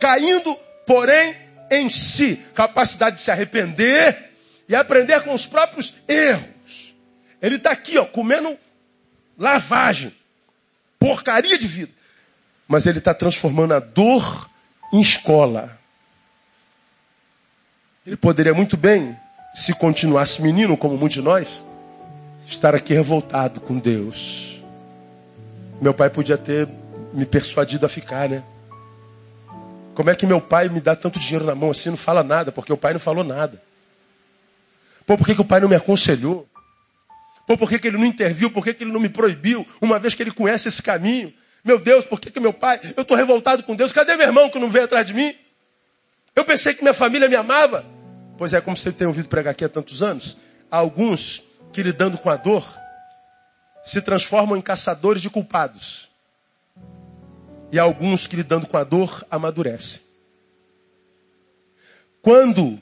Caindo, 0.00 0.56
porém, 0.86 1.36
em 1.70 1.90
si, 1.90 2.36
capacidade 2.54 3.16
de 3.16 3.22
se 3.22 3.30
arrepender 3.30 4.30
e 4.68 4.74
aprender 4.74 5.20
com 5.22 5.34
os 5.34 5.46
próprios 5.46 5.94
erros. 6.08 6.94
Ele 7.42 7.56
está 7.56 7.70
aqui, 7.70 7.98
ó, 7.98 8.04
comendo 8.04 8.58
lavagem, 9.38 10.14
porcaria 10.98 11.58
de 11.58 11.66
vida. 11.66 11.92
Mas 12.66 12.86
ele 12.86 12.98
está 12.98 13.12
transformando 13.12 13.74
a 13.74 13.80
dor 13.80 14.48
em 14.92 15.00
escola. 15.00 15.78
Ele 18.06 18.16
poderia 18.16 18.54
muito 18.54 18.76
bem 18.76 19.16
se 19.54 19.74
continuasse 19.74 20.40
menino, 20.42 20.76
como 20.76 20.96
muitos 20.96 21.14
de 21.14 21.22
nós, 21.22 21.64
estar 22.46 22.74
aqui 22.74 22.94
revoltado 22.94 23.60
com 23.60 23.78
Deus. 23.78 24.62
Meu 25.80 25.94
pai 25.94 26.10
podia 26.10 26.38
ter 26.38 26.68
me 27.12 27.24
persuadido 27.24 27.86
a 27.86 27.88
ficar, 27.88 28.28
né? 28.28 28.42
Como 29.94 30.08
é 30.08 30.14
que 30.14 30.26
meu 30.26 30.40
pai 30.40 30.68
me 30.68 30.80
dá 30.80 30.94
tanto 30.94 31.18
dinheiro 31.18 31.44
na 31.44 31.54
mão 31.54 31.70
assim, 31.70 31.90
não 31.90 31.96
fala 31.96 32.22
nada, 32.22 32.52
porque 32.52 32.72
o 32.72 32.76
pai 32.76 32.92
não 32.92 33.00
falou 33.00 33.24
nada? 33.24 33.60
Pô, 35.04 35.16
por 35.16 35.26
que, 35.26 35.34
que 35.34 35.40
o 35.40 35.44
pai 35.44 35.60
não 35.60 35.68
me 35.68 35.74
aconselhou? 35.74 36.46
Pô, 37.46 37.58
por 37.58 37.68
que, 37.68 37.78
que 37.78 37.88
ele 37.88 37.98
não 37.98 38.06
interviu? 38.06 38.50
Por 38.50 38.62
que, 38.62 38.72
que 38.72 38.84
ele 38.84 38.92
não 38.92 39.00
me 39.00 39.08
proibiu? 39.08 39.66
Uma 39.80 39.98
vez 39.98 40.14
que 40.14 40.22
ele 40.22 40.30
conhece 40.30 40.68
esse 40.68 40.80
caminho. 40.80 41.32
Meu 41.64 41.78
Deus, 41.78 42.04
por 42.04 42.20
que, 42.20 42.30
que 42.30 42.40
meu 42.40 42.52
pai, 42.52 42.80
eu 42.96 43.02
estou 43.02 43.16
revoltado 43.16 43.62
com 43.62 43.74
Deus, 43.74 43.92
cadê 43.92 44.16
meu 44.16 44.26
irmão 44.26 44.48
que 44.48 44.58
não 44.58 44.70
veio 44.70 44.84
atrás 44.84 45.06
de 45.06 45.12
mim? 45.12 45.34
Eu 46.34 46.44
pensei 46.44 46.74
que 46.74 46.82
minha 46.82 46.94
família 46.94 47.28
me 47.28 47.36
amava. 47.36 47.84
Pois 48.40 48.54
é, 48.54 48.60
como 48.62 48.74
você 48.74 48.90
tem 48.90 49.06
ouvido 49.06 49.28
pregar 49.28 49.50
aqui 49.50 49.66
há 49.66 49.68
tantos 49.68 50.02
anos, 50.02 50.34
há 50.70 50.78
alguns 50.78 51.42
que 51.74 51.82
lidando 51.82 52.16
com 52.16 52.30
a 52.30 52.36
dor 52.36 52.64
se 53.84 54.00
transformam 54.00 54.56
em 54.56 54.62
caçadores 54.62 55.20
de 55.20 55.28
culpados. 55.28 56.08
E 57.70 57.78
há 57.78 57.82
alguns 57.82 58.26
que 58.26 58.36
lidando 58.36 58.66
com 58.66 58.78
a 58.78 58.82
dor 58.82 59.22
amadurecem. 59.30 60.00
Quando 62.22 62.80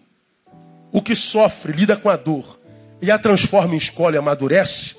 o 0.93 1.03
que 1.03 1.17
sofre 1.17 1.73
lida 1.73 1.97
com 1.97 2.09
a 2.09 2.15
dor 2.15 2.61
e 3.03 3.11
a 3.11 3.19
transforma 3.19 3.75
em 3.75 3.79
escola 3.79 4.15
e 4.15 4.19
amadurece, 4.19 4.95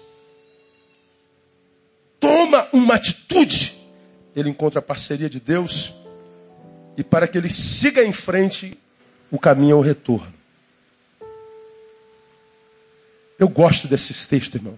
toma 2.20 2.68
uma 2.74 2.96
atitude, 2.96 3.78
ele 4.36 4.50
encontra 4.50 4.80
a 4.80 4.84
parceria 4.84 5.30
de 5.30 5.40
Deus 5.40 5.94
e 6.98 7.04
para 7.04 7.30
que 7.30 7.38
ele 7.38 7.50
siga 7.50 8.04
em 8.04 8.12
frente, 8.12 8.78
o 9.32 9.40
caminho 9.40 9.72
é 9.72 9.76
o 9.76 9.82
retorno. 9.82 10.39
Eu 13.40 13.48
gosto 13.48 13.88
desses 13.88 14.28
textos, 14.28 14.56
irmão. 14.56 14.78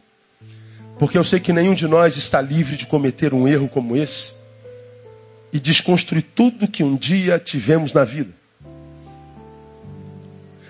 Porque 1.00 1.18
eu 1.18 1.24
sei 1.24 1.40
que 1.40 1.52
nenhum 1.52 1.74
de 1.74 1.88
nós 1.88 2.16
está 2.16 2.40
livre 2.40 2.78
de 2.78 2.86
cometer 2.86 3.34
um 3.34 3.48
erro 3.48 3.68
como 3.68 3.98
esse 3.98 4.32
e 5.52 5.60
desconstruir 5.60 6.24
tudo 6.36 6.68
que 6.68 6.84
um 6.84 6.96
dia 6.96 7.40
tivemos 7.40 7.92
na 7.92 8.06
vida. 8.06 8.32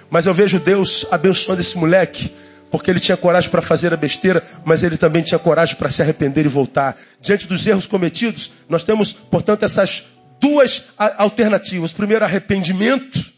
Mas 0.09 0.25
eu 0.25 0.33
vejo 0.33 0.57
Deus 0.57 1.05
abençoando 1.11 1.59
esse 1.59 1.77
moleque, 1.77 2.33
porque 2.71 2.89
ele 2.89 2.99
tinha 3.01 3.17
coragem 3.17 3.49
para 3.49 3.61
fazer 3.61 3.93
a 3.93 3.97
besteira, 3.97 4.41
mas 4.63 4.83
ele 4.83 4.95
também 4.95 5.21
tinha 5.21 5.37
coragem 5.37 5.75
para 5.75 5.91
se 5.91 6.01
arrepender 6.01 6.45
e 6.45 6.49
voltar. 6.49 6.97
Diante 7.19 7.45
dos 7.45 7.67
erros 7.67 7.85
cometidos, 7.85 8.53
nós 8.69 8.85
temos, 8.85 9.11
portanto, 9.11 9.63
essas 9.63 10.05
duas 10.39 10.85
alternativas. 10.97 11.91
Primeiro, 11.91 12.23
arrependimento, 12.23 13.33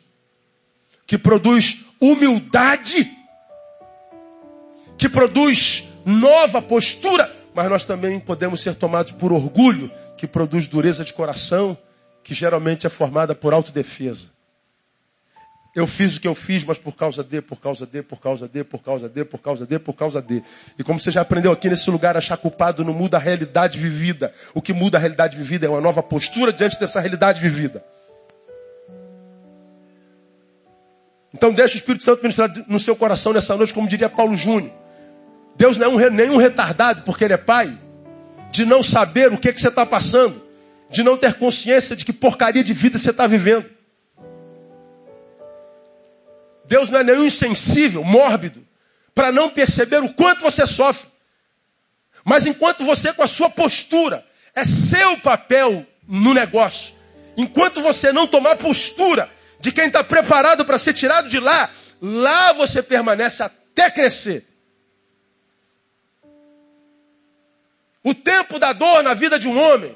que 1.07 1.17
produz 1.17 1.79
humildade 1.99 3.22
que 5.03 5.09
produz 5.09 5.83
nova 6.05 6.61
postura, 6.61 7.29
mas 7.53 7.69
nós 7.69 7.83
também 7.83 8.17
podemos 8.21 8.61
ser 8.61 8.73
tomados 8.73 9.11
por 9.11 9.33
orgulho, 9.33 9.91
que 10.15 10.25
produz 10.25 10.65
dureza 10.65 11.03
de 11.03 11.11
coração, 11.11 11.77
que 12.23 12.33
geralmente 12.33 12.87
é 12.87 12.89
formada 12.89 13.35
por 13.35 13.53
autodefesa. 13.53 14.29
Eu 15.75 15.85
fiz 15.85 16.15
o 16.15 16.21
que 16.21 16.27
eu 16.27 16.33
fiz, 16.33 16.63
mas 16.63 16.77
por 16.77 16.95
causa 16.95 17.21
de, 17.21 17.41
por 17.41 17.59
causa 17.59 17.85
de, 17.85 18.01
por 18.01 18.17
causa 18.21 18.47
de, 18.47 18.63
por 18.63 18.81
causa 18.81 19.09
de, 19.09 19.25
por 19.25 19.41
causa 19.41 19.65
de, 19.65 19.77
por 19.77 19.93
causa 19.93 20.21
de. 20.21 20.41
E 20.79 20.83
como 20.85 21.01
você 21.01 21.11
já 21.11 21.19
aprendeu 21.19 21.51
aqui 21.51 21.69
nesse 21.69 21.91
lugar, 21.91 22.15
achar 22.15 22.37
culpado 22.37 22.85
não 22.85 22.93
muda 22.93 23.17
a 23.17 23.19
realidade 23.19 23.77
vivida. 23.77 24.31
O 24.53 24.61
que 24.61 24.71
muda 24.71 24.97
a 24.97 25.01
realidade 25.01 25.35
vivida 25.35 25.65
é 25.65 25.69
uma 25.69 25.81
nova 25.81 26.01
postura 26.01 26.53
diante 26.53 26.79
dessa 26.79 27.01
realidade 27.01 27.41
vivida. 27.41 27.83
Então 31.33 31.51
deixe 31.51 31.75
o 31.75 31.79
Espírito 31.79 32.05
Santo 32.05 32.21
ministrar 32.21 32.53
no 32.69 32.79
seu 32.79 32.95
coração 32.95 33.33
nessa 33.33 33.57
noite, 33.57 33.73
como 33.73 33.85
diria 33.85 34.07
Paulo 34.07 34.37
Júnior. 34.37 34.82
Deus 35.55 35.77
não 35.77 35.99
é 35.99 36.07
um, 36.07 36.09
nenhum 36.09 36.37
retardado, 36.37 37.03
porque 37.03 37.23
Ele 37.23 37.33
é 37.33 37.37
Pai, 37.37 37.77
de 38.51 38.65
não 38.65 38.83
saber 38.83 39.31
o 39.31 39.37
que, 39.37 39.51
que 39.53 39.61
você 39.61 39.67
está 39.67 39.85
passando, 39.85 40.41
de 40.89 41.03
não 41.03 41.17
ter 41.17 41.35
consciência 41.35 41.95
de 41.95 42.05
que 42.05 42.13
porcaria 42.13 42.63
de 42.63 42.73
vida 42.73 42.97
você 42.97 43.09
está 43.09 43.27
vivendo. 43.27 43.69
Deus 46.65 46.89
não 46.89 46.99
é 46.99 47.03
nenhum 47.03 47.25
insensível, 47.25 48.03
mórbido, 48.03 48.65
para 49.13 49.31
não 49.31 49.49
perceber 49.49 50.01
o 50.01 50.13
quanto 50.13 50.41
você 50.41 50.65
sofre. 50.65 51.07
Mas 52.23 52.45
enquanto 52.45 52.83
você, 52.83 53.11
com 53.11 53.23
a 53.23 53.27
sua 53.27 53.49
postura, 53.49 54.25
é 54.55 54.63
seu 54.63 55.17
papel 55.17 55.85
no 56.07 56.33
negócio, 56.33 56.93
enquanto 57.35 57.81
você 57.81 58.11
não 58.11 58.27
tomar 58.27 58.55
postura 58.55 59.29
de 59.59 59.71
quem 59.71 59.87
está 59.87 60.03
preparado 60.03 60.65
para 60.65 60.77
ser 60.77 60.93
tirado 60.93 61.29
de 61.29 61.39
lá, 61.39 61.69
lá 62.01 62.53
você 62.53 62.81
permanece 62.83 63.43
até 63.43 63.89
crescer. 63.89 64.52
O 68.03 68.13
tempo 68.13 68.59
da 68.59 68.73
dor 68.73 69.01
na 69.01 69.13
vida 69.13 69.39
de 69.39 69.47
um 69.47 69.57
homem 69.57 69.95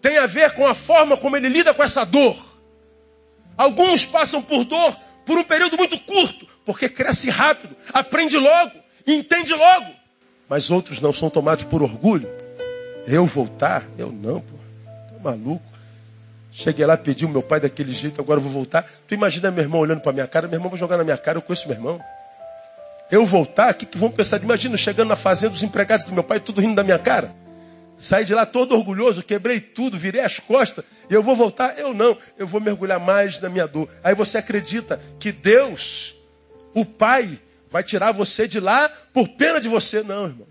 tem 0.00 0.18
a 0.18 0.26
ver 0.26 0.52
com 0.52 0.66
a 0.66 0.74
forma 0.74 1.16
como 1.16 1.36
ele 1.36 1.48
lida 1.48 1.72
com 1.72 1.82
essa 1.82 2.04
dor. 2.04 2.36
Alguns 3.56 4.04
passam 4.06 4.42
por 4.42 4.64
dor 4.64 4.96
por 5.24 5.38
um 5.38 5.44
período 5.44 5.76
muito 5.76 5.98
curto, 6.00 6.46
porque 6.64 6.88
cresce 6.88 7.28
rápido, 7.28 7.74
aprende 7.92 8.36
logo, 8.36 8.72
entende 9.06 9.52
logo. 9.52 9.92
Mas 10.48 10.70
outros 10.70 11.00
não 11.00 11.12
são 11.12 11.28
tomados 11.28 11.64
por 11.64 11.82
orgulho. 11.82 12.28
Eu 13.06 13.26
voltar? 13.26 13.86
Eu 13.98 14.12
não, 14.12 14.40
pô. 14.40 14.56
Tá 14.84 15.18
maluco? 15.22 15.62
Cheguei 16.50 16.84
lá, 16.86 16.96
pedi 16.96 17.24
o 17.24 17.28
meu 17.28 17.42
pai 17.42 17.60
daquele 17.60 17.92
jeito, 17.92 18.20
agora 18.20 18.38
eu 18.38 18.42
vou 18.42 18.52
voltar. 18.52 18.88
Tu 19.06 19.14
imagina 19.14 19.50
meu 19.50 19.62
irmão 19.62 19.80
olhando 19.80 20.00
para 20.00 20.12
minha 20.12 20.26
cara, 20.26 20.46
meu 20.46 20.56
irmão 20.56 20.70
vai 20.70 20.78
jogar 20.78 20.96
na 20.96 21.04
minha 21.04 21.18
cara, 21.18 21.38
eu 21.38 21.42
conheço 21.42 21.68
meu 21.68 21.76
irmão. 21.76 22.00
Eu 23.10 23.24
voltar, 23.24 23.72
o 23.72 23.76
que, 23.76 23.86
que 23.86 23.98
vão 23.98 24.10
pensar? 24.10 24.42
Imagina, 24.42 24.76
chegando 24.76 25.08
na 25.08 25.16
fazenda, 25.16 25.54
os 25.54 25.62
empregados 25.62 26.04
do 26.04 26.12
meu 26.12 26.22
pai, 26.22 26.40
tudo 26.40 26.60
rindo 26.60 26.74
da 26.74 26.84
minha 26.84 26.98
cara. 26.98 27.34
Saí 27.98 28.24
de 28.24 28.34
lá 28.34 28.46
todo 28.46 28.76
orgulhoso, 28.76 29.22
quebrei 29.22 29.60
tudo, 29.60 29.98
virei 29.98 30.20
as 30.20 30.38
costas, 30.38 30.84
e 31.10 31.14
eu 31.14 31.22
vou 31.22 31.34
voltar? 31.34 31.78
Eu 31.78 31.92
não, 31.92 32.16
eu 32.36 32.46
vou 32.46 32.60
mergulhar 32.60 33.00
mais 33.00 33.40
na 33.40 33.48
minha 33.48 33.66
dor. 33.66 33.88
Aí 34.04 34.14
você 34.14 34.38
acredita 34.38 35.00
que 35.18 35.32
Deus, 35.32 36.14
o 36.74 36.84
Pai, 36.84 37.40
vai 37.70 37.82
tirar 37.82 38.12
você 38.12 38.46
de 38.46 38.60
lá 38.60 38.88
por 39.12 39.28
pena 39.30 39.60
de 39.60 39.68
você? 39.68 40.02
Não, 40.02 40.26
irmão. 40.26 40.46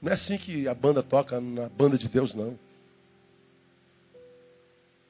Não 0.00 0.10
é 0.10 0.14
assim 0.14 0.38
que 0.38 0.68
a 0.68 0.74
banda 0.74 1.02
toca 1.02 1.40
na 1.40 1.68
banda 1.68 1.98
de 1.98 2.08
Deus, 2.08 2.34
não. 2.34 2.58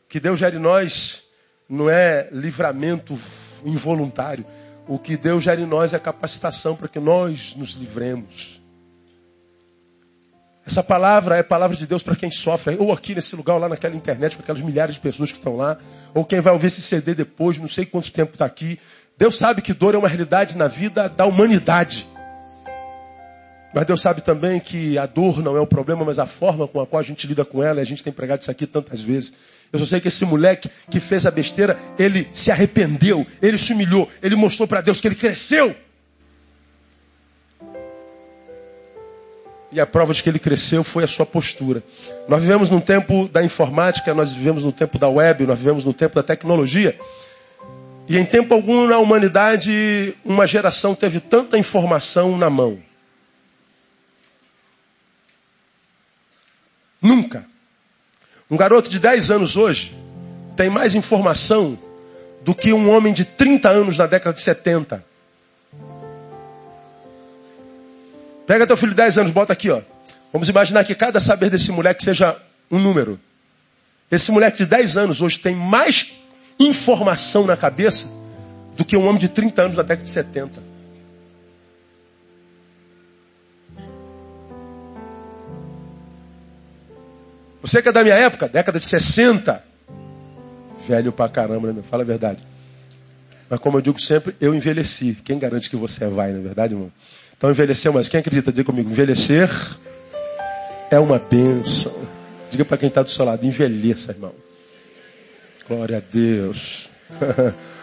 Que 0.09 0.19
Deus 0.19 0.39
gere 0.39 0.59
nós 0.59 1.23
não 1.69 1.91
é 1.91 2.29
livramento 2.33 3.19
involuntário. 3.65 4.47
O 4.89 4.99
que 4.99 5.17
Deus 5.17 5.43
gera 5.43 5.61
em 5.61 5.67
nós 5.67 5.93
é 5.93 5.99
capacitação 5.99 6.77
para 6.77 6.89
que 6.89 7.01
nós 7.01 7.55
nos 7.57 7.71
livremos. 7.73 8.61
Essa 10.65 10.83
palavra 10.83 11.37
é 11.37 11.43
palavra 11.43 11.77
de 11.77 11.87
Deus 11.87 12.03
para 12.03 12.17
quem 12.17 12.31
sofre, 12.31 12.77
ou 12.77 12.93
aqui 12.93 13.15
nesse 13.15 13.37
lugar, 13.37 13.55
ou 13.55 13.61
lá 13.61 13.69
naquela 13.69 13.95
internet, 13.95 14.37
com 14.37 14.43
aquelas 14.43 14.61
milhares 14.61 14.97
de 14.97 15.01
pessoas 15.01 15.31
que 15.31 15.39
estão 15.39 15.57
lá, 15.57 15.79
ou 16.13 16.25
quem 16.25 16.41
vai 16.41 16.53
ouvir 16.53 16.67
esse 16.67 16.83
CD 16.83 17.15
depois, 17.15 17.57
não 17.59 17.69
sei 17.69 17.87
quanto 17.87 18.13
tempo 18.13 18.33
está 18.33 18.45
aqui. 18.45 18.79
Deus 19.17 19.39
sabe 19.39 19.63
que 19.63 19.73
dor 19.73 19.95
é 19.95 19.99
uma 19.99 20.09
realidade 20.09 20.57
na 20.57 20.67
vida 20.67 21.09
da 21.09 21.25
humanidade. 21.25 22.07
Mas 23.77 23.85
Deus 23.85 24.01
sabe 24.01 24.23
também 24.23 24.59
que 24.59 24.97
a 24.97 25.05
dor 25.05 25.43
não 25.43 25.55
é 25.55 25.61
o 25.61 25.67
problema, 25.67 26.03
mas 26.03 26.19
a 26.19 26.25
forma 26.25 26.67
com 26.67 26.81
a 26.81 26.87
qual 26.87 26.99
a 26.99 27.03
gente 27.03 27.27
lida 27.27 27.45
com 27.45 27.63
ela, 27.63 27.79
e 27.79 27.83
a 27.83 27.85
gente 27.85 28.03
tem 28.03 28.11
pregado 28.11 28.41
isso 28.41 28.51
aqui 28.51 28.67
tantas 28.67 29.03
vezes. 29.03 29.35
Eu 29.71 29.79
só 29.79 29.85
sei 29.85 30.01
que 30.01 30.09
esse 30.09 30.25
moleque 30.25 30.71
que 30.91 30.99
fez 30.99 31.27
a 31.27 31.31
besteira, 31.31 31.79
ele 31.99 32.27
se 32.33 32.51
arrependeu, 32.51 33.27
ele 33.43 33.59
se 33.59 33.75
humilhou, 33.75 34.09
ele 34.23 34.35
mostrou 34.35 34.67
para 34.67 34.81
Deus 34.81 34.99
que 34.99 35.09
ele 35.09 35.15
cresceu. 35.15 35.77
E 39.71 39.79
a 39.79 39.85
prova 39.85 40.15
de 40.15 40.23
que 40.23 40.31
ele 40.31 40.39
cresceu 40.39 40.83
foi 40.83 41.05
a 41.05 41.07
sua 41.07 41.27
postura. 41.27 41.83
Nós 42.27 42.41
vivemos 42.41 42.71
num 42.71 42.81
tempo 42.81 43.29
da 43.29 43.45
informática, 43.45 44.15
nós 44.15 44.33
vivemos 44.33 44.65
no 44.65 44.73
tempo 44.73 44.99
da 44.99 45.11
web, 45.11 45.47
nós 45.47 45.59
vivemos 45.59 45.85
no 45.85 45.93
tempo 45.93 46.15
da 46.15 46.23
tecnologia. 46.23 46.99
E 48.09 48.17
em 48.17 48.25
tempo 48.25 48.55
algum 48.55 48.87
na 48.87 48.97
humanidade, 48.97 50.17
uma 50.25 50.47
geração 50.47 50.95
teve 50.95 51.21
tanta 51.21 51.59
informação 51.59 52.39
na 52.39 52.49
mão. 52.49 52.86
Nunca. 57.07 57.47
Um 58.51 58.57
garoto 58.57 58.91
de 58.91 58.99
10 58.99 59.31
anos 59.31 59.57
hoje 59.57 59.97
tem 60.57 60.69
mais 60.69 60.97
informação 60.97 61.79
do 62.43 62.53
que 62.53 62.73
um 62.73 62.91
homem 62.91 63.13
de 63.13 63.25
30 63.25 63.69
anos 63.69 63.97
na 63.97 64.07
década 64.07 64.35
de 64.35 64.41
70. 64.41 65.05
Pega 68.45 68.67
teu 68.67 68.77
filho 68.77 68.91
de 68.91 68.97
10 68.97 69.19
anos, 69.19 69.33
bota 69.33 69.53
aqui, 69.53 69.71
ó. 69.71 69.83
Vamos 70.33 70.49
imaginar 70.49 70.85
que 70.85 70.97
cada 70.97 71.21
saber 71.21 71.49
desse 71.49 71.71
moleque 71.71 72.03
seja 72.03 72.37
um 72.71 72.81
número. 72.81 73.21
Esse 74.11 74.33
moleque 74.33 74.59
de 74.59 74.67
10 74.67 74.97
anos 74.97 75.23
hoje 75.23 75.39
tem 75.39 75.55
mais 75.55 76.13
informação 76.59 77.47
na 77.47 77.57
cabeça 77.57 78.09
do 78.77 78.85
que 78.85 78.97
um 78.97 79.07
homem 79.07 79.19
de 79.19 79.29
30 79.29 79.63
anos 79.63 79.77
na 79.77 79.85
década 79.85 80.05
de 80.05 80.11
70. 80.11 80.61
Você 87.67 87.83
que 87.83 87.89
é 87.89 87.93
da 87.93 88.05
minha 88.05 88.15
época, 88.15 88.49
década 88.49 88.79
de 88.79 88.87
60. 88.87 89.61
Velho 90.87 91.11
pra 91.11 91.29
caramba, 91.29 91.73
né? 91.73 91.83
Fala 91.83 92.05
a 92.05 92.07
verdade. 92.07 92.39
Mas 93.51 93.59
como 93.59 93.79
eu 93.79 93.83
digo 93.83 94.01
sempre, 94.01 94.37
eu 94.41 94.55
envelheci. 94.55 95.19
Quem 95.25 95.37
garante 95.37 95.69
que 95.69 95.75
você 95.75 96.07
vai, 96.07 96.31
na 96.31 96.39
é 96.39 96.43
verdade, 96.43 96.75
irmão? 96.75 96.93
Então 97.37 97.51
envelhecer, 97.51 97.93
mas 97.93 98.09
quem 98.09 98.21
acredita? 98.21 98.53
Diga 98.53 98.65
comigo, 98.65 98.89
envelhecer 98.89 99.51
é 100.93 100.99
uma 101.01 101.19
bênção. 101.19 101.93
Diga 102.51 102.65
para 102.65 102.79
quem 102.79 102.89
está 102.89 103.03
do 103.03 103.11
seu 103.11 103.25
lado, 103.25 103.45
envelheça, 103.45 104.13
irmão. 104.13 104.33
Glória 105.69 105.99
a 105.99 106.01
Deus. 106.01 106.89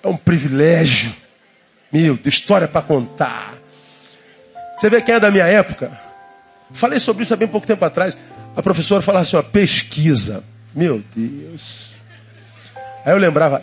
É 0.00 0.06
um 0.06 0.16
privilégio. 0.16 1.12
Meu, 1.92 2.16
de 2.16 2.28
história 2.28 2.68
para 2.68 2.82
contar. 2.82 3.54
Você 4.76 4.88
vê 4.88 5.02
quem 5.02 5.16
é 5.16 5.18
da 5.18 5.28
minha 5.28 5.44
época? 5.44 5.90
Falei 6.70 7.00
sobre 7.00 7.24
isso 7.24 7.34
há 7.34 7.36
bem 7.36 7.48
pouco 7.48 7.66
tempo 7.66 7.84
atrás. 7.84 8.16
A 8.58 8.62
professora 8.62 9.00
falava 9.00 9.22
assim, 9.22 9.36
ó, 9.36 9.42
pesquisa. 9.42 10.42
Meu 10.74 11.00
Deus. 11.14 11.94
Aí 13.04 13.12
eu 13.12 13.18
lembrava, 13.18 13.62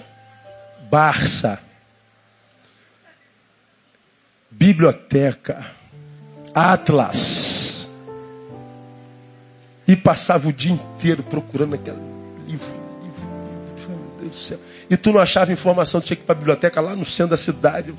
Barça 0.89 1.59
biblioteca, 4.57 5.65
atlas. 6.53 7.89
E 9.85 9.97
passava 9.97 10.47
o 10.47 10.53
dia 10.53 10.71
inteiro 10.71 11.23
procurando 11.23 11.75
aquele 11.75 11.97
livro, 12.47 12.73
livro, 13.03 13.27
livro. 13.75 13.89
Meu 13.89 14.17
Deus 14.21 14.29
do 14.29 14.35
céu. 14.35 14.59
E 14.89 14.95
tu 14.95 15.11
não 15.11 15.19
achava 15.19 15.51
informação, 15.51 15.99
tinha 15.99 16.15
que 16.15 16.23
ir 16.23 16.25
para 16.25 16.35
a 16.35 16.37
biblioteca 16.37 16.79
lá 16.79 16.95
no 16.95 17.03
centro 17.03 17.31
da 17.31 17.37
cidade. 17.37 17.93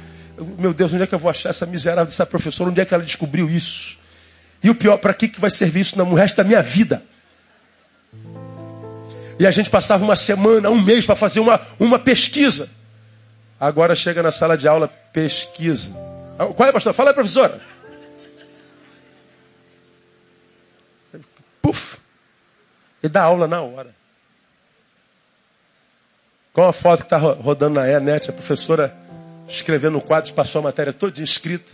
Meu 0.59 0.72
Deus, 0.72 0.94
onde 0.94 1.03
é 1.03 1.07
que 1.07 1.14
eu 1.14 1.18
vou 1.18 1.30
achar 1.30 1.51
essa 1.51 1.66
miserável 1.66 2.07
dessa 2.07 2.24
professora? 2.24 2.70
Onde 2.70 2.80
é 2.80 2.86
que 2.86 2.94
ela 2.94 3.05
descobriu 3.05 3.51
isso? 3.51 3.99
E 4.63 4.71
o 4.71 4.75
pior, 4.75 4.99
para 4.99 5.15
que, 5.15 5.29
que 5.29 5.41
vai 5.41 5.51
servir 5.51 5.81
isso 5.81 5.99
no 5.99 6.15
resto 6.15 6.37
da 6.37 6.45
minha 6.45 6.63
vida? 6.63 7.03
E 9.39 9.47
a 9.47 9.51
gente 9.51 9.69
passava 9.69 10.03
uma 10.03 10.17
semana, 10.17 10.71
um 10.71 10.81
mês 10.81 11.05
para 11.05 11.15
fazer 11.15 11.41
uma, 11.41 11.61
uma 11.79 11.99
pesquisa. 11.99 12.69
Agora 13.61 13.95
chega 13.95 14.23
na 14.23 14.33
sala 14.33 14.57
de 14.57 14.67
aula, 14.67 14.89
pesquisa. 15.13 15.91
Qual 16.57 16.69
é, 16.69 16.73
pastor? 16.73 16.95
Fala 16.95 17.11
aí, 17.11 17.15
professora. 17.15 17.61
Puf. 21.61 21.99
E 23.03 23.09
dá 23.09 23.23
aula 23.23 23.47
na 23.47 23.61
hora. 23.61 23.95
Com 26.53 26.65
a 26.65 26.73
foto 26.73 27.01
que 27.01 27.07
está 27.07 27.19
rodando 27.19 27.75
na 27.75 28.01
net, 28.01 28.31
a 28.31 28.33
professora 28.33 28.97
escrevendo 29.49 29.93
no 29.93 30.01
quadro, 30.01 30.33
passou 30.33 30.61
a 30.61 30.65
matéria 30.65 30.93
toda 30.93 31.23
escrita. 31.23 31.73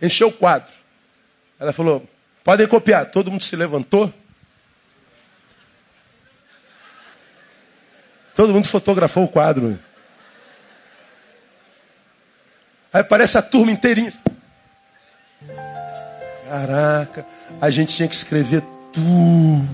Encheu 0.00 0.28
o 0.28 0.32
quadro. 0.32 0.72
Ela 1.62 1.72
falou, 1.72 2.04
podem 2.42 2.66
copiar. 2.66 3.08
Todo 3.12 3.30
mundo 3.30 3.44
se 3.44 3.54
levantou. 3.54 4.12
Todo 8.34 8.52
mundo 8.52 8.66
fotografou 8.66 9.22
o 9.22 9.28
quadro. 9.28 9.78
Aí 12.92 13.00
aparece 13.00 13.38
a 13.38 13.42
turma 13.42 13.70
inteirinha. 13.70 14.12
Caraca, 16.48 17.24
a 17.60 17.70
gente 17.70 17.94
tinha 17.94 18.08
que 18.08 18.14
escrever 18.16 18.64
tudo. 18.92 19.68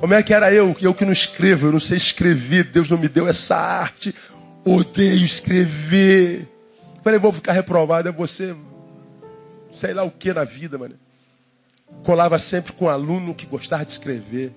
Como 0.00 0.14
é 0.14 0.22
que 0.22 0.32
era 0.32 0.50
eu? 0.50 0.74
Eu 0.80 0.94
que 0.94 1.04
não 1.04 1.12
escrevo, 1.12 1.66
eu 1.66 1.72
não 1.72 1.78
sei 1.78 1.98
escrever, 1.98 2.64
Deus 2.64 2.88
não 2.88 2.96
me 2.96 3.06
deu 3.06 3.28
essa 3.28 3.54
arte. 3.54 4.14
Odeio 4.64 5.26
escrever. 5.26 6.48
Falei, 7.02 7.18
vou 7.18 7.32
ficar 7.32 7.52
reprovado, 7.52 8.08
é 8.08 8.12
você, 8.12 8.54
sei 9.74 9.94
lá 9.94 10.02
o 10.02 10.10
que 10.10 10.32
na 10.32 10.44
vida, 10.44 10.76
mano. 10.78 10.98
Colava 12.04 12.38
sempre 12.38 12.72
com 12.72 12.84
um 12.84 12.88
aluno 12.88 13.34
que 13.34 13.46
gostava 13.46 13.84
de 13.84 13.92
escrever. 13.92 14.52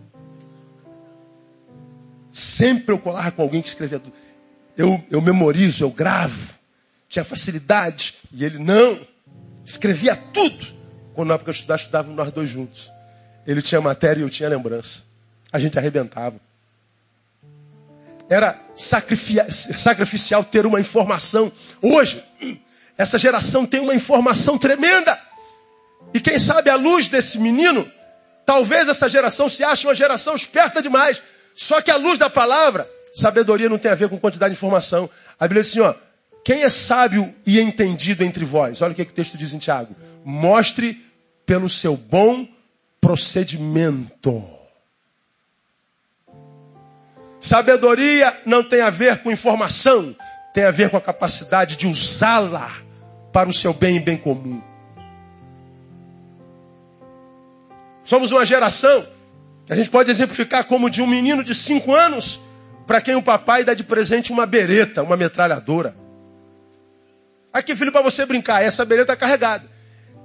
Sempre 2.31 2.93
eu 2.93 2.99
colava 2.99 3.31
com 3.31 3.41
alguém 3.41 3.61
que 3.61 3.67
escrevia 3.69 3.99
tudo 3.99 4.13
eu, 4.77 5.03
eu 5.09 5.21
memorizo, 5.21 5.83
eu 5.83 5.91
gravo, 5.91 6.53
tinha 7.07 7.23
facilidade, 7.23 8.15
e 8.31 8.43
ele 8.43 8.57
não, 8.57 8.99
escrevia 9.63 10.15
tudo. 10.15 10.65
Quando 11.13 11.29
na 11.29 11.35
época 11.35 11.51
eu 11.51 11.53
estudava, 11.53 11.79
estudávamos 11.79 12.17
nós 12.17 12.31
dois 12.31 12.49
juntos. 12.49 12.91
Ele 13.45 13.61
tinha 13.61 13.79
matéria 13.79 14.21
e 14.21 14.23
eu 14.23 14.29
tinha 14.29 14.49
lembrança. 14.49 15.03
A 15.51 15.59
gente 15.59 15.77
arrebentava. 15.77 16.37
Era 18.30 18.59
sacrificial 18.76 20.43
ter 20.43 20.65
uma 20.65 20.80
informação. 20.80 21.51
Hoje, 21.82 22.24
essa 22.97 23.17
geração 23.17 23.65
tem 23.65 23.80
uma 23.80 23.93
informação 23.93 24.57
tremenda. 24.57 25.19
E 26.13 26.19
quem 26.19 26.38
sabe 26.38 26.69
a 26.69 26.76
luz 26.76 27.07
desse 27.07 27.38
menino, 27.39 27.89
talvez 28.45 28.88
essa 28.88 29.09
geração 29.09 29.49
se 29.49 29.63
ache 29.63 29.86
uma 29.86 29.95
geração 29.95 30.36
esperta 30.36 30.82
demais. 30.82 31.21
Só 31.55 31.82
que 31.82 31.91
a 31.91 31.97
luz 31.97 32.17
da 32.17 32.30
palavra 32.30 32.89
Sabedoria 33.13 33.69
não 33.69 33.78
tem 33.78 33.91
a 33.91 33.95
ver 33.95 34.09
com 34.09 34.17
quantidade 34.17 34.53
de 34.53 34.57
informação. 34.57 35.07
A 35.39 35.47
Bíblia 35.47 35.61
diz 35.61 35.71
assim, 35.71 35.82
ó, 35.82 35.93
quem 36.43 36.63
é 36.63 36.69
sábio 36.69 37.34
e 37.45 37.59
entendido 37.59 38.24
entre 38.24 38.43
vós? 38.43 38.82
Olha 38.82 38.91
o 38.91 38.95
que, 38.95 39.05
que 39.05 39.11
o 39.11 39.15
texto 39.15 39.38
diz 39.38 39.53
em 39.53 39.59
Tiago. 39.59 39.95
Mostre 40.26 40.99
pelo 41.45 41.69
seu 41.69 41.95
bom 41.95 42.47
procedimento. 42.99 44.43
Sabedoria 47.43 48.39
não 48.45 48.63
tem 48.63 48.79
a 48.79 48.89
ver 48.89 49.17
com 49.17 49.29
informação, 49.29 50.15
tem 50.53 50.63
a 50.63 50.71
ver 50.71 50.89
com 50.89 50.95
a 50.95 51.01
capacidade 51.01 51.75
de 51.75 51.85
usá-la 51.85 52.71
para 53.33 53.49
o 53.49 53.53
seu 53.53 53.73
bem 53.73 53.97
e 53.97 53.99
bem 53.99 54.15
comum. 54.15 54.61
Somos 58.05 58.31
uma 58.31 58.45
geração 58.45 59.05
que 59.65 59.73
a 59.73 59.75
gente 59.75 59.89
pode 59.89 60.09
exemplificar 60.09 60.63
como 60.63 60.89
de 60.89 61.01
um 61.01 61.05
menino 61.05 61.43
de 61.43 61.53
cinco 61.53 61.93
anos 61.93 62.39
para 62.87 63.01
quem 63.01 63.15
o 63.15 63.21
papai 63.21 63.65
dá 63.65 63.73
de 63.73 63.83
presente 63.83 64.31
uma 64.31 64.45
bereta, 64.45 65.03
uma 65.03 65.17
metralhadora. 65.17 65.97
Aqui, 67.51 67.75
filho, 67.75 67.91
para 67.91 68.01
você 68.01 68.25
brincar, 68.25 68.63
essa 68.63 68.85
bereta 68.85 69.11
é 69.11 69.17
carregada. 69.17 69.69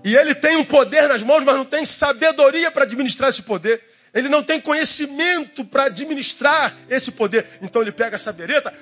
E 0.05 0.15
ele 0.15 0.37
tem 0.37 0.57
um 0.57 0.65
poder 0.65 1.09
nas 1.09 1.25
mãos, 1.25 1.43
mas 1.43 1.57
não 1.57 1.65
tem 1.65 1.85
sabedoria 1.85 2.71
para 2.71 2.85
administrar 2.85 3.29
esse 3.29 3.43
poder. 3.43 3.83
Ele 4.15 4.29
não 4.29 4.43
tem 4.43 4.61
conhecimento 4.61 5.65
para 5.65 5.85
administrar 5.85 6.77
esse 6.89 7.11
poder. 7.11 7.47
Então 7.61 7.83
ele 7.83 7.93
pega 7.93 8.17
essa 8.17 8.33
bereta 8.33 8.73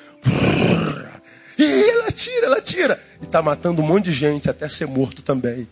e 1.59 1.91
ela 1.91 2.13
tira, 2.13 2.47
ela 2.47 2.61
tira. 2.61 3.03
E 3.21 3.25
está 3.25 3.41
matando 3.41 3.83
um 3.83 3.87
monte 3.87 4.07
de 4.07 4.13
gente 4.13 4.51
até 4.51 4.69
ser 4.69 4.87
morto 4.87 5.23
também. 5.23 5.69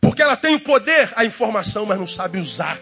Porque 0.00 0.22
ela 0.22 0.36
tem 0.36 0.54
o 0.54 0.60
poder, 0.60 1.12
a 1.14 1.24
informação, 1.24 1.84
mas 1.84 1.98
não 1.98 2.06
sabe 2.06 2.38
usar. 2.38 2.80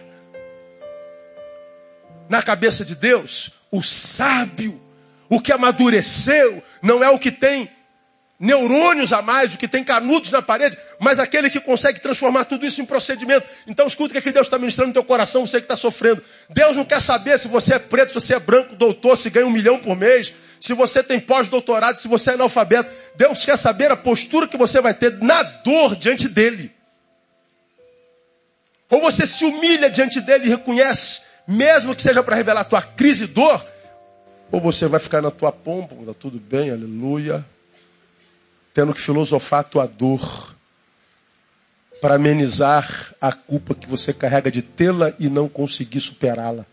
Na 2.28 2.42
cabeça 2.42 2.84
de 2.84 2.94
Deus, 2.94 3.50
o 3.70 3.82
sábio, 3.82 4.80
o 5.28 5.40
que 5.40 5.52
amadureceu, 5.52 6.62
não 6.80 7.02
é 7.02 7.10
o 7.10 7.18
que 7.18 7.32
tem 7.32 7.68
neurônios 8.44 9.10
a 9.10 9.22
mais, 9.22 9.54
o 9.54 9.58
que 9.58 9.66
tem 9.66 9.82
canudos 9.82 10.30
na 10.30 10.42
parede, 10.42 10.76
mas 10.98 11.18
aquele 11.18 11.48
que 11.48 11.58
consegue 11.58 11.98
transformar 11.98 12.44
tudo 12.44 12.66
isso 12.66 12.82
em 12.82 12.84
procedimento. 12.84 13.48
Então 13.66 13.86
escuta 13.86 14.18
o 14.18 14.22
que 14.22 14.30
Deus 14.30 14.46
está 14.46 14.58
ministrando 14.58 14.88
no 14.88 14.92
teu 14.92 15.02
coração, 15.02 15.46
você 15.46 15.58
que 15.58 15.64
está 15.64 15.74
sofrendo. 15.74 16.22
Deus 16.50 16.76
não 16.76 16.84
quer 16.84 17.00
saber 17.00 17.38
se 17.38 17.48
você 17.48 17.74
é 17.74 17.78
preto, 17.78 18.08
se 18.08 18.14
você 18.14 18.34
é 18.34 18.38
branco, 18.38 18.76
doutor, 18.76 19.16
se 19.16 19.30
ganha 19.30 19.46
um 19.46 19.50
milhão 19.50 19.78
por 19.78 19.96
mês, 19.96 20.34
se 20.60 20.74
você 20.74 21.02
tem 21.02 21.18
pós-doutorado, 21.18 21.98
se 21.98 22.06
você 22.06 22.32
é 22.32 22.34
analfabeto. 22.34 22.90
Deus 23.16 23.42
quer 23.44 23.56
saber 23.56 23.90
a 23.90 23.96
postura 23.96 24.46
que 24.46 24.58
você 24.58 24.78
vai 24.78 24.92
ter 24.92 25.18
na 25.22 25.42
dor 25.42 25.96
diante 25.96 26.28
dele. 26.28 26.70
Ou 28.90 29.00
você 29.00 29.24
se 29.24 29.44
humilha 29.46 29.88
diante 29.88 30.20
dele 30.20 30.44
e 30.44 30.50
reconhece, 30.50 31.22
mesmo 31.48 31.96
que 31.96 32.02
seja 32.02 32.22
para 32.22 32.36
revelar 32.36 32.60
a 32.60 32.64
tua 32.64 32.82
crise 32.82 33.24
e 33.24 33.26
dor, 33.26 33.64
ou 34.52 34.60
você 34.60 34.86
vai 34.86 35.00
ficar 35.00 35.22
na 35.22 35.30
tua 35.30 35.50
pompa, 35.50 35.94
está 35.98 36.12
tudo 36.12 36.38
bem, 36.38 36.70
aleluia, 36.70 37.44
tendo 38.74 38.92
que 38.92 39.00
filosofar 39.00 39.60
a 39.60 39.64
tua 39.64 39.86
dor, 39.86 40.54
para 42.04 42.16
amenizar 42.16 43.14
a 43.18 43.32
culpa 43.32 43.74
que 43.74 43.88
você 43.88 44.12
carrega 44.12 44.50
de 44.50 44.60
tê-la 44.60 45.14
e 45.18 45.30
não 45.30 45.48
conseguir 45.48 46.00
superá-la. 46.00 46.66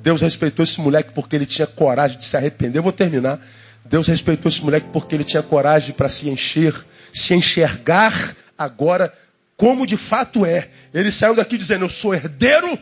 Deus 0.00 0.20
respeitou 0.20 0.62
esse 0.62 0.80
moleque 0.80 1.12
porque 1.12 1.34
ele 1.34 1.46
tinha 1.46 1.66
coragem 1.66 2.16
de 2.16 2.26
se 2.26 2.36
arrepender. 2.36 2.78
Eu 2.78 2.82
vou 2.84 2.92
terminar. 2.92 3.44
Deus 3.84 4.06
respeitou 4.06 4.48
esse 4.48 4.62
moleque 4.62 4.86
porque 4.92 5.16
ele 5.16 5.24
tinha 5.24 5.42
coragem 5.42 5.92
para 5.92 6.08
se 6.08 6.28
encher, 6.28 6.74
se 7.12 7.34
enxergar 7.34 8.36
agora 8.56 9.12
como 9.56 9.84
de 9.84 9.96
fato 9.96 10.46
é. 10.46 10.68
Ele 10.94 11.10
saiu 11.10 11.34
daqui 11.34 11.56
dizendo: 11.58 11.86
Eu 11.86 11.88
sou 11.88 12.14
herdeiro, 12.14 12.78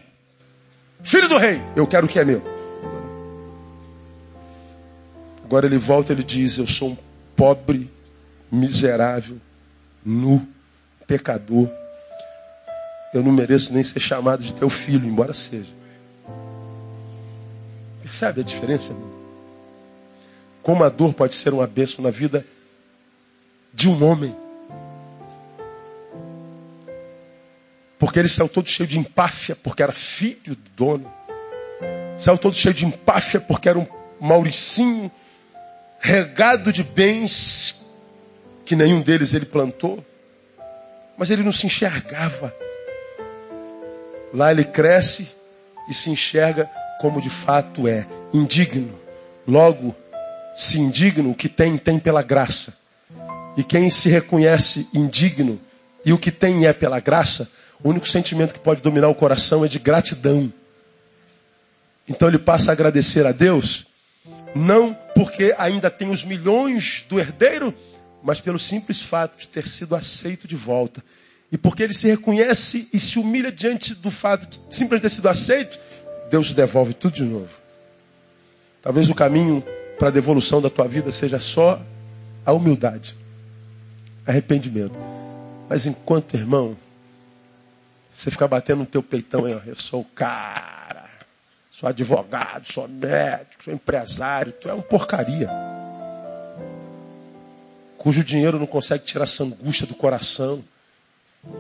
filho 1.03 1.31
do 1.31 1.39
rei, 1.39 1.63
eu 1.75 1.87
quero 1.87 2.05
o 2.05 2.09
que 2.11 2.19
é 2.19 2.25
meu. 2.27 2.43
Agora 5.43 5.67
ele 5.67 5.79
volta 5.79 6.13
e 6.13 6.15
ele 6.15 6.23
diz: 6.23 6.59
Eu 6.59 6.67
sou 6.67 6.91
um 6.91 7.08
pobre, 7.39 7.89
miserável, 8.51 9.39
nu, 10.05 10.45
pecador. 11.07 11.71
Eu 13.15 13.23
não 13.23 13.31
mereço 13.31 13.73
nem 13.73 13.85
ser 13.85 14.01
chamado 14.01 14.43
de 14.43 14.53
teu 14.53 14.69
filho, 14.69 15.07
embora 15.07 15.33
seja. 15.33 15.73
Percebe 18.03 18.41
a 18.41 18.45
diferença? 18.45 18.93
Irmão? 18.93 19.19
Como 20.63 20.83
a 20.83 20.89
dor 20.89 21.15
pode 21.15 21.37
ser 21.37 21.55
uma 21.55 21.67
bênção 21.67 22.03
na 22.03 22.11
vida 22.11 22.45
de 23.73 23.89
um 23.89 24.05
homem. 24.05 24.35
Porque 27.99 28.19
ele 28.19 28.29
saiu 28.29 28.49
todo 28.49 28.69
cheio 28.69 28.89
de 28.89 28.99
empáfia, 28.99 29.55
porque 29.55 29.83
era 29.83 29.93
filho 29.93 30.57
do 30.57 30.71
dono. 30.77 31.13
Saiu 32.19 32.37
todo 32.37 32.57
cheio 32.57 32.75
de 32.75 32.85
empáfia, 32.85 33.41
porque 33.41 33.69
era 33.69 33.79
um 33.79 33.87
Mauricinho 34.21 35.11
regado 35.99 36.73
de 36.73 36.83
bens 36.83 37.75
que 38.65 38.77
nenhum 38.77 39.01
deles 39.01 39.33
ele 39.33 39.47
plantou. 39.47 40.05
Mas 41.17 41.31
ele 41.31 41.43
não 41.43 41.53
se 41.53 41.67
enxergava. 41.67 42.55
Lá 44.33 44.51
ele 44.51 44.65
cresce 44.65 45.29
e 45.89 45.95
se 45.95 46.11
enxerga 46.11 46.71
como 47.01 47.21
de 47.21 47.31
fato 47.31 47.89
é, 47.89 48.07
indigno. 48.33 48.99
Logo, 49.47 49.97
se 50.55 50.79
indigno, 50.79 51.31
o 51.31 51.35
que 51.35 51.49
tem, 51.49 51.79
tem 51.79 51.99
pela 51.99 52.23
graça. 52.23 52.75
E 53.57 53.65
quem 53.65 53.91
se 53.91 54.09
reconhece 54.09 54.89
indigno 54.93 55.59
e 56.05 56.13
o 56.13 56.19
que 56.19 56.31
tem 56.31 56.67
é 56.67 56.73
pela 56.73 57.01
graça, 57.01 57.49
o 57.83 57.89
único 57.89 58.07
sentimento 58.07 58.53
que 58.53 58.61
pode 58.61 58.83
dominar 58.83 59.09
o 59.09 59.15
coração 59.15 59.65
é 59.65 59.69
de 59.69 59.79
gratidão. 59.79 60.53
Então 62.09 62.29
ele 62.29 62.39
passa 62.39 62.71
a 62.71 62.75
agradecer 62.75 63.27
a 63.27 63.33
Deus, 63.33 63.87
não 64.55 64.97
porque 65.15 65.55
ainda 65.59 65.91
tem 65.91 66.11
os 66.11 66.25
milhões 66.25 67.05
do 67.09 67.19
herdeiro, 67.19 67.75
mas 68.23 68.41
pelo 68.41 68.59
simples 68.59 69.01
fato 69.01 69.39
de 69.39 69.49
ter 69.49 69.67
sido 69.67 69.95
aceito 69.95 70.47
de 70.47 70.57
volta. 70.57 71.03
E 71.51 71.57
porque 71.57 71.83
ele 71.83 71.95
se 71.95 72.09
reconhece 72.09 72.89
e 72.93 73.01
se 73.01 73.19
humilha 73.19 73.51
diante 73.51 73.95
do 73.95 74.11
fato 74.11 74.47
de 74.47 74.61
simplesmente 74.75 75.11
ter 75.11 75.17
sido 75.17 75.29
aceito, 75.29 75.79
Deus 76.31 76.53
devolve 76.53 76.93
tudo 76.95 77.15
de 77.15 77.25
novo. 77.25 77.57
Talvez 78.83 79.09
o 79.09 79.15
caminho 79.15 79.65
para 79.99 80.09
a 80.09 80.11
devolução 80.11 80.61
da 80.61 80.71
tua 80.71 80.87
vida 80.87 81.11
seja 81.11 81.41
só 81.41 81.81
a 82.45 82.53
humildade, 82.53 83.17
arrependimento. 84.27 84.99
Mas 85.69 85.87
enquanto, 85.87 86.35
irmão, 86.35 86.77
você 88.13 88.31
ficar 88.31 88.49
batendo 88.49 88.81
no 88.81 88.87
teu 88.87 89.03
peitão 89.03 89.45
aí, 89.45 89.61
eu 89.67 89.75
sou 89.75 90.01
o 90.01 90.05
cara, 90.05 90.88
sou 91.79 91.89
advogado, 91.89 92.67
sou 92.67 92.89
médico, 92.89 93.63
sou 93.63 93.73
empresário, 93.73 94.53
tu 94.53 94.69
é 94.69 94.75
um 94.75 94.83
porcaria. 94.83 95.49
Cujo 97.97 98.25
dinheiro 98.25 98.59
não 98.59 98.67
consegue 98.67 99.05
tirar 99.05 99.25
essa 99.25 99.45
angústia 99.45 99.87
do 99.87 99.95
coração. 99.95 100.65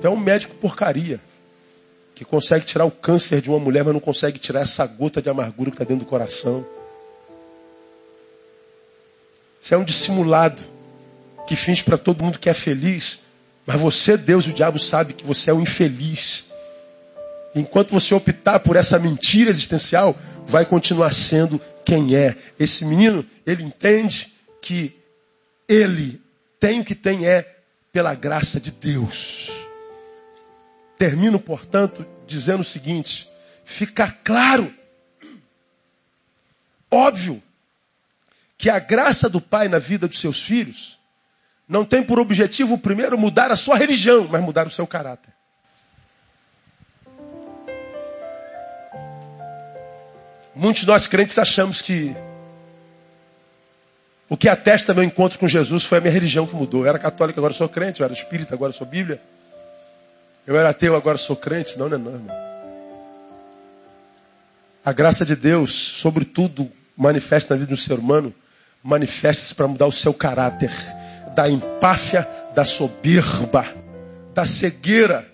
Tu 0.00 0.06
é 0.06 0.10
um 0.10 0.16
médico 0.16 0.56
porcaria. 0.56 1.20
Que 2.16 2.24
consegue 2.24 2.66
tirar 2.66 2.84
o 2.84 2.90
câncer 2.90 3.40
de 3.40 3.48
uma 3.48 3.60
mulher, 3.60 3.84
mas 3.84 3.94
não 3.94 4.00
consegue 4.00 4.40
tirar 4.40 4.60
essa 4.60 4.84
gota 4.86 5.22
de 5.22 5.30
amargura 5.30 5.70
que 5.70 5.76
está 5.76 5.84
dentro 5.84 6.04
do 6.04 6.08
coração. 6.08 6.66
Você 9.60 9.74
é 9.74 9.78
um 9.78 9.84
dissimulado 9.84 10.60
que 11.46 11.54
finge 11.54 11.84
para 11.84 11.96
todo 11.96 12.24
mundo 12.24 12.40
que 12.40 12.50
é 12.50 12.54
feliz, 12.54 13.20
mas 13.64 13.80
você, 13.80 14.16
Deus 14.16 14.46
e 14.46 14.50
o 14.50 14.52
diabo 14.52 14.80
sabe 14.80 15.12
que 15.12 15.24
você 15.24 15.50
é 15.50 15.54
um 15.54 15.60
infeliz. 15.60 16.47
Enquanto 17.58 17.90
você 17.90 18.14
optar 18.14 18.60
por 18.60 18.76
essa 18.76 18.98
mentira 18.98 19.50
existencial, 19.50 20.16
vai 20.46 20.64
continuar 20.64 21.12
sendo 21.12 21.60
quem 21.84 22.14
é. 22.14 22.36
Esse 22.58 22.84
menino, 22.84 23.24
ele 23.46 23.62
entende 23.62 24.32
que 24.62 24.94
ele 25.68 26.20
tem 26.60 26.80
o 26.80 26.84
que 26.84 26.94
tem 26.94 27.26
é 27.26 27.56
pela 27.92 28.14
graça 28.14 28.60
de 28.60 28.70
Deus. 28.70 29.50
Termino, 30.96 31.38
portanto, 31.40 32.06
dizendo 32.26 32.60
o 32.60 32.64
seguinte: 32.64 33.28
fica 33.64 34.10
claro, 34.10 34.72
óbvio, 36.90 37.42
que 38.56 38.70
a 38.70 38.78
graça 38.78 39.28
do 39.28 39.40
Pai 39.40 39.68
na 39.68 39.78
vida 39.78 40.08
dos 40.08 40.20
seus 40.20 40.42
filhos 40.42 40.98
não 41.68 41.84
tem 41.84 42.02
por 42.02 42.18
objetivo, 42.18 42.78
primeiro, 42.78 43.18
mudar 43.18 43.50
a 43.50 43.56
sua 43.56 43.76
religião, 43.76 44.26
mas 44.28 44.42
mudar 44.42 44.66
o 44.66 44.70
seu 44.70 44.86
caráter. 44.86 45.37
Muitos 50.58 50.80
de 50.80 50.88
nós 50.88 51.06
crentes 51.06 51.38
achamos 51.38 51.80
que 51.80 52.16
o 54.28 54.36
que 54.36 54.48
atesta 54.48 54.92
meu 54.92 55.04
encontro 55.04 55.38
com 55.38 55.46
Jesus 55.46 55.84
foi 55.84 55.98
a 55.98 56.00
minha 56.00 56.12
religião 56.12 56.48
que 56.48 56.56
mudou. 56.56 56.80
Eu 56.80 56.88
era 56.88 56.98
católico, 56.98 57.38
agora 57.38 57.54
sou 57.54 57.68
crente. 57.68 58.00
Eu 58.00 58.04
era 58.04 58.12
espírita, 58.12 58.56
agora 58.56 58.72
sou 58.72 58.84
Bíblia. 58.84 59.22
Eu 60.44 60.58
era 60.58 60.70
ateu, 60.70 60.96
agora 60.96 61.16
sou 61.16 61.36
crente. 61.36 61.78
Não, 61.78 61.88
não 61.88 61.96
é 61.96 62.00
não, 62.00 62.12
irmão. 62.12 62.36
A 64.84 64.92
graça 64.92 65.24
de 65.24 65.36
Deus, 65.36 65.72
sobretudo, 65.72 66.68
manifesta 66.96 67.54
na 67.54 67.60
vida 67.60 67.70
do 67.70 67.76
ser 67.76 67.94
humano, 67.94 68.34
manifesta-se 68.82 69.54
para 69.54 69.68
mudar 69.68 69.86
o 69.86 69.92
seu 69.92 70.12
caráter 70.12 70.72
da 71.36 71.48
empáfia, 71.48 72.28
da 72.52 72.64
soberba, 72.64 73.64
da 74.34 74.44
cegueira 74.44 75.24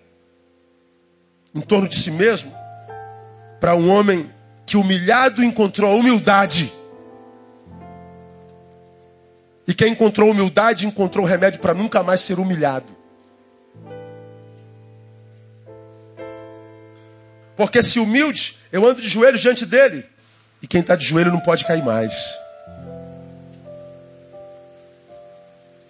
em 1.54 1.62
torno 1.62 1.88
de 1.88 1.94
si 1.94 2.10
mesmo, 2.10 2.52
para 3.58 3.74
um 3.74 3.88
homem 3.88 4.30
que 4.66 4.76
humilhado 4.76 5.42
encontrou 5.42 5.92
a 5.92 5.94
humildade. 5.94 6.72
E 9.66 9.74
quem 9.74 9.92
encontrou 9.92 10.30
humildade 10.30 10.86
encontrou 10.86 11.24
o 11.24 11.28
remédio 11.28 11.60
para 11.60 11.74
nunca 11.74 12.02
mais 12.02 12.20
ser 12.20 12.38
humilhado. 12.38 12.86
Porque 17.56 17.82
se 17.82 18.00
humilde, 18.00 18.56
eu 18.72 18.84
ando 18.86 19.00
de 19.00 19.08
joelhos 19.08 19.40
diante 19.40 19.64
dele. 19.64 20.04
E 20.60 20.66
quem 20.66 20.80
está 20.80 20.96
de 20.96 21.04
joelho 21.04 21.30
não 21.30 21.40
pode 21.40 21.64
cair 21.64 21.84
mais. 21.84 22.32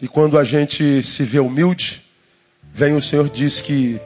E 0.01 0.09
quando 0.09 0.37
a 0.37 0.45
gente 0.45 1.03
se 1.03 1.22
vê 1.22 1.39
humilde, 1.39 2.03
vem 2.62 2.95
o 2.95 3.01
Senhor 3.01 3.29
diz 3.31 3.62
que 3.62 4.01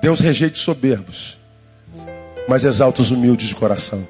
Deus 0.00 0.20
rejeita 0.20 0.54
os 0.54 0.62
soberbos, 0.62 1.39
mas 2.50 2.64
exalta 2.64 3.00
os 3.00 3.12
humildes 3.12 3.46
de 3.46 3.54
coração. 3.54 4.08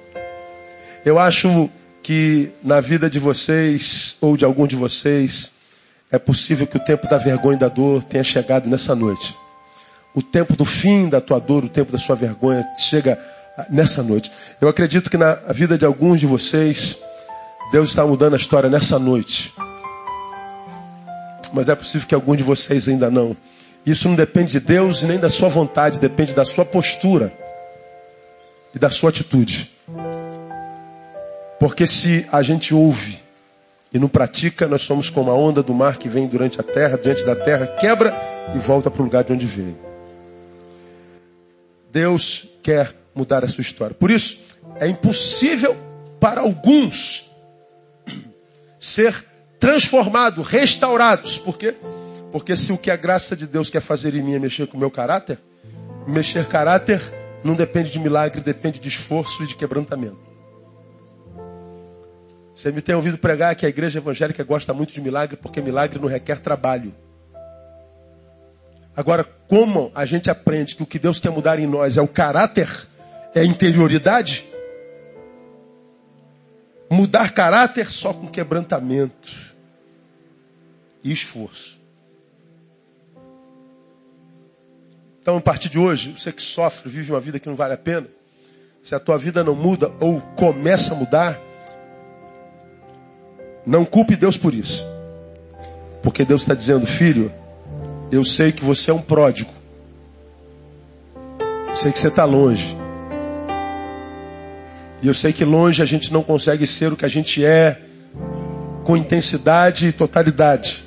Eu 1.04 1.18
acho 1.18 1.68
que 2.02 2.50
na 2.64 2.80
vida 2.80 3.10
de 3.10 3.18
vocês, 3.18 4.16
ou 4.18 4.34
de 4.34 4.46
algum 4.46 4.66
de 4.66 4.74
vocês, 4.74 5.50
é 6.10 6.18
possível 6.18 6.66
que 6.66 6.78
o 6.78 6.80
tempo 6.80 7.06
da 7.06 7.18
vergonha 7.18 7.56
e 7.56 7.60
da 7.60 7.68
dor 7.68 8.02
tenha 8.02 8.24
chegado 8.24 8.66
nessa 8.66 8.94
noite. 8.94 9.36
O 10.14 10.22
tempo 10.22 10.56
do 10.56 10.64
fim 10.64 11.06
da 11.06 11.20
tua 11.20 11.38
dor, 11.38 11.64
o 11.64 11.68
tempo 11.68 11.92
da 11.92 11.98
sua 11.98 12.16
vergonha 12.16 12.66
chega 12.78 13.22
nessa 13.68 14.02
noite. 14.02 14.32
Eu 14.58 14.68
acredito 14.68 15.10
que 15.10 15.18
na 15.18 15.34
vida 15.52 15.76
de 15.76 15.84
alguns 15.84 16.18
de 16.18 16.26
vocês, 16.26 16.96
Deus 17.70 17.90
está 17.90 18.06
mudando 18.06 18.32
a 18.32 18.38
história 18.38 18.70
nessa 18.70 18.98
noite. 18.98 19.52
Mas 21.52 21.68
é 21.68 21.74
possível 21.74 22.08
que 22.08 22.14
algum 22.14 22.34
de 22.34 22.42
vocês 22.42 22.88
ainda 22.88 23.10
não. 23.10 23.36
Isso 23.84 24.08
não 24.08 24.14
depende 24.14 24.52
de 24.52 24.60
Deus 24.60 25.02
nem 25.02 25.18
da 25.18 25.28
sua 25.28 25.50
vontade, 25.50 26.00
depende 26.00 26.32
da 26.32 26.46
sua 26.46 26.64
postura 26.64 27.30
e 28.74 28.78
da 28.78 28.90
sua 28.90 29.10
atitude. 29.10 29.70
Porque 31.58 31.86
se 31.86 32.26
a 32.32 32.42
gente 32.42 32.74
ouve 32.74 33.20
e 33.92 33.98
não 33.98 34.08
pratica, 34.08 34.66
nós 34.66 34.82
somos 34.82 35.10
como 35.10 35.30
a 35.30 35.34
onda 35.34 35.62
do 35.62 35.74
mar 35.74 35.98
que 35.98 36.08
vem 36.08 36.26
durante 36.26 36.60
a 36.60 36.62
terra, 36.62 36.96
diante 36.96 37.24
da 37.24 37.36
terra, 37.36 37.66
quebra 37.66 38.14
e 38.54 38.58
volta 38.58 38.90
para 38.90 39.02
o 39.02 39.04
lugar 39.04 39.24
de 39.24 39.32
onde 39.32 39.46
veio. 39.46 39.76
Deus 41.92 42.48
quer 42.62 42.94
mudar 43.14 43.44
a 43.44 43.48
sua 43.48 43.62
história. 43.62 43.94
Por 43.94 44.10
isso, 44.10 44.38
é 44.76 44.86
impossível 44.86 45.76
para 46.20 46.40
alguns 46.40 47.28
ser 48.78 49.24
transformados, 49.58 50.46
restaurados. 50.46 51.38
Por 51.38 51.58
quê? 51.58 51.74
Porque 52.32 52.56
se 52.56 52.72
o 52.72 52.78
que 52.78 52.90
a 52.90 52.96
graça 52.96 53.36
de 53.36 53.46
Deus 53.46 53.68
quer 53.68 53.80
fazer 53.80 54.14
em 54.14 54.22
mim 54.22 54.34
é 54.34 54.38
mexer 54.38 54.66
com 54.66 54.76
o 54.76 54.80
meu 54.80 54.90
caráter, 54.90 55.38
mexer 56.06 56.46
caráter 56.46 57.19
não 57.42 57.54
depende 57.54 57.90
de 57.90 57.98
milagre, 57.98 58.40
depende 58.40 58.78
de 58.78 58.88
esforço 58.88 59.42
e 59.42 59.46
de 59.46 59.54
quebrantamento. 59.54 60.18
Você 62.54 62.70
me 62.70 62.82
tem 62.82 62.94
ouvido 62.94 63.16
pregar 63.16 63.56
que 63.56 63.64
a 63.64 63.68
igreja 63.68 63.98
evangélica 63.98 64.44
gosta 64.44 64.74
muito 64.74 64.92
de 64.92 65.00
milagre 65.00 65.36
porque 65.36 65.62
milagre 65.62 65.98
não 65.98 66.08
requer 66.08 66.40
trabalho. 66.40 66.94
Agora, 68.94 69.24
como 69.24 69.90
a 69.94 70.04
gente 70.04 70.30
aprende 70.30 70.76
que 70.76 70.82
o 70.82 70.86
que 70.86 70.98
Deus 70.98 71.18
quer 71.18 71.30
mudar 71.30 71.58
em 71.58 71.66
nós 71.66 71.96
é 71.96 72.02
o 72.02 72.08
caráter, 72.08 72.68
é 73.34 73.40
a 73.40 73.44
interioridade? 73.44 74.44
Mudar 76.90 77.32
caráter 77.32 77.90
só 77.90 78.12
com 78.12 78.28
quebrantamento 78.28 79.54
e 81.02 81.10
esforço. 81.10 81.79
Então, 85.20 85.36
a 85.36 85.40
partir 85.40 85.68
de 85.68 85.78
hoje, 85.78 86.14
você 86.16 86.32
que 86.32 86.42
sofre, 86.42 86.88
vive 86.88 87.12
uma 87.12 87.20
vida 87.20 87.38
que 87.38 87.48
não 87.48 87.56
vale 87.56 87.74
a 87.74 87.78
pena, 87.78 88.06
se 88.82 88.94
a 88.94 89.00
tua 89.00 89.18
vida 89.18 89.44
não 89.44 89.54
muda 89.54 89.92
ou 90.00 90.20
começa 90.20 90.94
a 90.94 90.96
mudar, 90.96 91.38
não 93.66 93.84
culpe 93.84 94.16
Deus 94.16 94.38
por 94.38 94.54
isso. 94.54 94.84
Porque 96.02 96.24
Deus 96.24 96.40
está 96.42 96.54
dizendo, 96.54 96.86
filho, 96.86 97.30
eu 98.10 98.24
sei 98.24 98.50
que 98.50 98.64
você 98.64 98.90
é 98.90 98.94
um 98.94 99.02
pródigo. 99.02 99.50
Eu 101.68 101.76
sei 101.76 101.92
que 101.92 101.98
você 101.98 102.08
está 102.08 102.24
longe. 102.24 102.76
E 105.02 105.06
eu 105.06 105.14
sei 105.14 105.32
que 105.32 105.44
longe 105.44 105.82
a 105.82 105.86
gente 105.86 106.12
não 106.12 106.22
consegue 106.22 106.66
ser 106.66 106.92
o 106.92 106.96
que 106.96 107.04
a 107.04 107.08
gente 107.08 107.44
é 107.44 107.80
com 108.84 108.96
intensidade 108.96 109.88
e 109.88 109.92
totalidade. 109.92 110.84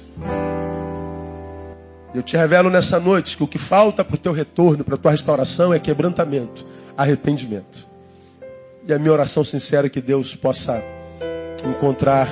Eu 2.14 2.22
te 2.22 2.38
revelo 2.38 2.69
nessa 2.69 2.99
noite 2.99 3.35
que 3.35 3.44
o 3.44 3.48
que 3.48 3.57
falta 3.57 4.06
para 4.06 4.15
o 4.15 4.19
teu 4.19 4.31
retorno, 4.31 4.84
para 4.84 4.94
a 4.95 4.98
tua 4.98 5.11
restauração 5.11 5.73
é 5.73 5.80
quebrantamento, 5.80 6.65
arrependimento. 6.95 7.88
E 8.88 8.94
a 8.94 8.99
minha 8.99 9.11
oração 9.11 9.44
sincera 9.44 9.88
é 9.88 9.90
que 9.90 10.02
Deus 10.02 10.35
possa 10.35 10.84
encontrar 11.68 12.30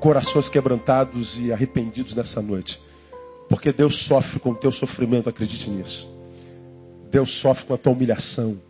corações 0.00 0.48
quebrantados 0.48 1.38
e 1.38 1.52
arrependidos 1.52 2.14
nessa 2.14 2.42
noite. 2.42 2.82
Porque 3.48 3.72
Deus 3.72 3.96
sofre 3.98 4.40
com 4.40 4.50
o 4.50 4.54
teu 4.56 4.72
sofrimento, 4.72 5.28
acredite 5.28 5.70
nisso. 5.70 6.10
Deus 7.08 7.30
sofre 7.30 7.66
com 7.66 7.74
a 7.74 7.76
tua 7.76 7.92
humilhação. 7.92 8.60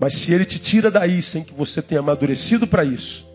Mas 0.00 0.14
se 0.14 0.32
Ele 0.32 0.46
te 0.46 0.58
tira 0.58 0.90
daí 0.90 1.20
sem 1.20 1.44
que 1.44 1.52
você 1.52 1.82
tenha 1.82 2.00
amadurecido 2.00 2.66
para 2.66 2.84
isso, 2.84 3.28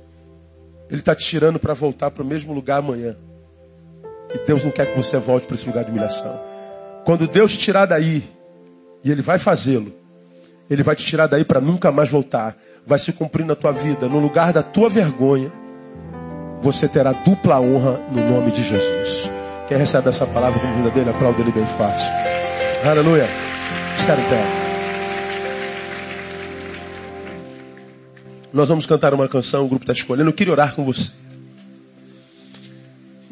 Ele 0.90 0.99
está 0.99 1.16
te 1.16 1.26
tirando 1.26 1.60
para 1.60 1.76
voltar 1.76 2.10
para 2.10 2.24
o 2.24 2.26
mesmo 2.26 2.53
lugar 2.53 2.80
amanhã. 2.80 3.16
E 4.34 4.45
Deus 4.45 4.61
não 4.61 4.72
quer 4.72 4.88
que 4.88 4.95
você 4.95 5.18
volte 5.18 5.45
para 5.45 5.56
esse 5.56 5.65
lugar 5.65 5.84
de 5.84 5.91
humilhação. 5.91 6.39
Quando 7.03 7.27
Deus 7.27 7.51
te 7.51 7.57
tirar 7.57 7.85
daí, 7.85 8.23
e 9.03 9.11
Ele 9.11 9.22
vai 9.22 9.39
fazê-lo, 9.39 9.93
Ele 10.69 10.84
vai 10.84 10.95
te 10.95 11.06
tirar 11.06 11.27
daí 11.27 11.43
para 11.43 11.60
nunca 11.60 11.91
mais 11.91 12.10
voltar. 12.10 12.56
Vai 12.85 12.99
se 12.99 13.11
cumprir 13.11 13.45
na 13.45 13.56
tua 13.56 13.72
vida, 13.72 14.07
no 14.07 14.19
lugar 14.19 14.53
da 14.53 14.64
tua 14.64 14.89
vergonha, 14.89 15.51
você 16.61 16.88
terá 16.88 17.14
dupla 17.14 17.60
honra 17.60 17.99
no 18.11 18.30
nome 18.30 18.51
de 18.51 18.64
Jesus. 18.64 19.15
Quem 19.68 19.77
recebe 19.77 20.10
essa 20.10 20.26
palavra 20.26 20.60
como 20.60 20.73
vida 20.73 20.89
dele, 20.89 21.10
aplaude 21.10 21.41
ele 21.41 21.51
bem 21.51 21.65
forte. 21.65 22.03
Aleluia. 22.84 23.27
Está 23.97 24.14
em 24.14 24.30
pé. 24.30 24.69
Nós 28.51 28.68
vamos 28.68 28.85
cantar 28.85 29.14
uma 29.14 29.27
canção, 29.27 29.65
o 29.65 29.68
grupo 29.68 29.84
está 29.84 29.93
escolhendo. 29.93 30.30
Eu 30.30 30.34
queria 30.34 30.53
orar 30.53 30.73
com 30.73 30.84
você. 30.84 31.11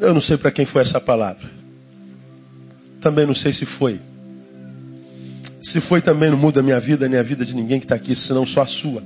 Eu 0.00 0.14
não 0.14 0.20
sei 0.20 0.36
para 0.36 0.50
quem 0.50 0.64
foi 0.64 0.82
essa 0.82 1.00
palavra. 1.00 1.50
Também 3.00 3.26
não 3.26 3.34
sei 3.34 3.52
se 3.52 3.66
foi. 3.66 4.00
Se 5.60 5.80
foi 5.80 6.00
também 6.00 6.30
não 6.30 6.38
muda 6.38 6.60
a 6.60 6.62
minha 6.62 6.78
vida, 6.78 7.08
nem 7.08 7.18
a 7.18 7.22
vida 7.22 7.44
de 7.44 7.54
ninguém 7.54 7.80
que 7.80 7.84
está 7.84 7.96
aqui, 7.96 8.14
senão 8.14 8.46
só 8.46 8.62
a 8.62 8.66
sua. 8.66 9.02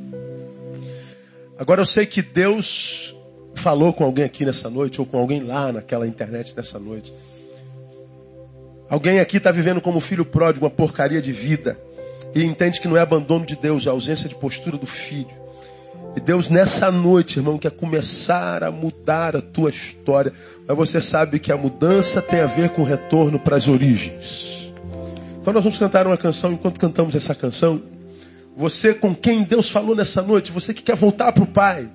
Agora 1.59 1.81
eu 1.81 1.87
sei 1.87 2.05
que 2.05 2.21
Deus 2.21 3.15
falou 3.55 3.93
com 3.93 4.05
alguém 4.05 4.25
aqui 4.25 4.45
nessa 4.45 4.69
noite, 4.69 5.01
ou 5.01 5.07
com 5.07 5.19
alguém 5.19 5.41
lá 5.41 5.73
naquela 5.73 6.07
internet 6.07 6.53
nessa 6.57 6.79
noite. 6.79 7.13
Alguém 8.89 9.21
aqui 9.21 9.39
está 9.39 9.51
vivendo 9.51 9.81
como 9.81 9.99
filho 10.01 10.25
pródigo 10.25 10.67
uma 10.67 10.71
porcaria 10.71 11.23
de 11.23 11.33
vida 11.33 11.79
e 12.35 12.43
entende 12.45 12.81
que 12.81 12.89
não 12.89 12.97
é 12.97 13.01
abandono 13.01 13.47
de 13.47 13.57
Deus, 13.57 13.87
é 13.87 13.91
ausência 13.91 14.29
de 14.29 14.35
postura 14.35 14.77
do 14.77 14.87
filho. 14.87 15.42
E 16.15 16.21
Deus 16.21 16.49
nessa 16.51 16.91
noite, 16.91 17.39
irmão, 17.39 17.57
quer 17.57 17.71
começar 17.71 18.63
a 18.63 18.71
mudar 18.71 19.35
a 19.35 19.41
tua 19.41 19.71
história. 19.71 20.33
Mas 20.67 20.77
você 20.77 21.01
sabe 21.01 21.39
que 21.39 21.51
a 21.51 21.57
mudança 21.57 22.21
tem 22.21 22.41
a 22.41 22.47
ver 22.47 22.71
com 22.71 22.83
o 22.83 22.85
retorno 22.85 23.39
para 23.39 23.57
as 23.57 23.67
origens. 23.67 24.71
Então 25.41 25.53
nós 25.53 25.65
vamos 25.65 25.79
cantar 25.79 26.07
uma 26.07 26.19
canção. 26.19 26.53
Enquanto 26.53 26.79
cantamos 26.79 27.15
essa 27.15 27.35
canção, 27.35 27.83
você 28.55 28.93
com 28.93 29.15
quem 29.15 29.43
Deus 29.43 29.71
falou 29.71 29.97
nessa 29.97 30.23
noite, 30.23 30.53
você 30.53 30.75
que 30.75 30.83
quer 30.83 30.97
voltar 30.97 31.33
para 31.33 31.45
o 31.45 31.47
Pai, 31.47 31.89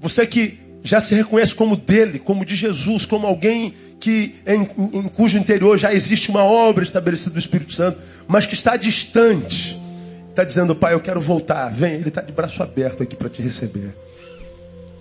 você 0.00 0.26
que 0.26 0.58
já 0.82 1.00
se 1.00 1.14
reconhece 1.14 1.54
como 1.54 1.76
dele, 1.76 2.18
como 2.18 2.44
de 2.44 2.54
Jesus, 2.54 3.04
como 3.04 3.26
alguém 3.26 3.74
que 3.98 4.36
em, 4.46 4.62
em, 4.98 5.02
cujo 5.02 5.36
interior 5.36 5.76
já 5.76 5.92
existe 5.92 6.30
uma 6.30 6.42
obra 6.42 6.82
estabelecida 6.82 7.34
do 7.34 7.38
Espírito 7.38 7.72
Santo, 7.72 7.98
mas 8.26 8.46
que 8.46 8.54
está 8.54 8.76
distante. 8.76 9.78
Está 10.40 10.48
dizendo, 10.48 10.74
pai, 10.74 10.94
eu 10.94 11.00
quero 11.00 11.20
voltar. 11.20 11.70
Vem, 11.70 11.96
ele 11.96 12.08
está 12.08 12.22
de 12.22 12.32
braço 12.32 12.62
aberto 12.62 13.02
aqui 13.02 13.14
para 13.14 13.28
te 13.28 13.42
receber. 13.42 13.94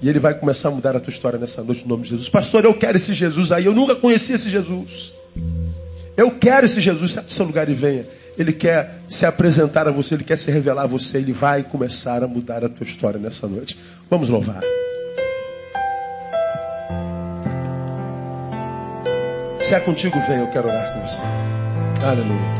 E 0.01 0.09
ele 0.09 0.19
vai 0.19 0.33
começar 0.33 0.67
a 0.67 0.71
mudar 0.71 0.97
a 0.97 0.99
tua 0.99 1.11
história 1.11 1.39
nessa 1.39 1.63
noite 1.63 1.83
no 1.83 1.87
nome 1.87 2.03
de 2.03 2.09
Jesus. 2.09 2.27
Pastor, 2.27 2.65
eu 2.65 2.73
quero 2.73 2.97
esse 2.97 3.13
Jesus 3.13 3.53
aí. 3.53 3.65
Eu 3.65 3.73
nunca 3.73 3.95
conheci 3.95 4.33
esse 4.33 4.49
Jesus. 4.49 5.13
Eu 6.17 6.31
quero 6.31 6.65
esse 6.65 6.81
Jesus. 6.81 7.13
Sai 7.13 7.23
do 7.23 7.31
seu 7.31 7.45
lugar 7.45 7.69
e 7.69 7.73
venha. 7.73 8.05
Ele 8.37 8.51
quer 8.51 8.99
se 9.07 9.25
apresentar 9.25 9.87
a 9.87 9.91
você, 9.91 10.15
ele 10.15 10.25
quer 10.25 10.37
se 10.37 10.51
revelar 10.51 10.83
a 10.83 10.87
você. 10.87 11.19
Ele 11.19 11.31
vai 11.31 11.63
começar 11.63 12.21
a 12.21 12.27
mudar 12.27 12.65
a 12.65 12.67
tua 12.67 12.85
história 12.85 13.17
nessa 13.17 13.47
noite. 13.47 13.79
Vamos 14.09 14.27
louvar. 14.27 14.61
Se 19.61 19.73
é 19.73 19.79
contigo, 19.79 20.19
vem, 20.19 20.39
eu 20.39 20.47
quero 20.47 20.67
orar 20.67 20.93
com 20.95 21.07
você. 21.07 22.05
Aleluia. 22.05 22.58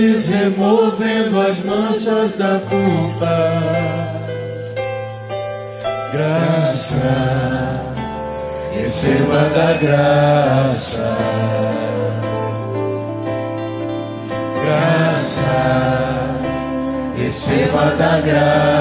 Vestes, 0.00 0.28
removendo 0.28 1.40
as 1.40 1.62
manchas 1.62 2.34
da 2.34 2.58
culpa. 2.60 3.52
Graça, 6.12 6.98
receba 8.72 9.50
da 9.54 9.72
graça. 9.74 11.16
Graça, 14.64 15.46
receba 17.16 17.90
da 17.96 18.20
graça. 18.20 18.79